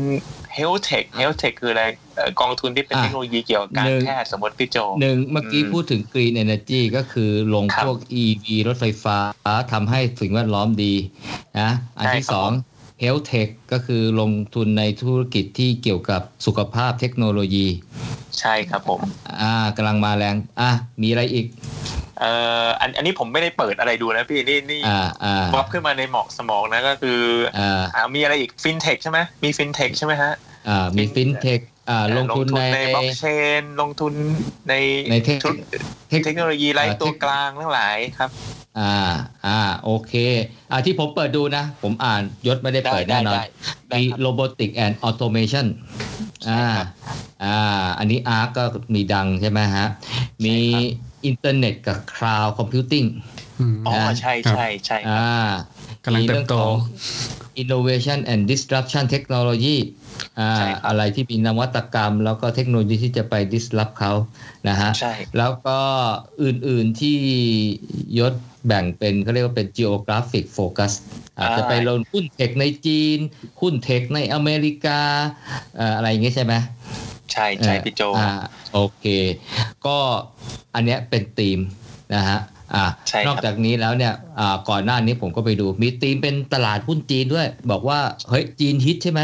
[0.56, 1.84] Health Tech Health Tech คืออะไร
[2.16, 9.18] เอ่อกองทุนที่เป็นเทคโนโลยีเกี่ยวกับการแพทย์สมมติพี่โจหนึ่งเมื่อกี้อืมพูดถึง Green Energy ก็คือลงครับพวก EV รถไฟฟ้า
[9.72, 10.94] ทำให้สิ่งแวดล้อมดี
[11.60, 12.52] นะอันที่ใช่ครับสอง
[13.04, 17.68] Health Tech ก็คือลงทุนในธุรกิจที่เกี่ยวกับสุขภาพเทคโนโลยี
[18.40, 19.02] ใช่ครับผม
[19.42, 20.72] อ่ากำลังมาแรง อะ
[21.02, 21.46] มีอะไรอีก
[22.22, 27.22] เอ่ออันอันนี้ผมไม่ได้เปิดอะไรดูนะพี่นี่นี่อ่าอ่าป๊อปขึ้นมาในหมอกสมองนะก็คือ
[27.60, 30.32] อ่าอ่ามีอะไรอีกฟินเทคใช่ไหมมีฟินเทคใช่ไหมฮะ
[30.70, 31.60] อ่ามีฟินเทค
[31.90, 33.26] อ่าลงทุนในบล็อกเช
[33.62, 34.14] นลงทุน
[34.70, 34.74] ใน
[35.12, 35.56] ในเทคธุร
[36.10, 38.30] เทคเทคโนโลยีไร้อ่าตัวเทคกลางทั้งหลายครับ
[38.80, 38.96] อ่า
[39.48, 40.14] อ่าโอเค
[40.72, 43.44] อ่าที่ผมเปิดดูนะ ผมอ่านยศไม่ได้เปิดแน่นอนได้
[43.90, 45.66] ได้มีครับ robotic and automation
[46.50, 46.64] อ่า
[47.44, 48.64] อ่าอันนี้ ARK ก็
[48.96, 49.88] มีดังใช่ไหมฮะ
[50.46, 50.56] มี
[51.26, 53.08] อินเทอร์เน็ตกับ cloud computing
[53.60, 55.50] อืมอ๋อนะใช่ใช่ใช่ครับอ่า
[56.06, 56.76] กำลังเติบโตมีรื่องของ
[57.62, 59.78] innovation and disruption technology
[60.40, 64.14] อ่าใช่ครับอะไรที่มีนวัตกรรม แล้วก็เทคโนโลยีที่จะไป disrupt เขา
[64.70, 65.80] นะฮะใช่แล้วก็
[66.44, 67.18] อื่นๆที่
[68.20, 68.34] ยศ
[68.68, 70.92] แบ่งเป็นเขาเรียกว่าเป็น geographic focus
[71.38, 73.20] อาจจะไปลงหุ้น tech ในจีน
[73.62, 75.00] หุ้นเทคในอเมริกา
[75.78, 76.54] เอ่ออะไรอย่างเงี้ยใช่ไหม
[77.32, 78.32] ใช่ใช่พี่โจอ่า
[78.74, 79.06] โอเค
[79.86, 79.98] ก็
[80.76, 81.60] อันเนี้ยเป็นธีม
[82.16, 82.40] นะฮะ
[82.76, 89.22] อ่าใช่ครับนอกจากนี้แล้วเนี่ยอ่าก่อนหน้านี้ผมก็ไปดู มีธีมเป็นตลาดหุ้นจีนด้วย บอกว่าเฮ้ยจีนฮิตใช่ไหม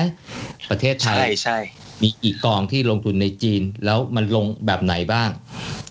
[0.70, 1.58] ประเทศไทยใช่ใช่
[2.01, 5.30] มีกี่กองที่ลงทุนในจีนแล้วมันลงแบบไหนบ้าง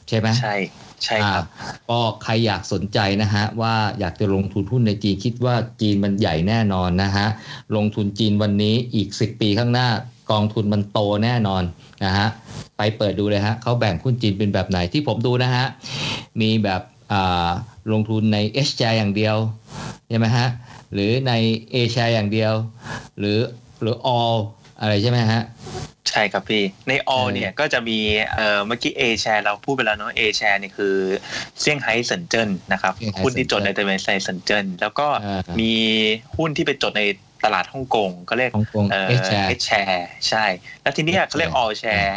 [0.09, 0.57] ใช่ไหมใช่
[1.05, 7.27] ใช่ครับอ่าก็ใครอยากสนใจนะฮะว่าอยากจะลงทุนหุ้นในจีนคิดว่าจีนมันใหญ่แน่นอนนะฮะ
[7.77, 9.89] ลงทุนจีนวันนี้อีก 10 ปีข้างหน้า
[10.31, 11.63] กองทุนมันโตแน่นอน
[12.05, 12.29] นะฮะ
[12.79, 15.67] ไปเปิดดูเลยฮะเขาแบ่งหุ้นจีนเป็นแบบไหนที่ผมดูนะฮะ
[16.41, 17.49] มีแบบอ่า
[17.93, 19.37] ลงทุนใน H share อย่างเดียว
[20.09, 20.47] ใช่ไหมฮะ
[20.93, 21.33] หรือใน
[21.73, 22.53] A share อย่างเดียว
[23.19, 23.39] หรือ
[23.81, 24.37] หรือ all
[24.81, 25.43] อะไรใช่ไหมฮะ
[26.09, 27.99] ใช่ครับพี่ ใน all เออเนี่ยก็จะมี
[28.35, 30.95] เอ่อเมื่อกี้ A share เราพูดไปแล้วเนาะ A share เนี่ยคือ
[31.61, 35.73] เซี่ยงไฮ้เซินเจิ้นนะครับเซี่ยงไฮ้หุ้นที่จดในเซินเจิ้นตลาดไเซินเจิ้นแล้วก็อ่ามีมี
[36.37, 37.03] หุ้นที่ไปจดใน
[37.47, 40.45] ตลาดฮ่องกงก็เรียกฮ่องกงเอ่อ H share H share ใช่
[40.83, 42.13] แล้วทีเนี้ยเขาเรียก offshore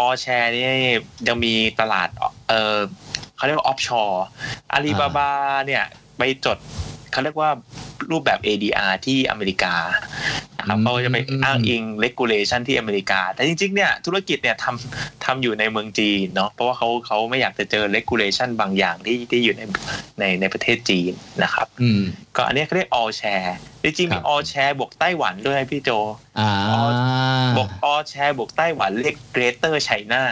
[0.00, 0.66] offshore นี่
[1.28, 2.08] ยังมีตลาด
[2.48, 2.78] เออ
[3.36, 4.16] เขาเรียกว่า offshore
[4.72, 5.30] อาลีบาบา
[5.66, 5.84] เนี่ย
[6.18, 6.58] ไปจด
[7.12, 7.50] เขาเรียกว่า
[8.10, 9.74] รูปแบบ ADR ที่อเมริกา
[10.58, 19.62] นะครับอืมเขาจะไปอ้างอิง regulation ที่อเมริกา แต่จริงๆเนี่ยธุรกิจเนี่ยทำทำอยู่ในเมืองจีนเนาะเพราะว่าเขาเขาไม่อยากจะเจอ regulation บางอย่างที่ที่อยู่ใน
[20.20, 22.02] ในในประเทศจีนนะครับอืม
[22.36, 23.50] ก็อันนี้เขาเรียก all share
[23.82, 25.90] จริงๆครัมีบ all share บวกไต้หวันด้วยพี่โจ
[26.38, 26.50] อ่า
[27.56, 30.22] บวก all share บวกไต้หวันเรียก greater China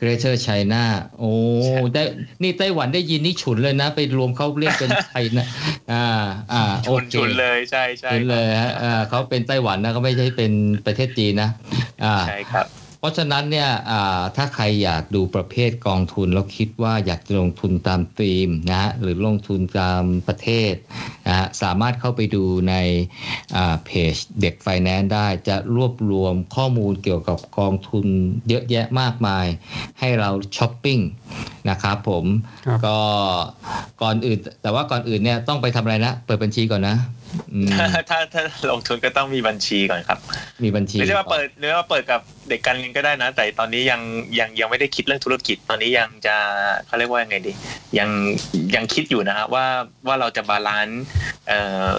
[0.00, 0.84] เกรเ t อร์ไชน่า
[1.18, 1.32] โอ้
[1.66, 2.02] ใช่ได้
[2.42, 5.46] นี่ไต้หวันได้ยินนี่ฉุนเลยนะ ไปรวมเขาเรียกเป็นไทยนะ
[5.92, 6.06] อ่า
[6.52, 10.52] อ่าชโอนเคชนเลยใช่ใช่ฉุนเลยฮะอ่าเขาเป็นไต้หวันนะเขาไม่ใช่เป็น
[10.86, 11.50] ประเทศจีนนะ
[12.04, 12.66] อ่าใช่ครับ
[13.00, 20.74] เพราะฉะนั้นเนี่ยอ่าถ้าใครอยากดูประเภทกองทุน แล้วคิดว่าอยากจะลงทุนตามธีมนะฮะหรือลงทุนตามประเทศ
[21.28, 22.74] นะฮะสามารถเข้าไปดูใน
[23.56, 28.06] อ่าเพจเด็กไฟแนนซ์ได้จะรวบรวมข้อมูลเกี่ยวกับกองทุน
[28.48, 29.46] เยอะแยะมากมาย
[30.00, 30.98] ให้เราช้อปปิ้ง
[31.70, 32.24] นะครับผม
[32.66, 32.98] ครับก็
[34.02, 37.19] ก่อนอื่นแต่ว่าก่อนอื่นเนี่ยต้องไปทำอะไรนะ เปิดบัญชีก่อนนะอืม
[37.72, 40.18] ถ้าถ้าถ้าลงทุนก็ต้องมีบัญชีก่อนครับ
[40.64, 44.00] มีบัญชีไม่ใช่ว่าเปิดหรือว่าเปิดกับเด็กการเงินก็ได้นะ แต่ตอนนี้ยัง
[44.38, 46.36] ยังยังไม่ได้คิดเรื่องธุรกิจ ตอนนี้ยังจะ
[46.86, 47.52] เขาเรียกว่ายังไงดี
[47.98, 48.08] ยัง
[48.74, 49.64] ยังคิดอยู่นะฮะว่า
[50.06, 51.02] ว่าเราจะ balance
[51.48, 51.90] เอ่อ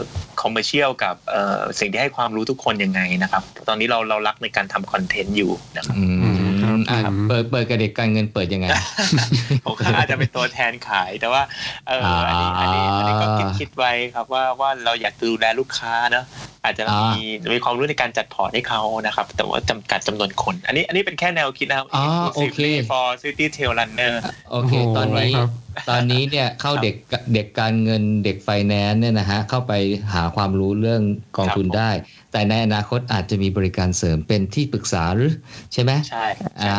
[0.42, 6.31] commercial กับเอ่อสิ่งที่ให้ความรู้ทุกคนยังไงนะครับ ตอนนี้เราเรารักในการทำคอนเทนต์อยู่นะครับอืครับม
[6.90, 8.68] อะอืมเปิดเปิดกับเด็กการเงินเปิดยังไง
[9.66, 11.42] ผมก็อาจจะเป็นตัวแทนขายแต่ว่า
[11.88, 16.26] เอออันนี้อันนี้อันนี้ก็คิดคิดไว้ครับว่าว่าเราอยากดูแลลูกค้าเนอะ
[16.64, 16.84] อาจจะ
[17.14, 24.14] มีมีความรู้ในการจัดพอร์ตให้เขานะครับ แต่ว่าจำกัดจำนวนคน อันนี้อันนี้เป็นแค่แนวคิดนะครับอ๋อโอเค Exclusively for City Trail Runner
[24.52, 25.50] โอเคโอ้โหตอนนี้ครับ
[25.90, 26.96] ตอนนี้เนี่ยเข้าเด็ก
[27.34, 29.74] เด็กการเงินเด็กไฟแนนซ์เนี่ยนะฮะเข้าไป
[30.14, 31.02] หาความรู้เรื่อง
[31.38, 31.90] กองทุนครับผมได้
[32.32, 35.34] แต่ในอนาคตอาจจะมีบริการเสริมเป็นที่ปรึกษาหรือ
[35.74, 36.26] ใช่ไหมใช่
[36.64, 36.78] อ่า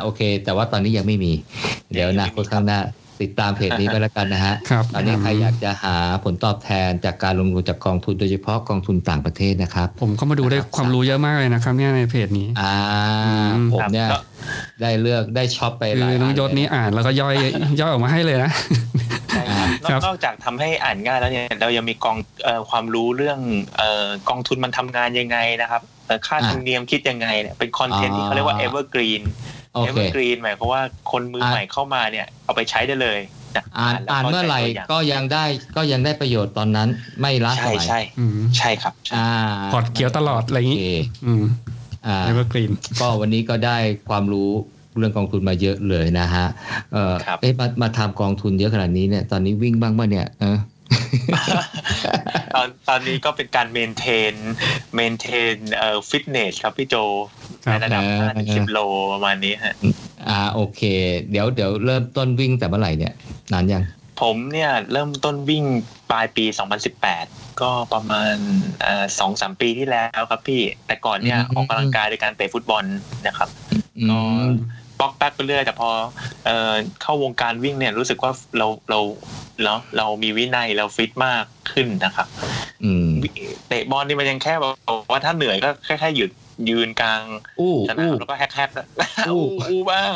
[0.00, 1.32] โอเค แต่ว่าตอนนี้ยังไม่มี
[1.92, 2.80] เดี๋ยวอนาคตข้างหน้า
[3.22, 12.74] ติดตามเพจนี้ไปแล้วกันนะฮะครับตอนนี้ใครอยากจะหาผลตอบแทนจากการลงทุนจากกองทุนโดยเฉพาะกองทุนต่างประเทศนะครับ ผมก็มาดูได้ความรู้เยอะมากเลยนะครับเนี่ยในเพจนี้ อ่า
[13.54, 14.22] อืมผมเนี่ยครับ
[14.82, 17.34] ได้เลือกได้ช็อปไปหคือน้องยศนี้อ่านแล้วก็ย่อย
[17.80, 18.50] ย่อยออกมาให้เลยนะ
[19.30, 23.38] ใช่ครับนครัอกบนอกจากทำให้อ่านง่ายแล้วเนี่ยเรายังมีกองเอ่อความรู้เรื่อง
[23.76, 29.22] เอ่อกองทุนมันทำงานยังไงนะครับเอ่อค่าธรรมเนียมคิดยังไงเนี่ยเป็นคอนเทนต์ที่เขาเรียกว่า evergreen
[29.74, 33.18] โอเค evergreen หมายความว่าคนมืออะใหม่เข้ามาเนี่ยเอาไปใช้ได้เลย
[33.56, 35.44] นะอ่านแล้วอ่านเมื่อไหร่ข้าใจตัวย่างก็ยังได้
[35.76, 36.88] ก็ยังได้ประโยชน์ตอนนั้น
[37.20, 39.28] ไม่ล้าสใช่มัยใช่อืมใช่ครับใช่อ่า
[39.72, 40.86] พอร์ตเขียวตลอดอะไรอย่างโอนี้เค
[41.26, 41.44] อืม
[42.06, 42.70] อ่า evergreen
[43.00, 43.76] ก็วันนี้ก็ได้
[44.08, 44.50] ความรู้
[44.98, 46.46] เรื่องกองทุนมาเยอะเลยนะฮะ
[46.92, 50.58] เออครับเอ๊ะมามาทำกองทุนเยอะขนาดนี้เนี่ยตอนนี้วิ่งบ้างป่ะเนี่ยเออ
[52.54, 54.34] ตอนตอนนี้ก็เป็นการ maintain
[54.94, 56.94] เมนเทนเอ่อฟิตเนสครับพี่โจ
[57.64, 58.78] ครัในบระดับเออ5ถึง10โล
[59.12, 59.74] ประมาณนี้ฮะ
[60.28, 60.82] อ่าโอเค
[61.30, 63.12] เดี๋ยวเดี๋ยวเริ่มต้นวิ่งแต่เมื่อไหร่เนี่ย
[63.52, 63.84] นานยัง
[64.22, 65.64] ผมเนี่ยเริ่มต้นวิ่ง
[66.10, 66.44] ปลายปี
[67.02, 68.36] 2018 ก็ประมาณ
[69.18, 72.84] สองสามปีที่แล้วครับพี่ แต่ก่อนเนี่ยอืมออกกำลังกายโดยการเตะฟุตบอล
[73.26, 73.48] นะครับ
[73.98, 74.44] อืก็ม
[75.00, 75.88] ป๊อกแป๊กไปเรื่อยแต่พอ
[76.46, 76.72] เอ่อ
[77.02, 79.00] เข้าวงการวิ่งเนี่ยรู้สึกว่าเราเรา
[79.62, 82.28] เราเรามีวินัยเราฟิตมากขึ้นนะครับ
[82.84, 83.08] อืม
[83.68, 84.72] เตะบอลนี่มันยังแค่แบบ
[85.10, 86.30] ว่าถ้าเหนื่อยก็แค่แค่หยุด
[86.70, 87.22] ยืนกลาง
[87.60, 90.10] อู้สนามอู้แล้วก็แฮกแฮกๆอู้อู้อู้บ้าง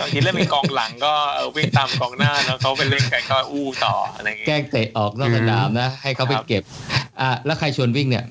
[0.00, 6.62] บางทีเล่นเป็นกองหลังก็เออวิ่งตามกองหน้าแล้วเขาไปเล่นกันก็อู้ต่ออะไรอย่างเงี้ยแกล้งเตะออกนอกสนามนะ ให้เขาไปครับเก็บ
[7.20, 8.24] อะแล้วใครชวนวิ่งเนี่ย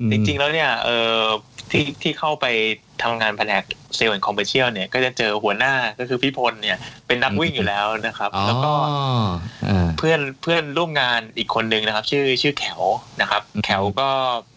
[0.00, 1.18] อืมจริงๆแล้วเนี่ยเออ
[1.70, 2.46] ที่ที่เข้าไป
[3.02, 3.62] ทำงานแผนก
[3.96, 8.72] sales and commercial เนี่ยก็จะเจอหัวหน้าก็คือพี่พลเนี่ยเป็นนักวิ่งอยู่แล้วนะครับอ๋อแล้วก็
[9.68, 12.80] อ่าเพื่อนเพื่อนร่วมงานอีกคนหนึ่งนะครับ ชื่อชื่อแขว
[13.20, 14.08] นะครับอืมแขวก็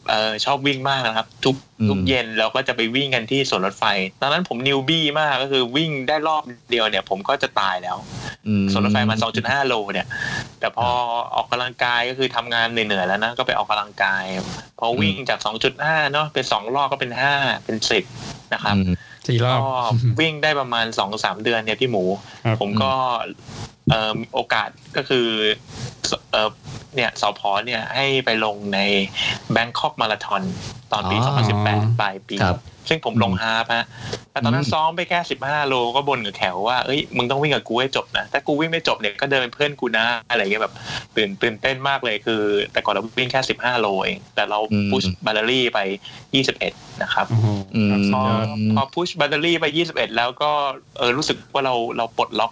[0.09, 3.83] เออชอบวิ่งมากนะครับ ทุกอืมทุกเย็นเราก็จะไปวิ่งกันที่สวนรถไฟ
[4.21, 7.97] ตอนนั้นผมนิวบี้มากก็คือวิ่งได้รอบเดียวเนี่ย ผมก็จะตายแล้ว
[8.47, 10.07] อืมสวนรถไฟมา 2.5 โลเนี่ย
[10.59, 10.87] แต่พอ
[11.35, 14.23] ออกกำลังกายก็คือทำงานเหนื่อยๆแล้วนะ ก็ไปออกกำลังกาย
[14.79, 15.39] พอวิ่งจาก
[15.75, 18.91] 2.5 เนาะเป็น 2 รอบก็เป็น 5 เป็น 10นะครับอืม
[19.27, 19.83] สี่รอบก็
[20.19, 22.03] วิ่งได้ประมาณ2-3เดือนเนี่ยพี่หมู
[22.45, 22.93] ครับผมก็
[23.89, 25.27] เอ่อมีโอกาสก็คือ
[26.95, 28.79] เอ่อเนี่ยสพเนี่ยให้ไปลงใน
[29.55, 30.43] Bangkok Marathon
[30.91, 33.85] ตอนปีอ๋อ2018 ปลายปีครับซึ่งผมลงฮาล์ฟฮะ
[34.31, 40.73] แต่ตอนนั้นอืมซ้อมไปแค่ 15 โลก็บนกับแขวว่า เอ้ย มึงต้องวิ่งกับกูให้จบนะถ้ากูวิ่งไม่จบเนี่ยก็เดินเป็นเพื่อนกูนะ อะไรเงี้ยแบบ
[41.15, 42.41] ตื่นตื่นเต้นมากเลยคือ
[42.71, 45.79] แต่ก่อนเราวิ่งแค่ 15 โลเอง แต่เราอืมพุชบัตเตอรี่ไป
[46.41, 48.21] 21 นะครับโอ้โหอืมพอ
[48.75, 50.51] พอ push แบตเตอรี่ไป 21 แล้วก็
[50.97, 52.51] เออรู้สึกว่าเราเราปลดล็อก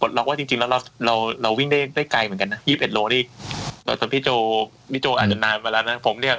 [0.00, 3.22] ปลดล็อกว่าจริงๆแล้วเราเราเราวิ่งได้ได้ไกลเหมือนกันนะยี่สิบเอ็ดโลนี่
[3.86, 4.28] ตอนพี่โจ
[4.92, 6.36] พี่โจอาจจะนานมาแล้วนะผมเนี่ย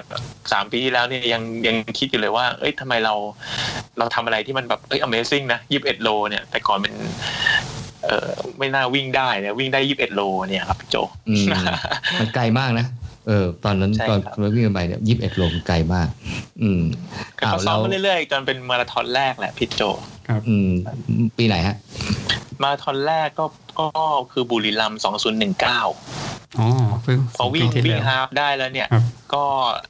[0.51, 3.13] สามปีที่แล้วเนี่ยยังยังคิดอยู่เลยว่า เอ้ยทำไมเรา
[3.97, 6.93] เราทำอะไรที่มันแบบเอ้ย Amazing นะยี่สิบเอ็ดโลเนี่ย แต่ก่อนเป็น
[8.05, 10.95] เออไม่น่าวิ่งได้เนี่ยวิ่งได้ยี่สิบเอ็ดโลเนี่ยครับพี่โจ
[12.19, 12.85] มันไกลมากนะ
[13.27, 16.07] เออตอนนั้นใช่ตอนครับเราวิ่งไปเนี่ยยี่สิบเอ็ดโลไกลมาก
[16.61, 16.81] อืม
[17.39, 19.81] ก็เขาซ้อมมาเรื่อยๆ จนเป็นมาราธอนแรกแหละพี่โจ
[20.47, 20.69] อืม
[21.37, 21.75] ปีไหนฮะ
[22.61, 23.45] มาราธอนแรกก็
[23.79, 23.87] ก็
[24.31, 26.67] คือบุรีรัมย์2019อ๋อ
[27.03, 29.03] เพิ่งพอวิ่งปีที่วิ่งแล้วฮาล์ฟได้แล้วเนี่ยครับ
[29.33, 29.43] ก็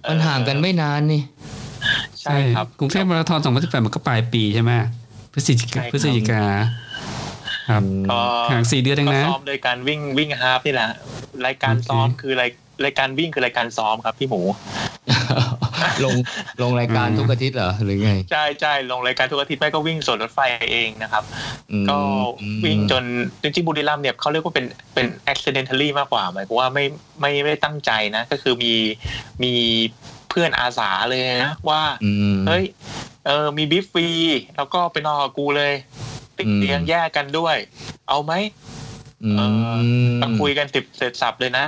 [0.09, 1.21] มันห่างกันไม่นานนี่
[2.21, 4.71] ใช่ครับกรุงเทพมาราธอน2018มันก็ปลายปีใช่ไหม
[5.33, 6.43] พฤศจิกาใช่ครับพฤศจิกา
[7.69, 8.19] ครับก็
[8.51, 10.89] ห่างสี่เดือนเองก็นะซ้อมโดยการวิ่งวิ่งฮาล์ฟนี่แหละ
[11.45, 12.49] รายการโอเคซ้อมคือราย
[12.85, 14.41] รายการวิ่งคือรายการซ้อมครับพี่หมู
[16.03, 16.15] ลง
[16.61, 20.39] ลงรายการทุกอาทิตย์เหรอหรือไงใช่ใช่ลงรายการทุกอาทิตย์ไม่ก็วิ่งสวนรถไฟ
[20.71, 21.23] เองนะครับ
[21.71, 21.97] อืมก็
[22.65, 23.03] วิ่งจน
[23.41, 26.85] จริงๆบุรีรัมย์เนี่ยเขาเรียกว่าเป็นเป็น accidentally มากกว่าหมายความว่าไม่
[27.19, 28.73] ไม่ไม่ได้ตั้งใจนะ ก็คือมี
[29.43, 29.53] มี
[30.29, 32.65] เพื่อนอาสาเลยนะว่าอืมเฮ้ย
[33.25, 34.07] เออมีบิฟฟรี
[34.55, 35.73] แล้วก็ไปนอนกับกูเลย
[36.37, 37.55] ติดอืมเตียงแยกกันด้วย
[38.09, 38.33] เอาไหม
[39.23, 39.41] อืเอ
[40.07, 41.65] มก็คุยกันติดเสร็จสับเลยนะ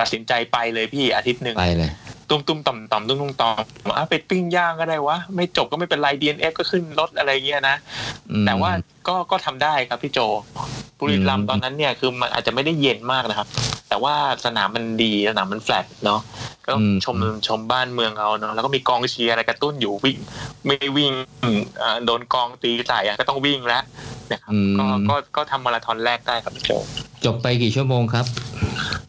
[0.00, 1.90] ตัดสินใจไปเลยพี่อาทิตย์หนึ่งไปเลย
[2.30, 3.50] ตุ้มตุ้มต่อมต่อมตุ้มตุ้มต่อ
[3.88, 7.76] มอะไปปิ้งย่างก็ได้วะ ไม่จบก็ไม่เป็นไร DNF ก็ขึ้นรถอะไรเงี้ยนะ
[8.30, 8.70] อืมแต่ว่า
[9.08, 10.18] ก็ก็ทำได้ครับพี่โจ
[10.98, 13.48] บุรีรัมย์ตอนนั้นเนี่ยคือมันอาจจะไม่ได้เย็นมากนะครับ
[13.88, 16.20] แต่ว่าสนามมันดีสนามมันแฟลตเนาะ
[16.64, 20.18] ก็ต้องชมชมบ้านเมืองเขาเนาะแล้วก็มีกองเชียร์อะไรกระตุ้นอยู่วิ่ง
[20.66, 21.12] ไม่วิ่ง
[21.82, 23.82] อ่าโดนกองตีใส่อะก็ต้องวิ่งแล้ว
[24.32, 26.70] นะครับอืมก็ก็ก็ทำมาราธอนแรกได้ครับพี่โจ
[27.24, 28.26] จบไปกี่ชั่วโมงครับ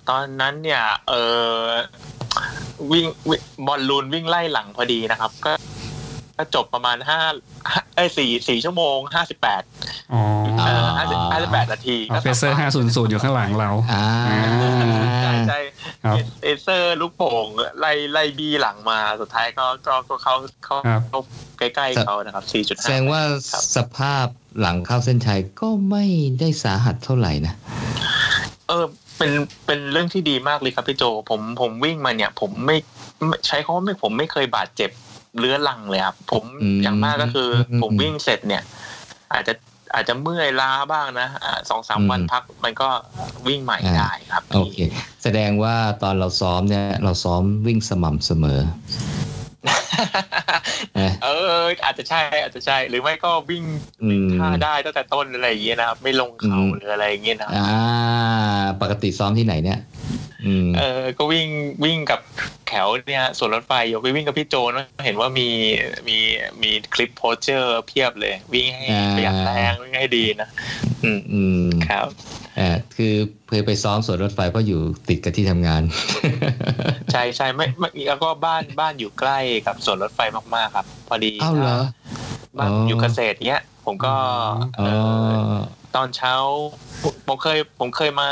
[0.09, 1.13] ตอนนั้นเนี่ย เอ
[1.57, 1.63] อ
[2.91, 5.51] วิ่งวิ่งบอลลูนวิ่งไล่หลังพอดีนะครับ ก็
[6.39, 7.19] ก็จบประมาณห้า
[7.95, 9.63] เอ้ยสี่สี่ชั่วโมงห้าสิบแปด
[10.13, 10.21] อ๋อ
[10.59, 14.03] เออห้าสิบห้าสิบแปดนาที pacer ห้าศูนย์ศูนย์อยู่ข้างหลังเราอ่า
[15.21, 15.59] ใช่ใช่
[16.05, 17.47] ครับเอเซอร์ลูกโป่ง
[17.79, 20.33] ไล่ไล่บีหลังมาสุดท้ายก็ก็ก็เขา
[20.65, 21.19] เขาครับเขา
[21.59, 23.21] ใกล้ๆเขานะครับสี่จุดแสห้าดงว่า
[23.51, 24.27] ครับสภาพ
[24.59, 26.05] หลังเข้าเส้นชัยก็ไม่
[26.39, 27.53] ได้สาหัสเท่าไหร่นะ
[28.67, 28.85] เออ
[29.17, 29.31] เป็น
[29.65, 32.77] เป็นเรื่องที่ดีมากเลยครับพี่โจ ผมผมวิ่งมาเนี่ย ผมไม่
[33.27, 34.91] ไม่ใช้คำว่าไม่ผมไม่เคยบาดเจ็บ
[35.37, 38.63] เรื้อรังเลยครับ ผมอืมอย่างมากก็คืออืมผมวิ่งเสร็จเนี่ย
[39.33, 39.53] อาจจะ
[39.93, 42.89] อาจจะเมื่อยล้าบ้างนะอ่าสองสามอืมวันพักมันก็
[43.47, 44.77] วิ่งใหม่อ่าได้ครับโอเค
[45.23, 48.59] แสดงว่าตอนเราซ้อมเนี่ย เราซ้อมวิ่งสม่ำเสมอ
[50.99, 51.29] นะเอ
[51.61, 53.63] อ อาจจะใช่ อาจจะใช่ หรือไม่ก็วิ่ง
[54.03, 59.98] อืมท่าได้ตั้งแต่ต้นอะไรอย่างเงี้ยนะครับ ไม่ลงเขาอืมหรืออะไรอย่างเงี้ยนะครับอ่า ปกติซ้อมที่ไหนเนี่ยอืม
[60.77, 61.47] เออก็วิ่ง
[61.85, 62.19] วิ่งกับ
[62.67, 65.47] แถวเนี่ยส่วนรถไฟอยู่ไปวิ่งกับพี่โจนะเห็นว่ามี
[66.07, 66.17] มี
[66.61, 70.49] มีคลิปโพสเจอร์เพียบเลย วิ่งให้อ่าประหยัดแรงวิ่งให้ดีนะ
[71.03, 72.07] อืมอืมครับ
[72.59, 73.13] อ่าคือ
[73.47, 75.83] เคยไปซ้อมสวนรถไฟเพราะอยู่ติดกับที่ทำงาน
[77.11, 80.19] ใช่ใช่ไม่ไม่แล้วก็บ้านบ้านอยู่ใกล้กับสวนรถไฟ
[80.55, 81.79] มากๆครับ พอดีเอ้าเหรอ
[82.57, 84.13] บ้านอ๋อออยู่เกษตรเนี้ย ผมก็
[84.79, 85.55] อ๋เอออ
[85.95, 86.33] ตอนเช้า
[87.27, 88.29] ผมเคยผมเคยมา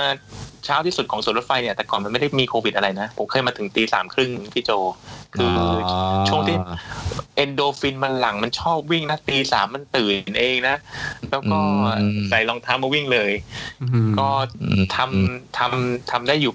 [0.68, 4.72] เช้าที่สุดของสวนรถไฟเนี่ยแต่ก่อนมันไม่ได้มีโควิดอะไรนะ ผมเคยมาถึงตีสามครึ่งพี่โจ
[5.36, 6.58] คืออช่วงที่
[7.36, 10.76] เอนโดฟินมันหลังมันชอบวิ่งนะตีสามมันตื่นเองนะ
[11.30, 11.60] แล้วก็
[12.02, 13.32] อืมใส่รองเท้ามาวิ่งเลย
[13.82, 14.28] อืมก็
[14.62, 16.54] อืมทำทำทำได้อยู่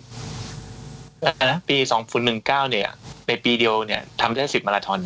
[1.25, 2.89] อะไรนะปีสองพันหนึ่งเก้าเนี่ย
[3.29, 5.01] ในปีเดียวเนี่ยทำได้สิบมาราธอน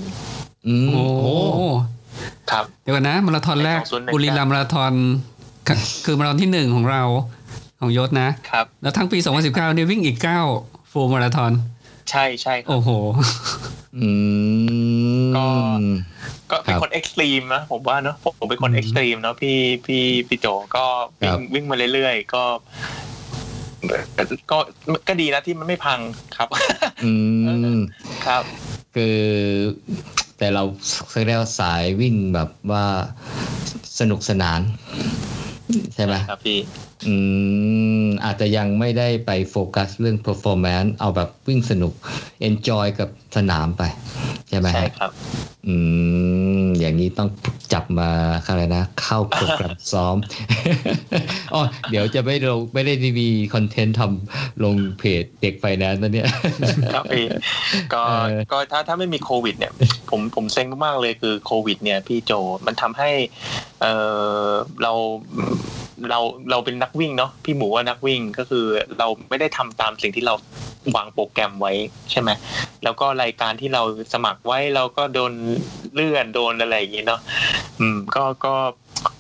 [0.68, 1.36] อืมโอ้โอ้
[2.50, 4.92] ครับ เดี๋ยวก่อนนะมาราธอนแรกใน2019บุรีรัมย์มาราธอน
[5.66, 7.02] คือคือมาราธอนที่หนึ่งของเรา
[7.80, 10.18] ของยศนะครับ แล้วทั้งปี 2019เนี่ยวิ่งอีก
[10.54, 11.52] 9 ฟูลมาราธอน
[12.10, 12.90] ใช่ใช่ครับโอ้โห
[13.98, 14.08] อื
[14.86, 15.46] มก็
[16.50, 20.46] ก็เป็นครับคน extreme นะผมว่าเนอะผมผมเป็นคน extreme เนาะพี่พี่พี่โจ
[20.76, 20.84] ก็
[21.20, 22.42] วิ่ครังบวิ่งมาเรื่อยๆ ก็
[24.50, 24.58] ก็
[25.08, 25.98] ก็ดีนะที่มันไม่พัง
[26.36, 26.48] ครับ
[27.04, 27.12] อื
[27.76, 27.78] ม
[28.26, 28.42] ครับ
[28.94, 29.18] คือ
[30.38, 30.62] แต่เรา
[31.26, 32.84] เรียกว่าสายวิ่งแบบว่า
[33.98, 34.60] สนุกสนาน
[35.94, 36.58] ใช่ไหมครับพี่
[37.06, 37.14] อื
[38.04, 41.92] มอาจจะยังไม่ได้ไปโฟกัสเรื่อง performance เอาแบบวิ่งสนุก
[42.48, 43.82] enjoy กับสนามไป
[44.48, 45.12] ใช่ไหมใช่ฮะครับ
[45.66, 45.74] อื
[46.62, 47.28] ม อย่างนี้ต้อง
[47.72, 48.10] จับมา
[48.46, 50.16] อะไรนะ เข้าโปรแกรมซ้อม
[51.54, 56.28] อ๋อเดี๋ยวจะไม่ลงไม่ได้มีคอนเทนต์ทำลงเพจเด็กไฟแนนซ์นะเนี่ย
[56.94, 57.26] ครับพี่
[57.94, 59.72] ก็เออก็ถ้าถ้าไม่มีโควิด เนี่ย
[60.10, 62.32] ผมผมเซ็งมากๆเลยคือโควิด เนี่ย พี่โจ
[62.66, 63.10] มันทำให้
[63.80, 63.86] เอ
[64.46, 64.50] อ
[64.82, 64.92] เรา
[66.10, 66.18] เรา
[66.50, 68.64] เราเป็นนักวิ่งเนาะพี่หมูว่านักวิ่งก็คือ
[68.98, 70.34] เราไม่ได้ทำตามสิ่งที่เรา
[70.96, 71.72] วางโปรแกรมไว้
[72.10, 72.30] ใช่ไหม
[72.84, 73.82] แล้วก็รายการที่เรา
[74.12, 75.32] สมัครไว้เราก็โดน
[75.94, 77.20] เลื่อนโดนอะไรอย่างงี้เนาะ
[77.80, 78.54] อืมก็ก็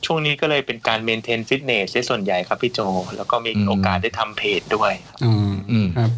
[0.06, 2.80] ช่วงนี้ก็เลยเป็นการเมนเทนฟิตเนสส่วนใหญ่ครับพี่โจ
[3.16, 4.92] แล้วก็มีอืมโอกาสได้ทำเพจด้วย
[5.24, 6.10] อืมอืมครับ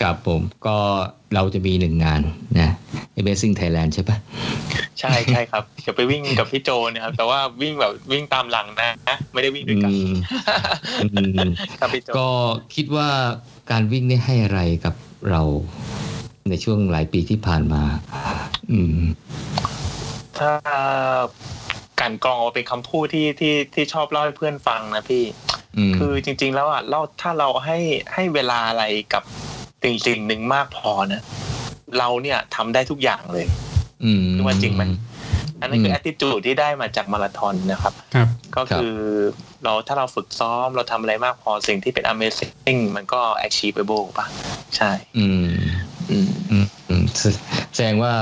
[0.00, 0.76] ครับผมก็
[1.34, 2.20] เราจะมีหนึ่งงาน
[2.60, 2.70] นะ
[3.20, 4.16] Amazing Thailand ใช่ปะ
[5.00, 8.90] ใช่ใช่ครับเดี๋ยวไปวิ่งกับพี่โจเนี่ยครับ แต่ว่าวิ่งแบบวิ่งตามหลังนะ
[9.32, 10.12] ไม่ได้วิ่งด้วยกันอืม
[11.14, 11.48] อืม
[11.80, 12.28] ครับพี่โจก็
[12.74, 13.08] คิดว่า
[13.70, 14.94] การวิ่งนี่ให้อะไรกับ
[15.30, 15.42] เรา
[16.50, 17.82] ในช่วงหลายปีที่ผ่านมา
[18.72, 18.98] อืม
[20.38, 20.52] ถ้า
[22.00, 25.24] การกรองเอาเป็นคำพูดที่ที่ที่ชอบเล่าให้เพื่อนฟังนะพี่
[25.76, 27.78] อืมคือจริง ๆ แล้วอะเราถ้าเราให้
[28.14, 29.22] ให้เวลาอะไรกับ
[29.82, 31.22] สิ่งสิ่งหนึ่งมากพอนะ
[31.98, 33.46] เราเนี่ยทำได้ทุกอย่างเลย
[34.04, 34.84] อืมคิดว่าจริงไหม
[35.60, 38.96] อันนั้นคือมแอ t ติจูดที่ได้มาจากมาราธอนนะครับ ครับ ก็คือ
[39.64, 44.26] เราถ้าเราฝึกซ้อมเราทำอะไรมากพอสิ่งที่เป็น amazing มันก็ achievable ป่ะ
[44.76, 45.46] ใช่ อืม
[46.10, 47.22] อืม อืมอืมแส
[47.74, 48.12] แสดงว่า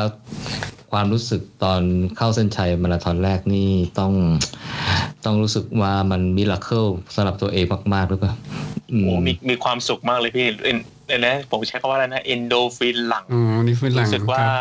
[0.93, 1.83] ความรู้สึกตอน
[2.17, 4.13] เข้าเส้นชัยมาราธอนแรกนี่ต้อง
[5.25, 7.65] ต้องรู้สึกว่ามันมิราเคิลสำหรับตัวเอง
[7.95, 8.33] มากๆหรือเปล่า
[8.93, 10.79] อืมโอ้มีมีความสุขมากเลยพี่เอ็น
[11.09, 14.53] เอ็นนะผมใช้คำว่าอะไรนะเอนโดฟินหลังอ๋อนี่ฟื้นหลังรู้สึกว่าครับ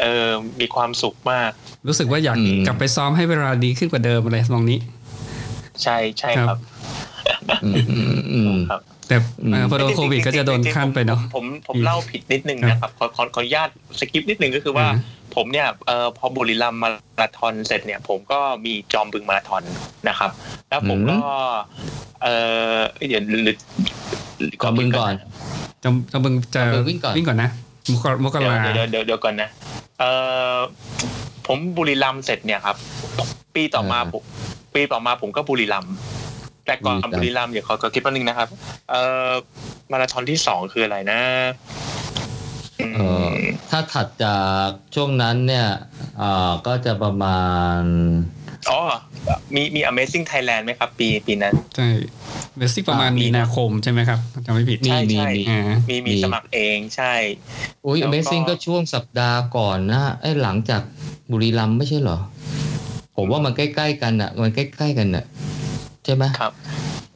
[0.00, 0.28] เออ
[0.60, 1.50] มีความสุขมาก
[1.88, 4.78] รู้สึกว่าอยากอืมกลับไปซ้อมให้เวลาดีขึ้นกว่าเดิมอะไรตรงนี้
[5.82, 6.79] ใช่ใช่คครัรับบอืมอืมอืม
[8.70, 13.68] ครับแต่อืมเอ่อพอโดนโควิดก็จะโดนขั้นไปเนาะผมผมผมอืมเล่าผิดนิดนึงนะครับขอขอขออนุญาต
[14.00, 16.88] สกิปนิดนึงก็คือว่าอ่าผมเนี่ยเอ่อพอบุรีรัมย์มา
[17.20, 19.62] ราธอนเสร็จเนี่ย ผมก็มีจอมบึงมาราธอน
[20.08, 20.30] นะครับ
[20.68, 21.20] แล้วผมก็
[22.22, 22.28] เอ
[22.74, 22.76] อ
[23.08, 23.56] เดี๋ยวหรือ
[24.62, 25.12] ก่อนบึงก่อน
[25.84, 27.50] จำจำบึงจะจำบึงวิ่งก่อนวิ่งก่อนนะ
[27.92, 29.48] มกรมกเดี๋ยวราเดี๋ยวเดี๋ยวเดี๋ยวก่อนนะ
[30.00, 30.04] เอ
[30.54, 30.56] อ
[31.46, 32.76] ผมบุรีรัมย์เสร็จเนี่ยครับ
[33.54, 34.22] ปีต่อมาผม
[34.74, 35.92] ปีต่อมาผมก็บุรีรัมย์
[36.66, 38.48] แต่ก่อนบุรีรัมย์เดี๋ยวขอขอคิดแป๊บนึงนะครับ
[38.90, 38.94] เอ
[39.28, 39.30] อ
[39.92, 41.20] มาราธอนที่สองคืออะไรนะ
[42.80, 43.00] อืมเอ
[43.30, 43.34] อ
[43.70, 45.66] ถ้าถัดจากช่วงนั้นเนี่ย
[46.18, 47.40] เอ่อก็จะประมา
[47.78, 47.80] ณ
[48.70, 48.80] อ๋อ
[49.54, 51.88] มีมี Amazing Thailand ไหมครับ ปีปีนั้น ใช่
[52.56, 57.14] เบสิกประมาณอ่ามีมีนาคมใช่ไหมครับจำไม่ผิด มีใช่มีใช่มีอ่ามีมีสมัครเองใช่
[57.86, 60.82] อุ้ยแล้วก็ Amazing ก็ช่วงสัปดาห์ก่อนนะไอ้หลังจาก
[61.30, 62.18] บุรีรัมย์ไม่ใช่เหรอ
[63.16, 65.24] ผมว่ามันใกล้ ๆ กันอะ มันใกล้ ๆ กันอะ
[65.59, 66.52] ใช่ไหมครับ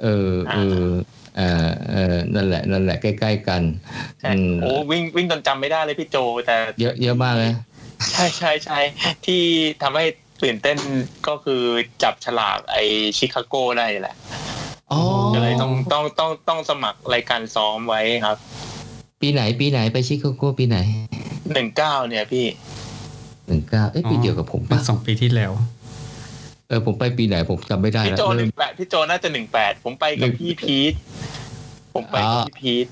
[0.03, 0.89] เออเออ
[1.37, 3.62] เออเออนั่นแหละ นั่นแหละใกล้ๆกัน
[4.21, 6.16] ใช่อืมโอ้วิ่งวิ่งจนจำไม่ได้เลยพี่โจ
[6.47, 7.53] แต่ เยอะเยอะมากเลย
[8.12, 8.79] ใช่ใช่ใช่
[9.27, 9.43] ที่
[9.83, 10.05] ทำให้
[10.43, 10.79] ตื่นเต้น
[11.27, 11.62] ก็คือ
[12.03, 12.77] จับฉลากไอ
[13.19, 14.16] ชิคาโกได้แหละ
[14.93, 15.01] อ๋อ
[15.35, 18.37] ก็เลยต้องต้องต้องต้องสมัครรายการซ้อมไว้ครับ
[19.21, 20.79] ปีไหนปีไหนไปชิคาโกปีไหน
[21.53, 22.47] หนึ่งเก้าเนี่ยพี่
[23.49, 30.94] หนึ่งเก้าเอ้ยปีเดียวกับผมเมื่ปะอสองปีที่แล้วเออผมไปปีไหนผมจำไม่ได้พี่แล้วโจหเริ่นึ่มงแปดพี่โจน่าจะหนึ่งแปดผมไปกับพี่พีท
[31.94, 32.86] ผมไปกับพี่พีท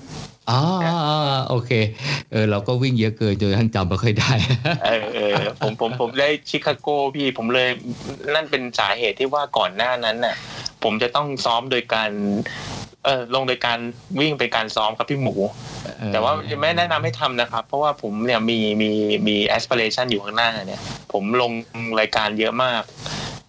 [0.51, 1.71] อ๋ออ๋ออ๋อโอเค
[2.33, 4.33] เออเราก็วิ่งเยอะเกินจนทั้งจำไม่ค่อยได้
[4.85, 7.69] เออเออผมผมผมได้ชิคาโกพี่ผมเลย
[8.35, 10.37] นั่นเป็นสาเหตุที่ว่าก่อนหน้านั้นน่ะ
[10.85, 12.11] ผมจะต้องซ้อมโดยการ
[13.05, 13.79] เออลงโดยการ
[14.21, 15.35] วิ่งเป็นการซ้อมครับพี่หมู
[16.13, 18.91] แต่ว่าไม่แนะนำให้ทำนะครับ เพราะว่าผมเนี่ยมีมี
[19.29, 20.81] มีแอส i r a t i o n อยู่ข้างหน้าเนี่ย
[21.13, 21.53] ผมลง
[22.01, 22.83] รายการเยอะมาก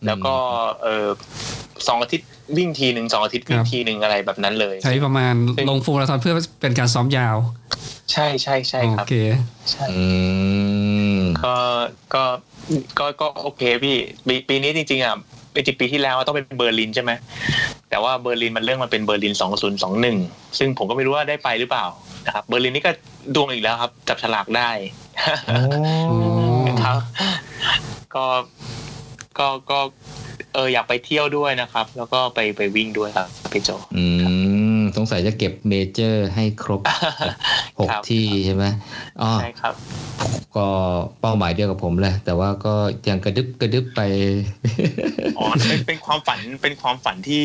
[0.06, 0.34] แล้วก็
[0.84, 1.08] เออ
[1.88, 7.38] สองอาทิตย์วิ่งทีหนึ่งสองอาทิตย์วิ่คงรับทีหนึ่งอะไรแบบนั้นเลย ใช้ประมาณซึ่งลงฟูลมาราธอนเพื่อเป็นการซ้อมยาว
[8.12, 9.16] ใช่ใช่ใช่ครับโอเค
[9.72, 10.04] ใช่อื
[11.18, 11.56] มก็
[12.14, 12.24] ก็
[13.00, 13.98] ก็ก็โอเคพี่
[14.28, 15.16] ปีปีนี้จริงๆอะ
[15.54, 17.12] ปีปีที่แล้วต้องเป็นเบอร์ลินใช่ไหม
[17.90, 20.18] แต่ว่าเบอร์ลินมันเรื่องมันเป็นเบอร์ลินสองศูนย์สองหนึ่ง
[20.58, 21.86] ซึ่งผมก็ไม่รู้ว่าได้ไปหรือเปล่า
[22.26, 22.92] นะครับเบอร์ลินนี่ก็
[23.36, 24.70] ดวงอีกแล้วครับ จับฉลากได้
[25.48, 25.58] โอ้
[26.84, 26.98] ครับ
[28.16, 28.26] ก็
[29.38, 29.80] ก็ก็
[30.54, 34.06] เอออยากไปเที่ยวด้วยนะครับ แล้วก็ไปไปวิ่งด้วยครับพี่โจอื
[34.80, 36.82] มสงสัยจะเก็บ major ให้ครบ
[37.80, 38.66] หกครับที่ใช่ไหม
[39.22, 39.74] อ๋อใช่ครับ
[40.56, 40.68] ก็
[41.22, 42.74] เป้าหมายเดียวกับผมแหละแต่ว่าก็
[43.10, 44.02] ยังกระดึบกระดึบไป
[45.38, 47.44] อ๋อเป็นเป็นความฝันเป็นความฝันที่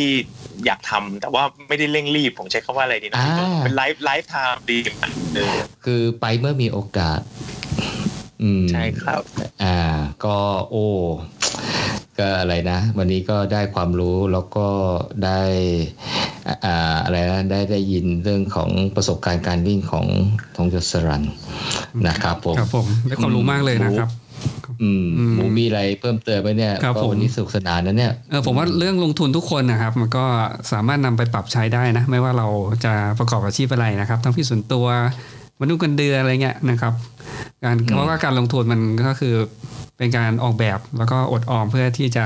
[0.66, 7.20] อยากทำแต่ว่าไม่ได้เร่งรีบผมใช้คำว่าอะไรดีนะพี่โจอ่าเป็น life lifetime dream เออคือไปเมื่อมีโอกาส
[8.43, 9.23] อืมใช่ครับ
[9.62, 9.78] อ่า
[10.24, 10.36] ก็
[10.70, 10.86] โอ้
[12.19, 14.67] ก็อะไรนะ วันนี้ก็ได้ความรู้แล้วก็
[15.25, 15.41] ได้
[16.65, 20.07] อ่าอะไรนะได้ได้ยินเรื่องของประสบการณ์การวิ่งของ
[20.57, 21.23] ทงยศรัน
[22.09, 24.11] นะครับผมครับผมได้ความรู้มากเลยนะครับ
[24.83, 30.25] อืมอืมหมูมีอะไรเพิ่มเติมไหมเนี่ยครับก็ผมวันนี้สนุกสนานนะเนี่ยเออผมว่าเรื่องลงทุนทุกคนนะครับ มันก็
[30.73, 32.49] สามารถนำไปปรับใช้ได้นะ ไม่ว่าเรา
[32.85, 34.87] จะประกอบอาชีพอะไรนะครับ ทั้งพี่ส่วนตัว
[35.61, 36.93] มนุษย์เงินเดือนอะไรเงี้ยนะครับ
[37.65, 39.35] การอืมเพราะว่าการลงทุนมันก็คือ
[39.99, 42.25] เป็นการออกแบบแล้วก็อดออมเพื่อที่จะ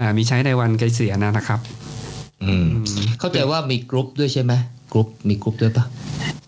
[0.00, 1.60] อ่ามีใช้ในวันเกษียณนะครับ
[2.44, 4.52] อืมอืมเข้าใจว่ามีกรุ๊ปด้วยใช่ไหม
[4.92, 5.84] กรุ๊ปมีกรุ๊ปด้วยปะ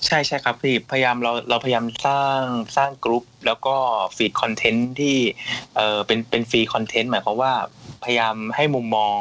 [0.06, 2.40] ใช่ใช่ครับพี่พยายามเราเราพยายามสร้าง
[2.76, 3.74] สร้างกรุ๊ปแล้วก็
[4.16, 5.16] feed content ที่
[5.76, 7.52] เออเป็นเป็น free content หมายความว่า
[8.04, 9.18] พยายามให้มุมมอง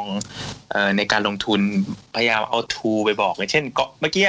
[0.72, 1.60] เอ่อในการลงทุน
[2.14, 4.24] พยายามเอา tool ไปบอกอย่างเช่นก็เมื่อกี้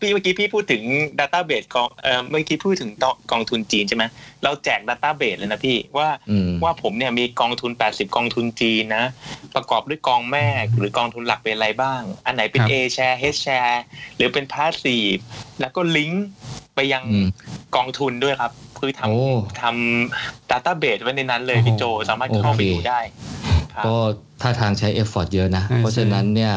[0.00, 0.82] พี่เมื่อกี้พี่พูดถึง
[1.18, 2.90] Database กองเอ่อเมื่อกี้พูดถึง
[3.30, 4.04] กองทุนจีนใช่ไหม
[4.42, 9.04] เราแจก Database เลยนะพี่ว่าอืมว่าผมเนี่ยมีกองทุน 80 กองทุนจีนนะ
[9.54, 10.46] ประกอบด้วยกองแม่
[10.78, 13.78] หรือกองทุนหลักเป็นอะไรบ้าง อันไหนเป็นครับ A share H share
[14.16, 15.20] หรือเป็น passive
[15.60, 16.26] แล้วก็ลิงก์
[16.74, 17.28] ไปไปยังอืม
[17.76, 23.94] กองทุนด้วยครับ คือโอ้ทำทำ database ไว้ในนั้นเลยพี่โจสามารถเข้าไปโอเคดูได้ครับ ก็
[24.42, 26.52] ท่าทางใช้ effort เยอะนะใช่เพราะฉะนั้นเนี่ย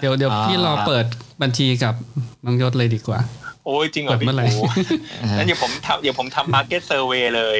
[0.00, 1.04] เดี๋ยวเดี๋ยวอ่าพี่รอเปิด
[1.42, 1.94] บัญชีกับ
[2.44, 3.20] น้องยศเลยดีกว่า
[3.66, 4.64] โอ้ยจริงเหรอเปิดพี่เมื่อไหร่โอ้
[5.38, 7.58] งั้นเดี๋ยวผมทำเดี๋ยวผมทำ market survey เลย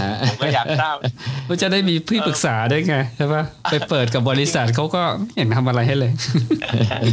[0.00, 0.96] ฮะผมก็อยากทราบ
[1.48, 6.12] ก็จะได้มีพี่ปรึกษาได้ด้วยไงใช่ปะไปเปิดกับบริษัทเขาก็ไม่เห็นทำอะไรให้เลย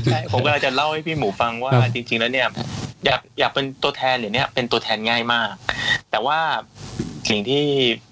[0.05, 2.47] ใช่ผมก็เลยจะเล่าให้พี่หมูฟังว่าครับจริง ๆ แล้วเนี่ย
[3.05, 5.49] อยากอยากเป็นตัวแทนเนี่ยเป็นตัวแทนง่ายมาก
[6.11, 6.39] แต่ว่า
[7.29, 7.63] สิ่งที่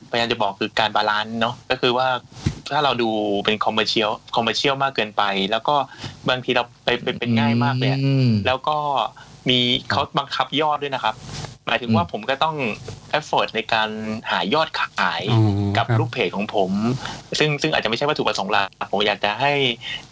[0.10, 2.08] พยายามจะบอกคือการ balance เนาะก็คือว่า
[2.72, 3.10] ถ้าเราดู
[3.46, 5.76] เป็น commercial commercial มากเกินไป แล้วก็
[6.30, 8.78] บางทีเราไปไปเป็นง่ายมากเลยอะอืมแล้วก็
[9.50, 9.60] มี
[9.90, 11.16] เขาบังคับยอดด้วยนะครับ
[11.68, 12.56] หมายถึงว่าอืมผมก็ต้อง
[13.12, 13.90] effort ในการ
[14.32, 15.42] หายอดขายอ๋อ
[15.78, 16.72] กับครับลูกเพจของผม
[17.40, 19.52] ซึ่งซึ่งอาจจะไม่ใช่วัตถุประสงค์หลักผมอยากจะให้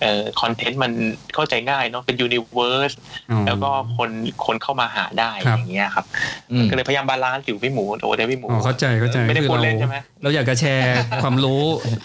[0.01, 0.91] เอ่อ content มัน
[1.33, 2.91] เข้าใจง่ายเนาะเป็นยูนิเว r ร์ส
[3.31, 4.09] อ๋อแล้วก็คน
[4.45, 6.05] คนเข้ามาหาได้ครับอย่างเงี้ยครับ
[6.51, 11.61] อืมก็เลยพยายาม balance อยู่พี่หมูโอ้แต่พี่หมูอ๋อเข้าใจเข้าใจไม่ได้คือพูดเราเล่นใช่ไหมเราอยากจะแชร์ความรู้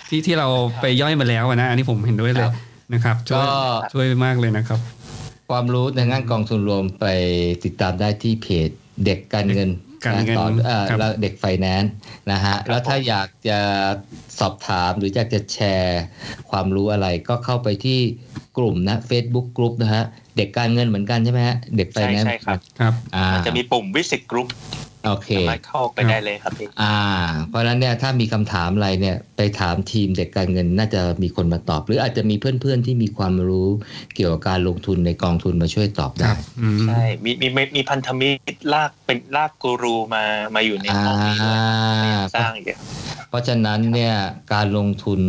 [0.09, 0.49] ที่ที่เรา
[0.81, 2.49] ไปย่อยมาแล้วอะนะอันนี้ผมเห็นด้วยเลย
[2.93, 3.55] นะครับช่วยก็
[3.93, 4.81] ช่วยมากเลยนะครับ
[5.51, 7.05] ความรู้ในงานกองทุนรวมไป
[7.65, 8.71] ติดตามได้ที่เพจ
[9.05, 9.71] เด็กการเงิน
[10.07, 11.93] การเงินต่อเอ่อครับแล้วเด็กไฟแนนซ์
[12.33, 13.59] นะฮะแล้วถ้าอยากจะ
[14.39, 16.03] สอบถามหรืออยากจะแชร์
[16.51, 17.99] ความรู้อะไรก็เข้าไปที่
[18.59, 20.05] กลุ่มนะ Facebook กลุ่มนะฮะ
[20.37, 24.49] เด็กการเงินเหมือนกันใช่ไหมฮะเด็กไฟใช่แนนซ์ใช่ครับครับอ่ามันจะมีปุ่มวิสิตกรุ๊ป
[25.07, 26.99] โอเคสามารถเข้าไปได้เลยครับพี่อ่า
[27.49, 33.69] เพราะฉะนั้นเนี่ยถ้ามีคำถามอะไรเนี่ยไปถามทีมเด็กการเงินน่าจะมีคนมาตอบ หรืออาจจะมีเพื่อนๆที่มีความรู้
[34.15, 40.25] เกี่ยวกับการลงทุนในกองทุนมาช่วยตอบคได้รับอืมใช่มีมีมีมีพันธมิตรลากเป็นลากกูรูมา
[40.55, 41.59] มาอยู่ในอ่าห้องนี้ด้วย
[42.35, 42.79] สร้างเยอะ
[43.29, 44.15] เพราะฉะนั้นเนี่ย
[44.53, 45.21] การลงทุน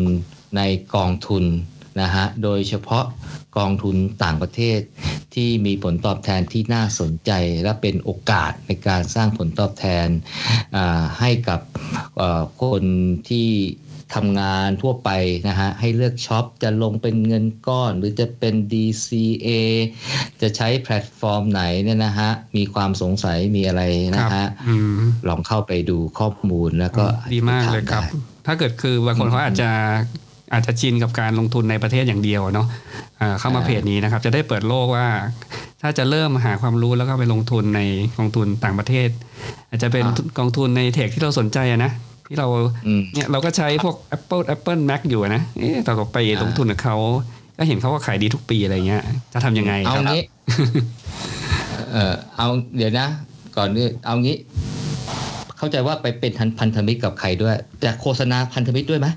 [0.57, 0.61] ใน
[0.95, 1.43] กองทุน
[2.01, 3.05] นะฮะโดยเฉพาะ
[3.57, 4.79] กองทุนต่างประเทศ
[5.35, 7.31] ที่มีผลตอบแทนที่น่าสนใจ
[7.63, 10.07] และเป็นโอกาสในการสร้างผลตอบแทน
[10.75, 11.59] อ่าให้กับ
[12.17, 12.83] เอ่อคน
[13.29, 13.49] ที่
[14.15, 15.09] ทำงานทั่วไป
[15.47, 19.47] นะฮะให้เลือกช็อปจะลงเป็นเงินก้อน หรือจะเป็น DCA
[20.41, 29.71] จะใช้แพลตฟอร์มไหนเนี่ยนะฮะมีความสงสัยมีอะไรนะครับฮะอืมลองเข้าไปดูข้อมูลแล้วก็ดีมากเลยครับถได้ถ้าเกิดคือบางคนเขาอาจจะ
[30.53, 32.67] อาจจะชินกับการลงทุนในประเทศอย่างเดียวเนาะ
[33.21, 35.07] อ่าเข้ามาอ่าเพจนี้นะครับ จะได้เปิดโลกว่า
[35.81, 37.81] ถ้าจะเริ่มหาความรู้แล้วก็ไปลงทุนใน
[38.17, 39.09] กองทุนต่างประเทศ
[39.69, 40.05] อาจจะเป็น
[40.37, 41.91] กองทุนในเทคที่เราสนใจอะนะ
[42.27, 42.47] ที่เรา
[42.87, 46.95] อืมเนี่ยเราก็ใช้พวก Apple Apple Mac อยู่อะนะเอ๊ะแต่เราไปลงทุนกับเขา
[47.57, 49.03] ก็เห็นเขาว่าขายดีทุกปีอะไรเงี้ย
[49.33, 50.23] จะทำยังไงเอาครับงี้
[51.93, 52.47] เออเอา
[52.77, 53.07] เดี๋ยวนะ
[53.57, 54.37] ก่อนนี้เอางี้
[55.57, 59.07] เข้าใจว่าไปเป็นพันธมิตรกับใครด้วยแต่โฆษณาพันธมิตรด้วยไหม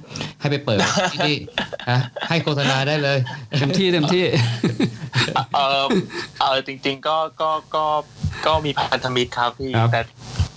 [0.41, 0.81] ให้ไปเปิด
[1.13, 1.37] ที่นี่
[1.91, 3.19] ฮะให้โฆษณาได้เลย
[3.59, 4.25] เต็มที่เต็มที่
[5.55, 5.87] เออ
[6.41, 7.85] เออจริง ๆ ก็ก็ก็
[8.47, 10.01] ก็มีพันธมิตรครับพี่ครับแต่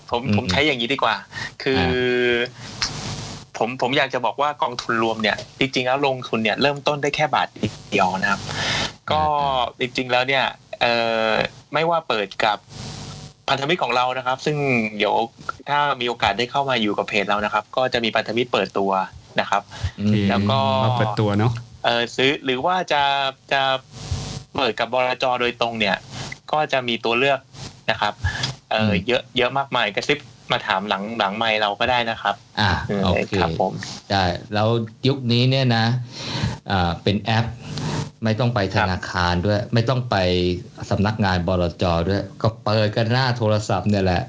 [0.10, 1.16] ผมอืมผมใช้อย่างนี้ดีกว่า
[1.64, 1.94] คืออ
[3.58, 7.48] ผมผมอยากจะบอกว่ากองทุนรวมเนี่ย จริงๆแล้วลงทุนเนี่ยเริ่มต้นได้แค่บาท
[7.90, 8.42] เดียวนะครับ
[9.12, 9.22] ก็
[9.80, 10.46] จริงๆแล้วเนี่ย
[10.82, 10.86] เอ
[11.30, 11.32] อ
[11.74, 12.58] ไม่ว่าเปิดกับ
[13.50, 14.58] พันธมิตรของเรานะครับ ซึ่ง
[14.98, 15.16] เดี๋ยว
[15.70, 18.92] ถ้ามีโอกาสได้เข้ามาอยู่กับเพจเรานะครับ ก็จะมีพันธมิตรเปิดตัว
[19.40, 19.62] นะครับ
[20.00, 21.52] อืมแล้วก็มาเปิดตัวเนาะ
[21.86, 23.04] เออซื้อหรือว่าจะ
[23.52, 23.62] จะ
[24.56, 25.98] เปิดกับบลจโดยตรงเนี่ย
[26.52, 27.40] ก็จะมีตัวเลือก
[27.92, 28.14] นะครับ
[28.72, 30.20] เออมเยอะเยอะมากมายกระซิบ
[30.52, 33.74] มาถามหลังหลังไมค์เราก็ได้นะครับ อ่าเออโอเคครับผม
[34.12, 34.68] ได้แล้ว
[35.08, 35.86] ยุคนี้เนี่ยนะ
[36.72, 37.46] อ่าเป็นแอป
[38.24, 40.16] ไม่ต้องไปธนาคารด้วย ไม่ต้องไป
[40.90, 44.24] สำนักงานบลจด้วย ก็เปิดกันหน้าโทรศัพท์เนี่ยแหละ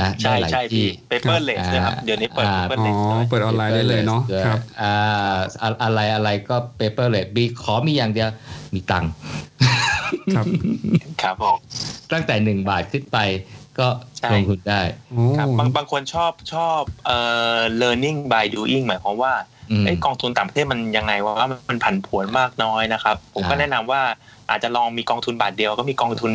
[0.00, 2.92] นะใช่ได้หลายใช่ที่พี่ paper less นะครับเดี๋ยวนี้เปิดอ่า paper อ๋อ
[3.24, 8.28] less เปิดออนไลน์ได้เลยเนาะด้วยครับอ่าอะอะไรอะไรก็ paperless มีขอมีอย่างเดียว
[8.74, 9.10] มีตังค์
[10.34, 10.46] ครับ
[11.22, 11.56] ครับผม
[12.12, 13.18] ตั้งแต่หนึ่งบาทขึ้นไป
[13.78, 13.88] ก็
[14.18, 14.80] ใช่ลงทุนได้
[15.10, 17.18] โอ้ครับบางบางคนชอบชอบเอ่
[17.56, 24.02] อ learning by doing หมายความว่าอืม ไอ้กองทุนต่างประเทศมันยังไงวะว่ามันผันผวนมากน้อยนะครับ ผมก็อ่าแนะนำว่า
[24.50, 26.32] อาจจะลองมีกองทุนบาทเดียวก็มีกองทุน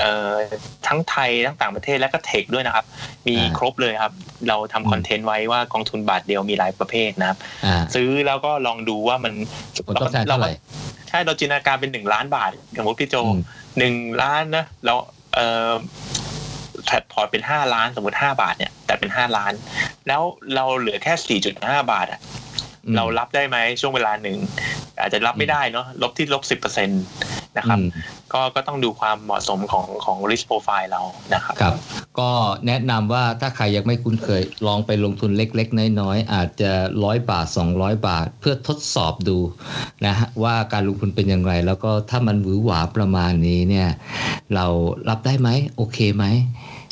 [0.00, 0.30] เอ่อ
[0.86, 2.84] ทั้งไทยทั้งต่างประเทศและก็เทคด้วยนะครับ
[3.28, 4.12] มีครบเลยครับ
[4.48, 9.32] เราทำคอนเทนต์ไว้ว่ากองทุนบาทเดียวมีหลายประเภทนะครับอ่าซื้อแล้วก็ลองดูว่ามัน
[9.86, 10.52] ผลตอบแทนเท่าไหร่
[11.08, 13.40] ใช่เราจินตนาการเป็นหนึ่งล้านบาทสมมติพี่โจอืม
[13.78, 14.94] หนึ่งล้านนะเรา
[15.34, 15.72] เอ่อ
[16.84, 19.52] แพลตพอร์ตเป็นห้าล้านสมมติห้าบาทเนี่ยแต่เป็นห้าล้าน
[20.08, 20.22] แล้ว
[20.54, 22.47] เราเหลือแค่สี่จุดห้าบาทอะอืม
[22.96, 24.38] เรารับได้ไหมช่วงเวลาหนึ่ง
[25.00, 27.02] อาจจะรับไม่ได้เนาะลบที่ลบสิบเปอร์เซ็นต์
[27.58, 27.88] นะครับอืม
[28.32, 31.02] ก็ก็ต้องดูความเหมาะสมของของ risk profile เรา
[31.34, 31.74] นะครับครับ
[32.18, 32.30] ก็
[32.66, 36.72] แนะนำว่าถ้าใครยังไม่คุ้นเคย ลองไปลงทุนเล็ก ๆ น้อยๆอาจจะ
[37.04, 37.46] ร้อยบาท
[37.76, 39.38] 200 บาท เพื่อทดสอบดู
[40.06, 43.88] นะฮะว่าการลงทุนเป็นอย่างไร แล้วก็ถ้ามันหวือหวาประมาณนี้เนี่ย
[44.54, 44.66] เรา
[45.08, 46.24] รับได้ไหมโอเคไหม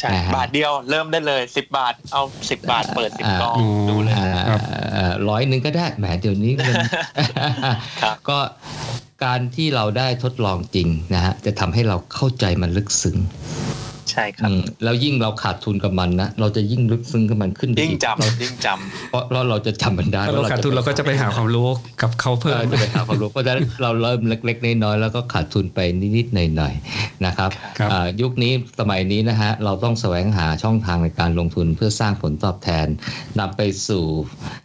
[0.01, 4.60] ใช่นะฮะบาทเดียวเริ่มได้เลยสิบบาท เอาสิบบาทเปิดสิบกองอืมดูเลยอ่าครับ
[4.93, 6.74] เอ่อร้อยหนึ่งก็ได้แหมเดี๋ยวนี้มัน
[8.02, 8.39] ครับก็
[9.24, 13.16] การที่เราได้ทดลองจริงนะฮะจะทำให้เราเข้าใจมันลึกซึ้ง
[14.10, 18.68] ใช่ครับอืมแล้วยิ่งเราขาดทุนกับมันนะเราจะยิ่งลึกซึ้งกับมันขึ้นไปยิ่งอีกจำยิ่งจ
[19.10, 21.68] เพราะเพราะเราจะจำมันได้ถ้าเราขาดทุนเราก็จะไปหาความรู้
[22.02, 25.78] กับเขาเพิ่เอมอจะไปหาความรู้เพราะฉะนั้นเราเริ่มเล็ก ๆ น้อยๆแล้วก็ขาดทุนไป
[26.16, 32.86] นิดๆหน่อยๆนะครับครับอ่ายุคนี้สมัยนี้นะฮะเราต้องแสวงหาช่องทางในการลงทุนเพื่อสร้างผลตอบแทน
[33.38, 34.04] นำไปสู่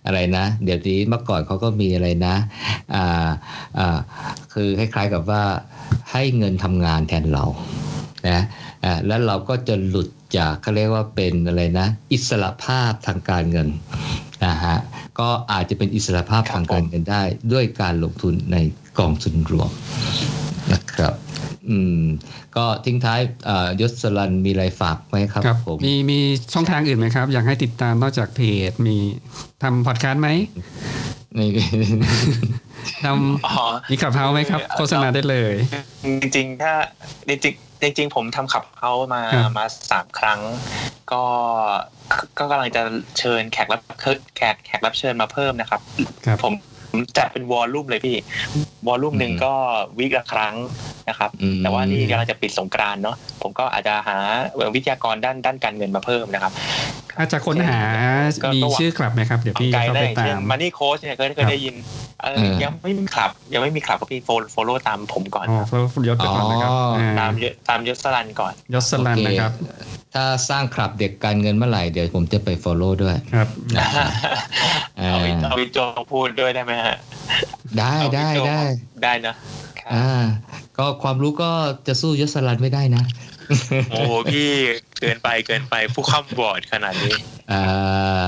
[0.05, 2.35] อะไรนะ เดี๋ยวนี้เมื่อก่อนเขาก็มีอะไรนะ
[2.95, 3.29] อ่า
[3.79, 3.99] อ่า
[4.53, 5.43] คือคล้ายๆกับว่า
[6.11, 7.45] ให้เงินทำงานแทนเรา
[8.29, 8.41] นะ
[8.83, 13.67] อ่าแล้วเราก็จะหลุดจากเขาเรียกว่าเป็นอะไรนะ อิสระภาพทางการเงิน
[14.45, 14.77] นะฮะ
[15.19, 17.21] ก็อาจจะเป็นอิสระภาพทางการเงินได้
[17.53, 18.57] ด้วยการลงทุนใน
[18.99, 19.69] กองทุนรวม
[20.73, 21.13] นะครับ
[21.69, 22.03] อืม
[22.55, 26.19] ก็ทิ้งท้ายเอ่อยศสลันมีอะไรฝากไหมครับครับผมมีมี
[26.53, 28.97] ช่องทางอื่นไหมครับ อยากให้ติดตามนอกจากเพจมี
[29.63, 30.45] ทำพอดแคสต์ไหมนี่
[33.03, 35.53] ทำอ๋อำมีขับเฮาไหมครับ โฆษณาได้เลย
[36.21, 36.73] จริงๆ ถ้า
[37.29, 40.39] จริงๆจริงๆผมทำขับเขามาครับมาสามครั้ง
[41.11, 41.23] ก็
[42.37, 42.81] ก็กำลังจะ
[43.17, 43.81] เชิญแขกรับ
[44.37, 45.81] แขกแขกรับเชิญมาเพิ่มนะครับ
[46.25, 46.53] ครับผม
[46.89, 48.17] ผมจัดเป็นวอลลุ่มเลยพี่
[48.87, 49.53] วอลลุ่มหนึ่งอืมก็
[49.97, 50.55] วีคละครั้ง
[51.11, 54.17] นะครับอืมแต่ว่านี่กำลังจะปิดสงกรานต์เนาะผมก็อาจจะหา
[54.75, 56.51] วิทยากรด้านด้านการเงินมาเพิ่มนะครับ
[57.17, 57.79] อาจจะค้นหา
[58.43, 61.75] ก็มีก็ว่าชื่อคลับไหมครับ เดี๋ยวพี่ไกลเข้าได้ไปเช่ตานมมันนี่โค้ชเนี่ยเคยเคยได้ยิน
[62.21, 73.47] เออเออยังไม่มีคลับ ยังไม่มีคลับก็พี่โฟโฟโล่ตามผมก่อนอ๋อเพิ่มยศไปก่อนนะครับอ๋ออ่าตามยศตามยศสลันก่อนยศสลันนะครับโอเคถ้าสร้างคลับเด็กการเงินเมื่อไหร่เดี๋ยวผมจะไป follow ด้วยครับ
[74.97, 75.77] เอาวิเอาวิโจ
[76.11, 76.97] พูดด้วยได้ไหมฮะ
[77.77, 78.61] ได้เอาได้วิโจได้
[79.03, 79.35] ได้นะ
[79.93, 80.07] อ่า
[80.77, 81.51] ก็ความรู้ก็
[81.87, 83.03] จะสู้ยศสลันไม่ได้นะ
[83.91, 84.01] โอ้
[84.31, 84.51] พี่
[85.01, 87.15] เกินไปเกินไปผู้ข้ามบอร์ดขนาดนี้
[87.51, 88.27] อ่า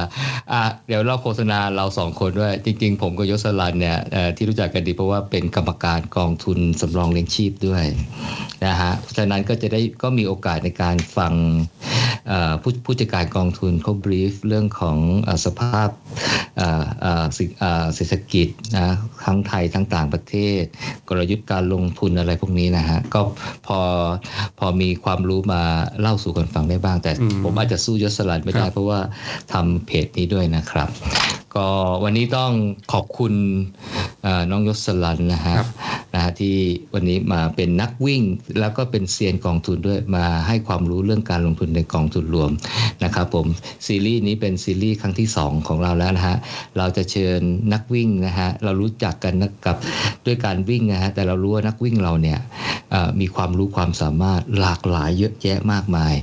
[0.51, 3.97] อ่าเดี๋ยวเราโฆษณาเราสองคนด้วย จริง ๆ ผมกับยศรันเนี่ย
[4.35, 7.85] ที่รู้จักกันดีเพราะว่าเป็นกรรมการกองทุนสำรองเลี้ยงชีพด้วย
[8.65, 11.33] นะฮะเพราะฉะนั้นก็จะได้ก็มีโอกาสในการฟัง
[12.61, 14.97] ผู้ผู้จัดการกองทุนเขาบรีฟเรื่องของ
[15.27, 15.89] อสภาพ
[16.57, 18.47] เอ่อเอ่อสิ่งเอ่อเศรษฐกิจ
[18.77, 18.89] นะ
[19.25, 20.63] ทั้งไทยทั้งต่างประเทศ
[21.09, 23.21] กลยุทธ์การลงทุนอะไรพวกนี้นะฮะก็
[23.67, 23.79] พอ
[24.59, 25.63] พอมีความรู้มา
[25.99, 28.99] เล่าสู่กันฟังได้บ้าง แต่อืมผมอาจจะสู้ยศรันไม่ได้ครับเพราะว่า
[29.53, 30.89] ทำเพจนี้ด้วยนะครับ
[31.55, 31.67] ก็
[32.03, 32.51] วันนี้ต้อง
[32.93, 33.33] ขอบคุณ
[34.23, 35.67] เอ่อน้องยศรันนะฮะครับ
[36.13, 36.55] นะฮะที่
[36.93, 38.21] วันนี้มาเป็นนักวิ่ง
[38.59, 42.51] แล้วก็เป็นเซียนกองทุนด้วยมาให้ความรู้เรื่องการลงทุนในกองทุนรวม
[43.03, 43.47] นะครับผม
[43.87, 46.37] ซีรีส์นี้เป็นซีรีส์ครั้งที่ 2 ของเราแล้วนะฮะ
[46.77, 47.41] เราจะเชิญ
[47.73, 49.77] นักวิ่งนะฮะเรารู้จักกันนะกับ
[50.25, 52.39] ด้วยการวิ่งนะฮะแต่เรารู้ว่านักวิ่งเราเนี่ย
[52.91, 56.13] เอ่อมีความรู้ความสามารถหลากหลายเยอะแยะมากมาย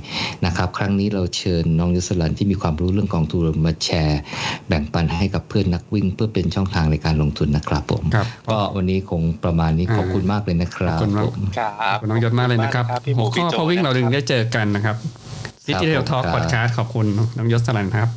[0.45, 4.19] นะครับครั้งนี้เราเชิญน้องยศรันที่มีความรู้เรื่องกองทุนรวมมาแชร์
[4.67, 14.95] แบ่งปันให้กับเพื่อนนักวิ่ง เพื่อเป็นช่องทางในการลงทุนนะครับผมครับก็วันนี้คงประมาณนี้อ่าขอบคุณมากเลยนะครับขอบคุณมากผมครับขอบคุณน้องยศมากเลยนะครับพี่หหัมูวพี่ข้อโจพอวิ่งเราถึงนะคบได้เจอกันนะครับ
[15.65, 17.05] City Tail Talk ครับ Podcast ขอบคุณ
[17.37, 18.09] น้องยศสลันครับ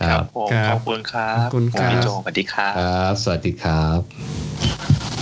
[0.00, 5.17] คครัรับบผมครับขอบคุณครับขอบคุณครับพี่โจสวัสดีครับครับ สวัสดีครับ